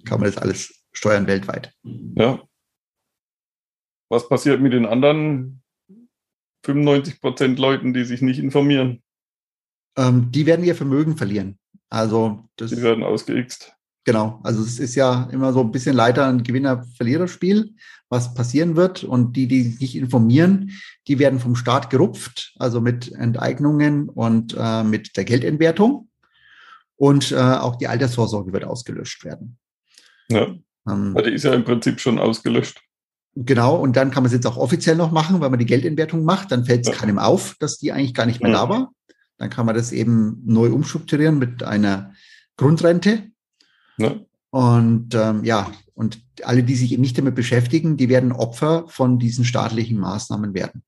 kann 0.04 0.20
man 0.20 0.24
das 0.24 0.38
alles 0.38 0.84
steuern 0.92 1.26
weltweit. 1.26 1.72
Ja. 2.16 2.40
Was 4.08 4.28
passiert 4.28 4.60
mit 4.60 4.72
den 4.72 4.86
anderen 4.86 5.62
95 6.64 7.20
Prozent 7.20 7.58
Leuten, 7.58 7.94
die 7.94 8.04
sich 8.04 8.22
nicht 8.22 8.38
informieren? 8.38 9.02
Ähm, 9.96 10.30
die 10.30 10.46
werden 10.46 10.64
ihr 10.64 10.74
Vermögen 10.74 11.16
verlieren. 11.16 11.58
Also 11.88 12.44
das, 12.56 12.70
die 12.70 12.82
werden 12.82 13.02
ausgeixt. 13.02 13.74
Genau, 14.04 14.40
also 14.42 14.62
es 14.62 14.78
ist 14.78 14.94
ja 14.94 15.28
immer 15.30 15.52
so 15.52 15.60
ein 15.60 15.72
bisschen 15.72 15.94
leider 15.94 16.26
ein 16.26 16.42
Gewinner-Verlierer-Spiel, 16.42 17.74
was 18.10 18.34
passieren 18.34 18.76
wird. 18.76 19.02
Und 19.02 19.36
die, 19.36 19.48
die 19.48 19.62
sich 19.62 19.96
informieren, 19.96 20.72
die 21.08 21.18
werden 21.18 21.40
vom 21.40 21.56
Staat 21.56 21.88
gerupft, 21.88 22.54
also 22.58 22.82
mit 22.82 23.10
Enteignungen 23.12 24.10
und 24.10 24.54
äh, 24.58 24.84
mit 24.84 25.16
der 25.16 25.24
Geldentwertung. 25.24 26.08
Und 26.96 27.32
äh, 27.32 27.36
auch 27.36 27.76
die 27.76 27.88
Altersvorsorge 27.88 28.52
wird 28.52 28.64
ausgelöscht 28.64 29.24
werden. 29.24 29.56
Ja. 30.28 30.54
Ähm, 30.86 31.16
die 31.24 31.30
ist 31.30 31.44
ja 31.44 31.54
im 31.54 31.64
Prinzip 31.64 31.98
schon 31.98 32.18
ausgelöscht. 32.18 32.82
Genau, 33.36 33.76
und 33.76 33.96
dann 33.96 34.10
kann 34.10 34.24
man 34.24 34.26
es 34.26 34.34
jetzt 34.34 34.46
auch 34.46 34.56
offiziell 34.56 34.96
noch 34.96 35.12
machen, 35.12 35.40
weil 35.40 35.50
man 35.50 35.58
die 35.58 35.66
Geldentwertung 35.66 36.24
macht. 36.24 36.50
Dann 36.52 36.64
fällt 36.64 36.82
es 36.82 36.88
ja. 36.88 36.94
keinem 36.94 37.18
auf, 37.18 37.56
dass 37.60 37.78
die 37.78 37.92
eigentlich 37.92 38.12
gar 38.12 38.26
nicht 38.26 38.42
mehr 38.42 38.50
ja. 38.50 38.58
da 38.58 38.68
war. 38.68 38.92
Dann 39.38 39.50
kann 39.50 39.66
man 39.66 39.74
das 39.74 39.92
eben 39.92 40.42
neu 40.44 40.70
umstrukturieren 40.70 41.38
mit 41.38 41.62
einer 41.62 42.12
Grundrente. 42.56 43.30
Ja. 43.96 44.16
Und 44.50 45.14
ähm, 45.14 45.44
ja, 45.44 45.70
und 45.94 46.20
alle, 46.42 46.62
die 46.62 46.76
sich 46.76 46.92
eben 46.92 47.02
nicht 47.02 47.18
damit 47.18 47.34
beschäftigen, 47.34 47.96
die 47.96 48.08
werden 48.08 48.32
Opfer 48.32 48.84
von 48.88 49.18
diesen 49.18 49.44
staatlichen 49.44 49.98
Maßnahmen 49.98 50.54
werden. 50.54 50.82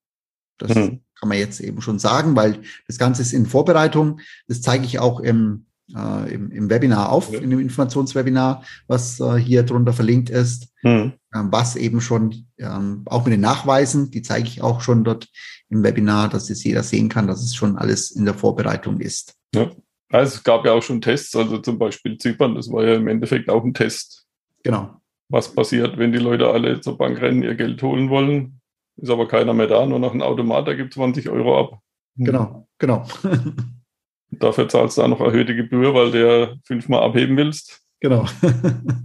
Das 0.59 0.75
mhm. 0.75 1.01
kann 1.19 1.29
man 1.29 1.39
jetzt 1.39 1.61
eben 1.61 1.81
schon 1.81 1.99
sagen, 1.99 2.35
weil 2.35 2.63
das 2.87 2.99
Ganze 2.99 3.23
ist 3.23 3.33
in 3.33 3.47
Vorbereitung. 3.47 4.21
Das 4.49 4.63
zeige 4.63 4.85
ich 4.85 4.99
auch 4.99 5.21
im 5.21 5.67
äh, 5.95 6.35
im, 6.35 6.51
im, 6.51 6.71
Webinar 6.71 7.11
auf, 7.11 7.33
ja. 7.33 7.41
in 7.41 7.51
dem 7.51 7.59
Informationswebinar, 7.59 8.65
was 8.87 9.21
äh, 9.21 9.37
hier 9.37 9.63
drunter 9.63 9.93
verlinkt 9.93 10.31
ist, 10.31 10.69
mhm. 10.83 11.13
ähm, 11.35 11.49
was 11.51 11.77
eben 11.77 12.01
schon 12.01 12.47
ähm, 12.59 13.03
auch 13.07 13.25
mit 13.25 13.33
den 13.33 13.41
Nachweisen, 13.41 14.11
die 14.11 14.23
zeige 14.23 14.49
ich 14.49 14.63
auch 14.63 14.81
schon 14.81 15.05
dort 15.05 15.29
im 15.69 15.83
Webinar, 15.83 16.29
dass 16.29 16.49
jetzt 16.49 16.65
jeder 16.65 16.83
sehen 16.83 17.09
kann, 17.09 17.27
dass 17.27 17.43
es 17.43 17.55
schon 17.55 17.77
alles 17.77 18.11
in 18.11 18.25
der 18.25 18.35
Vorbereitung 18.35 19.01
ist. 19.01 19.35
Ja. 19.55 19.71
Also 20.13 20.37
es 20.37 20.45
gab 20.45 20.67
ja 20.67 20.73
auch 20.73 20.83
schon 20.83 21.01
Tests, 21.01 21.35
also 21.35 21.57
zum 21.59 21.79
Beispiel 21.79 22.19
Zypern, 22.19 22.55
das 22.55 22.71
war 22.71 22.85
ja 22.85 22.95
im 22.97 23.09
Endeffekt 23.09 23.49
auch 23.49 23.65
ein 23.65 23.73
Test. 23.73 24.27
Genau. 24.63 25.01
Was 25.31 25.55
passiert, 25.55 25.97
wenn 25.97 26.13
die 26.13 26.19
Leute 26.19 26.49
alle 26.49 26.83
zur 26.83 26.99
Bank 26.99 27.19
rennen, 27.23 27.43
ihr 27.43 27.55
Geld 27.55 27.83
holen 27.83 28.11
wollen, 28.11 28.61
ist 28.97 29.09
aber 29.09 29.27
keiner 29.27 29.55
mehr 29.55 29.69
da, 29.69 29.87
nur 29.87 29.99
noch 29.99 30.13
ein 30.13 30.21
Automat, 30.21 30.67
der 30.67 30.77
gibt 30.77 30.93
20 30.93 31.31
Euro 31.31 31.59
ab. 31.59 31.81
Genau, 32.17 32.69
genau. 32.79 33.07
Dafür 34.31 34.69
zahlst 34.69 34.99
du 34.99 35.03
auch 35.03 35.09
noch 35.09 35.21
erhöhte 35.21 35.57
Gebühr, 35.57 35.95
weil 35.95 36.11
der 36.11 36.59
fünfmal 36.65 37.03
abheben 37.03 37.39
willst. 37.39 37.81
Genau. 38.01 38.27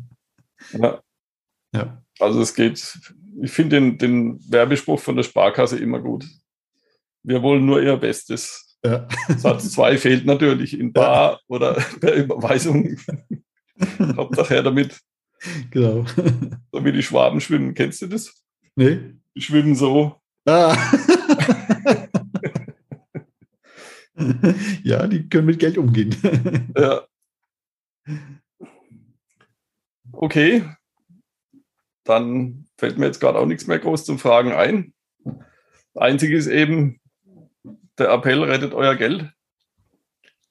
ja. 0.73 1.01
ja. 1.73 2.03
Also 2.19 2.41
es 2.41 2.53
geht, 2.53 2.99
ich 3.41 3.51
finde 3.51 3.77
den, 3.77 3.97
den 3.97 4.51
Werbespruch 4.51 4.99
von 4.99 5.15
der 5.15 5.23
Sparkasse 5.23 5.79
immer 5.79 6.01
gut. 6.01 6.25
Wir 7.23 7.41
wollen 7.43 7.65
nur 7.65 7.81
ihr 7.81 7.95
Bestes. 7.95 8.66
Ja. 8.83 9.07
Satz 9.37 9.71
2 9.71 9.97
fehlt 9.97 10.25
natürlich 10.25 10.79
in 10.79 10.93
Bar 10.93 11.31
ja. 11.33 11.39
oder 11.47 11.73
per 11.99 12.13
Überweisung. 12.13 12.97
Hauptsache 14.15 14.55
her 14.55 14.63
damit. 14.63 14.99
Genau. 15.71 16.05
So 16.71 16.83
wie 16.83 16.91
die 16.91 17.03
Schwaben 17.03 17.41
schwimmen. 17.41 17.73
Kennst 17.73 18.01
du 18.01 18.07
das? 18.07 18.43
Nee. 18.75 19.13
Die 19.35 19.41
schwimmen 19.41 19.75
so. 19.75 20.15
Ah. 20.45 20.75
ja, 24.83 25.05
die 25.07 25.29
können 25.29 25.45
mit 25.45 25.59
Geld 25.59 25.77
umgehen. 25.77 26.15
ja. 26.75 27.05
Okay. 30.11 30.63
Dann 32.03 32.65
fällt 32.77 32.97
mir 32.97 33.05
jetzt 33.05 33.19
gerade 33.19 33.37
auch 33.37 33.45
nichts 33.45 33.67
mehr 33.67 33.79
groß 33.79 34.05
zum 34.05 34.17
Fragen 34.17 34.53
ein. 34.53 34.93
Einzige 35.93 36.37
ist 36.37 36.47
eben, 36.47 36.99
der 37.99 38.09
Appell 38.11 38.43
rettet 38.43 38.73
euer 38.73 38.95
Geld. 38.95 39.31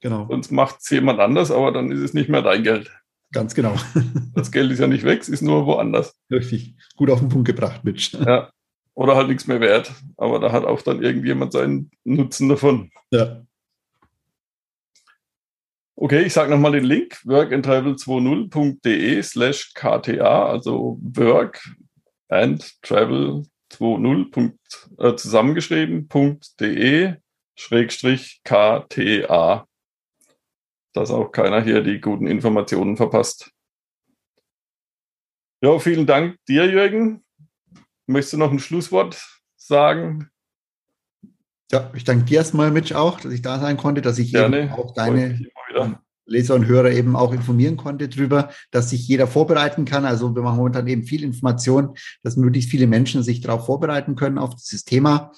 Genau. 0.00 0.26
Sonst 0.28 0.52
macht 0.52 0.80
es 0.80 0.90
jemand 0.90 1.20
anders, 1.20 1.50
aber 1.50 1.72
dann 1.72 1.90
ist 1.90 2.00
es 2.00 2.14
nicht 2.14 2.28
mehr 2.28 2.42
dein 2.42 2.62
Geld. 2.62 2.90
Ganz 3.32 3.54
genau. 3.54 3.74
Das 4.34 4.52
Geld 4.52 4.70
ist 4.70 4.80
ja 4.80 4.86
nicht 4.86 5.04
weg, 5.04 5.20
es 5.22 5.30
ist 5.30 5.40
nur 5.40 5.64
woanders. 5.64 6.14
Richtig. 6.30 6.74
Gut 6.96 7.08
auf 7.08 7.20
den 7.20 7.30
Punkt 7.30 7.46
gebracht, 7.46 7.84
Mitch. 7.84 8.14
Ja. 8.18 8.50
Oder 8.92 9.16
halt 9.16 9.28
nichts 9.28 9.46
mehr 9.46 9.60
wert. 9.60 9.94
Aber 10.18 10.38
da 10.40 10.52
hat 10.52 10.66
auch 10.66 10.82
dann 10.82 11.02
irgendjemand 11.02 11.54
seinen 11.54 11.90
Nutzen 12.04 12.50
davon. 12.50 12.90
Ja. 13.10 13.46
Okay, 15.94 16.24
ich 16.24 16.34
sage 16.34 16.50
nochmal 16.50 16.72
den 16.72 16.84
Link, 16.84 17.14
workandtravel20.de 17.24 19.22
slash 19.22 19.72
KTA, 19.72 20.50
also 20.50 20.98
work 21.00 21.66
and 22.28 22.82
travel 22.82 23.44
20 23.70 24.54
äh, 24.98 25.16
zusammengeschrieben.de 25.16 27.14
schrägstrich 27.56 28.40
KTA. 28.44 29.66
Dass 30.92 31.10
auch 31.10 31.30
keiner 31.30 31.62
hier 31.62 31.82
die 31.82 32.00
guten 32.00 32.26
Informationen 32.26 32.96
verpasst. 32.96 33.50
Ja, 35.62 35.78
vielen 35.78 36.06
Dank 36.06 36.36
dir, 36.46 36.66
Jürgen. 36.70 37.24
Möchtest 38.06 38.34
du 38.34 38.38
noch 38.38 38.52
ein 38.52 38.58
Schlusswort 38.58 39.40
sagen? 39.56 40.30
Ja, 41.72 41.90
ich 41.94 42.04
danke 42.04 42.24
dir 42.24 42.38
erstmal, 42.38 42.70
Mitch, 42.70 42.94
auch, 42.94 43.20
dass 43.20 43.32
ich 43.32 43.42
da 43.42 43.58
sein 43.58 43.76
konnte, 43.76 44.00
dass 44.00 44.18
ich 44.18 44.32
Gerne. 44.32 44.72
auch 44.76 44.94
deine 44.94 45.40
Leser 46.24 46.54
und 46.54 46.66
Hörer 46.66 46.90
eben 46.90 47.16
auch 47.16 47.32
informieren 47.32 47.76
konnte 47.76 48.08
darüber, 48.08 48.50
dass 48.70 48.90
sich 48.90 49.06
jeder 49.08 49.26
vorbereiten 49.26 49.84
kann. 49.84 50.04
Also 50.04 50.34
wir 50.34 50.42
machen 50.42 50.58
momentan 50.58 50.86
eben 50.86 51.04
viel 51.04 51.22
Information, 51.22 51.96
dass 52.22 52.36
möglichst 52.36 52.70
viele 52.70 52.86
Menschen 52.86 53.22
sich 53.22 53.40
darauf 53.40 53.66
vorbereiten 53.66 54.16
können 54.16 54.38
auf 54.38 54.54
dieses 54.54 54.84
Thema. 54.84 55.32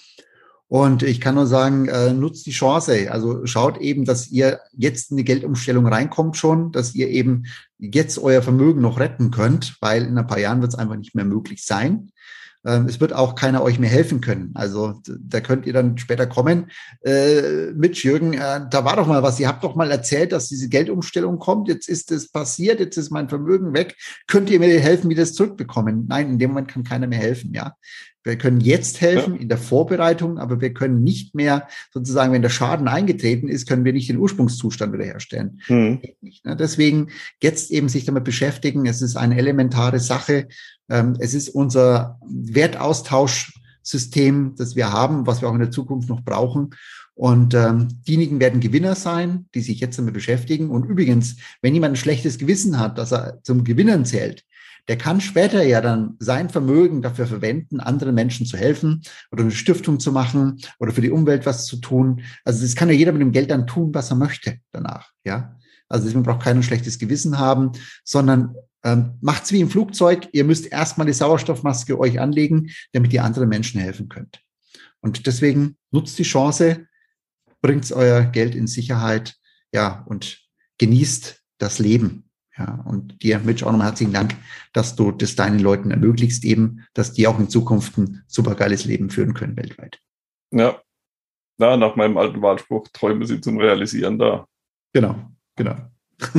Und 0.68 1.02
ich 1.02 1.20
kann 1.20 1.34
nur 1.34 1.46
sagen, 1.46 1.88
äh, 1.88 2.12
nutzt 2.12 2.44
die 2.44 2.50
Chance. 2.50 3.10
Also 3.10 3.46
schaut 3.46 3.78
eben, 3.78 4.04
dass 4.04 4.28
ihr 4.28 4.60
jetzt 4.76 5.10
in 5.10 5.16
die 5.16 5.24
Geldumstellung 5.24 5.86
reinkommt 5.86 6.36
schon, 6.36 6.72
dass 6.72 6.94
ihr 6.94 7.08
eben 7.08 7.46
jetzt 7.78 8.18
euer 8.18 8.42
Vermögen 8.42 8.82
noch 8.82 9.00
retten 9.00 9.30
könnt, 9.30 9.76
weil 9.80 10.04
in 10.04 10.18
ein 10.18 10.26
paar 10.26 10.38
Jahren 10.40 10.60
wird 10.60 10.72
es 10.74 10.78
einfach 10.78 10.96
nicht 10.96 11.14
mehr 11.14 11.24
möglich 11.24 11.64
sein. 11.64 12.10
Ähm, 12.66 12.86
es 12.86 13.00
wird 13.00 13.14
auch 13.14 13.34
keiner 13.34 13.62
euch 13.62 13.78
mehr 13.78 13.88
helfen 13.88 14.20
können. 14.20 14.50
Also 14.54 15.00
da 15.06 15.40
könnt 15.40 15.64
ihr 15.64 15.72
dann 15.72 15.96
später 15.96 16.26
kommen. 16.26 16.70
Äh, 17.02 17.70
mit 17.72 17.96
Jürgen, 18.02 18.34
äh, 18.34 18.60
da 18.68 18.84
war 18.84 18.96
doch 18.96 19.06
mal 19.06 19.22
was. 19.22 19.40
Ihr 19.40 19.48
habt 19.48 19.64
doch 19.64 19.74
mal 19.74 19.90
erzählt, 19.90 20.32
dass 20.32 20.48
diese 20.48 20.68
Geldumstellung 20.68 21.38
kommt. 21.38 21.68
Jetzt 21.68 21.88
ist 21.88 22.10
es 22.10 22.30
passiert, 22.30 22.80
jetzt 22.80 22.98
ist 22.98 23.10
mein 23.10 23.30
Vermögen 23.30 23.72
weg. 23.72 23.96
Könnt 24.26 24.50
ihr 24.50 24.58
mir 24.58 24.80
helfen, 24.80 25.08
wie 25.08 25.14
das 25.14 25.32
zurückbekommen? 25.32 26.06
Nein, 26.08 26.30
in 26.30 26.38
dem 26.38 26.50
Moment 26.50 26.68
kann 26.68 26.84
keiner 26.84 27.06
mehr 27.06 27.20
helfen, 27.20 27.54
ja. 27.54 27.74
Wir 28.24 28.36
können 28.36 28.60
jetzt 28.60 29.00
helfen 29.00 29.36
ja. 29.36 29.40
in 29.40 29.48
der 29.48 29.58
Vorbereitung, 29.58 30.38
aber 30.38 30.60
wir 30.60 30.74
können 30.74 31.02
nicht 31.02 31.34
mehr 31.34 31.66
sozusagen, 31.92 32.32
wenn 32.32 32.42
der 32.42 32.50
Schaden 32.50 32.88
eingetreten 32.88 33.48
ist, 33.48 33.68
können 33.68 33.84
wir 33.84 33.92
nicht 33.92 34.08
den 34.08 34.18
Ursprungszustand 34.18 34.92
wiederherstellen. 34.92 35.60
Mhm. 35.68 36.00
Deswegen 36.44 37.10
jetzt 37.42 37.70
eben 37.70 37.88
sich 37.88 38.04
damit 38.04 38.24
beschäftigen. 38.24 38.86
Es 38.86 39.02
ist 39.02 39.16
eine 39.16 39.38
elementare 39.38 40.00
Sache. 40.00 40.48
Ähm, 40.90 41.16
es 41.20 41.34
ist 41.34 41.48
unser 41.48 42.18
Wertaustauschsystem, 42.28 44.56
das 44.56 44.74
wir 44.76 44.92
haben, 44.92 45.26
was 45.26 45.40
wir 45.40 45.48
auch 45.48 45.54
in 45.54 45.60
der 45.60 45.70
Zukunft 45.70 46.08
noch 46.08 46.22
brauchen. 46.22 46.70
Und 47.14 47.54
ähm, 47.54 47.88
diejenigen 48.06 48.40
werden 48.40 48.60
Gewinner 48.60 48.94
sein, 48.94 49.46
die 49.52 49.60
sich 49.60 49.80
jetzt 49.80 49.98
damit 49.98 50.14
beschäftigen. 50.14 50.70
Und 50.70 50.84
übrigens, 50.84 51.34
wenn 51.62 51.74
jemand 51.74 51.94
ein 51.94 51.96
schlechtes 51.96 52.38
Gewissen 52.38 52.78
hat, 52.78 52.96
dass 52.96 53.12
er 53.12 53.42
zum 53.42 53.64
Gewinnern 53.64 54.04
zählt, 54.04 54.44
der 54.89 54.97
kann 54.97 55.20
später 55.20 55.62
ja 55.62 55.80
dann 55.80 56.16
sein 56.18 56.49
Vermögen 56.49 57.03
dafür 57.03 57.26
verwenden, 57.26 57.80
anderen 57.80 58.14
Menschen 58.14 58.47
zu 58.47 58.57
helfen 58.57 59.03
oder 59.30 59.43
eine 59.43 59.53
Stiftung 59.53 60.01
zu 60.01 60.12
machen 60.12 60.61
oder 60.78 60.93
für 60.93 61.03
die 61.03 61.11
Umwelt 61.11 61.47
was 61.47 61.66
zu 61.66 61.76
tun. 61.76 62.22
Also 62.45 62.62
das 62.62 62.74
kann 62.74 62.89
ja 62.89 62.95
jeder 62.95 63.12
mit 63.12 63.20
dem 63.20 63.32
Geld 63.32 63.51
dann 63.51 63.66
tun, 63.66 63.95
was 63.95 64.11
er 64.11 64.16
möchte 64.16 64.59
danach. 64.72 65.11
Ja, 65.24 65.57
also 65.89 66.07
deswegen 66.07 66.22
braucht 66.22 66.43
keiner 66.43 66.61
ein 66.61 66.64
schlechtes 66.64 66.99
Gewissen 66.99 67.39
haben, 67.39 67.72
sondern 68.03 68.55
ähm, 68.82 69.14
macht's 69.20 69.53
wie 69.53 69.61
im 69.61 69.70
Flugzeug. 69.70 70.28
Ihr 70.32 70.45
müsst 70.45 70.66
erstmal 70.66 71.07
die 71.07 71.12
Sauerstoffmaske 71.12 71.99
euch 71.99 72.18
anlegen, 72.18 72.70
damit 72.93 73.12
ihr 73.12 73.24
anderen 73.24 73.49
Menschen 73.49 73.80
helfen 73.80 74.09
könnt. 74.09 74.41
Und 75.01 75.26
deswegen 75.26 75.76
nutzt 75.91 76.18
die 76.18 76.24
Chance, 76.24 76.86
bringt 77.61 77.91
euer 77.93 78.22
Geld 78.22 78.55
in 78.55 78.66
Sicherheit, 78.66 79.36
ja, 79.72 80.05
und 80.09 80.41
genießt 80.78 81.43
das 81.59 81.78
Leben. 81.78 82.28
Ja, 82.59 82.82
und 82.86 83.22
dir, 83.22 83.38
Mitch, 83.38 83.64
auch 83.64 83.70
nochmal 83.70 83.88
herzlichen 83.88 84.12
Dank, 84.12 84.34
dass 84.72 84.96
du 84.96 85.12
das 85.12 85.36
deinen 85.36 85.61
Leuten 85.61 85.90
ermöglicht, 85.90 86.44
eben, 86.44 86.84
dass 86.92 87.12
die 87.12 87.26
auch 87.28 87.38
in 87.38 87.48
Zukunft 87.48 87.96
ein 87.98 88.24
supergeiles 88.26 88.84
Leben 88.84 89.11
führen 89.11 89.34
können 89.34 89.56
weltweit. 89.56 90.00
Ja. 90.50 90.80
Na, 91.59 91.76
nach 91.76 91.96
meinem 91.96 92.16
alten 92.16 92.40
Wahlspruch, 92.40 92.88
Träume 92.92 93.26
sind 93.26 93.44
zum 93.44 93.59
Realisieren 93.59 94.18
da. 94.18 94.46
Genau, 94.92 95.16
genau. 95.56 95.76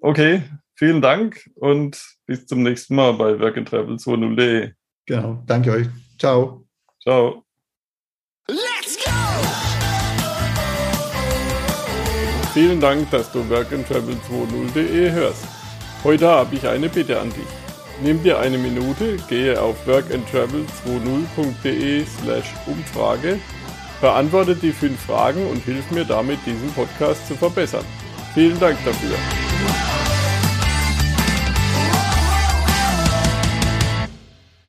okay, 0.00 0.42
vielen 0.74 1.02
Dank 1.02 1.50
und 1.56 2.02
bis 2.26 2.46
zum 2.46 2.62
nächsten 2.62 2.94
Mal 2.94 3.14
bei 3.14 3.38
Work 3.38 3.58
and 3.58 3.68
Travel 3.68 3.96
2.0.de. 3.96 4.72
Genau, 5.06 5.42
danke 5.46 5.72
euch. 5.72 5.88
Ciao. 6.18 6.66
Ciao. 7.02 7.44
Vielen 12.52 12.80
Dank, 12.80 13.08
dass 13.10 13.30
du 13.30 13.42
workandtravel20.de 13.42 15.12
hörst. 15.12 15.44
Heute 16.02 16.28
habe 16.28 16.56
ich 16.56 16.66
eine 16.66 16.88
Bitte 16.88 17.20
an 17.20 17.30
dich. 17.30 17.46
Nimm 18.02 18.20
dir 18.24 18.40
eine 18.40 18.58
Minute, 18.58 19.18
gehe 19.28 19.60
auf 19.60 19.76
workandtravel20.de 19.86 22.04
slash 22.04 22.52
Umfrage, 22.66 23.38
beantworte 24.00 24.56
die 24.56 24.72
fünf 24.72 25.00
Fragen 25.00 25.46
und 25.46 25.62
hilf 25.64 25.88
mir 25.92 26.04
damit, 26.04 26.40
diesen 26.44 26.72
Podcast 26.72 27.28
zu 27.28 27.36
verbessern. 27.36 27.84
Vielen 28.34 28.58
Dank 28.58 28.78
dafür. 28.84 29.14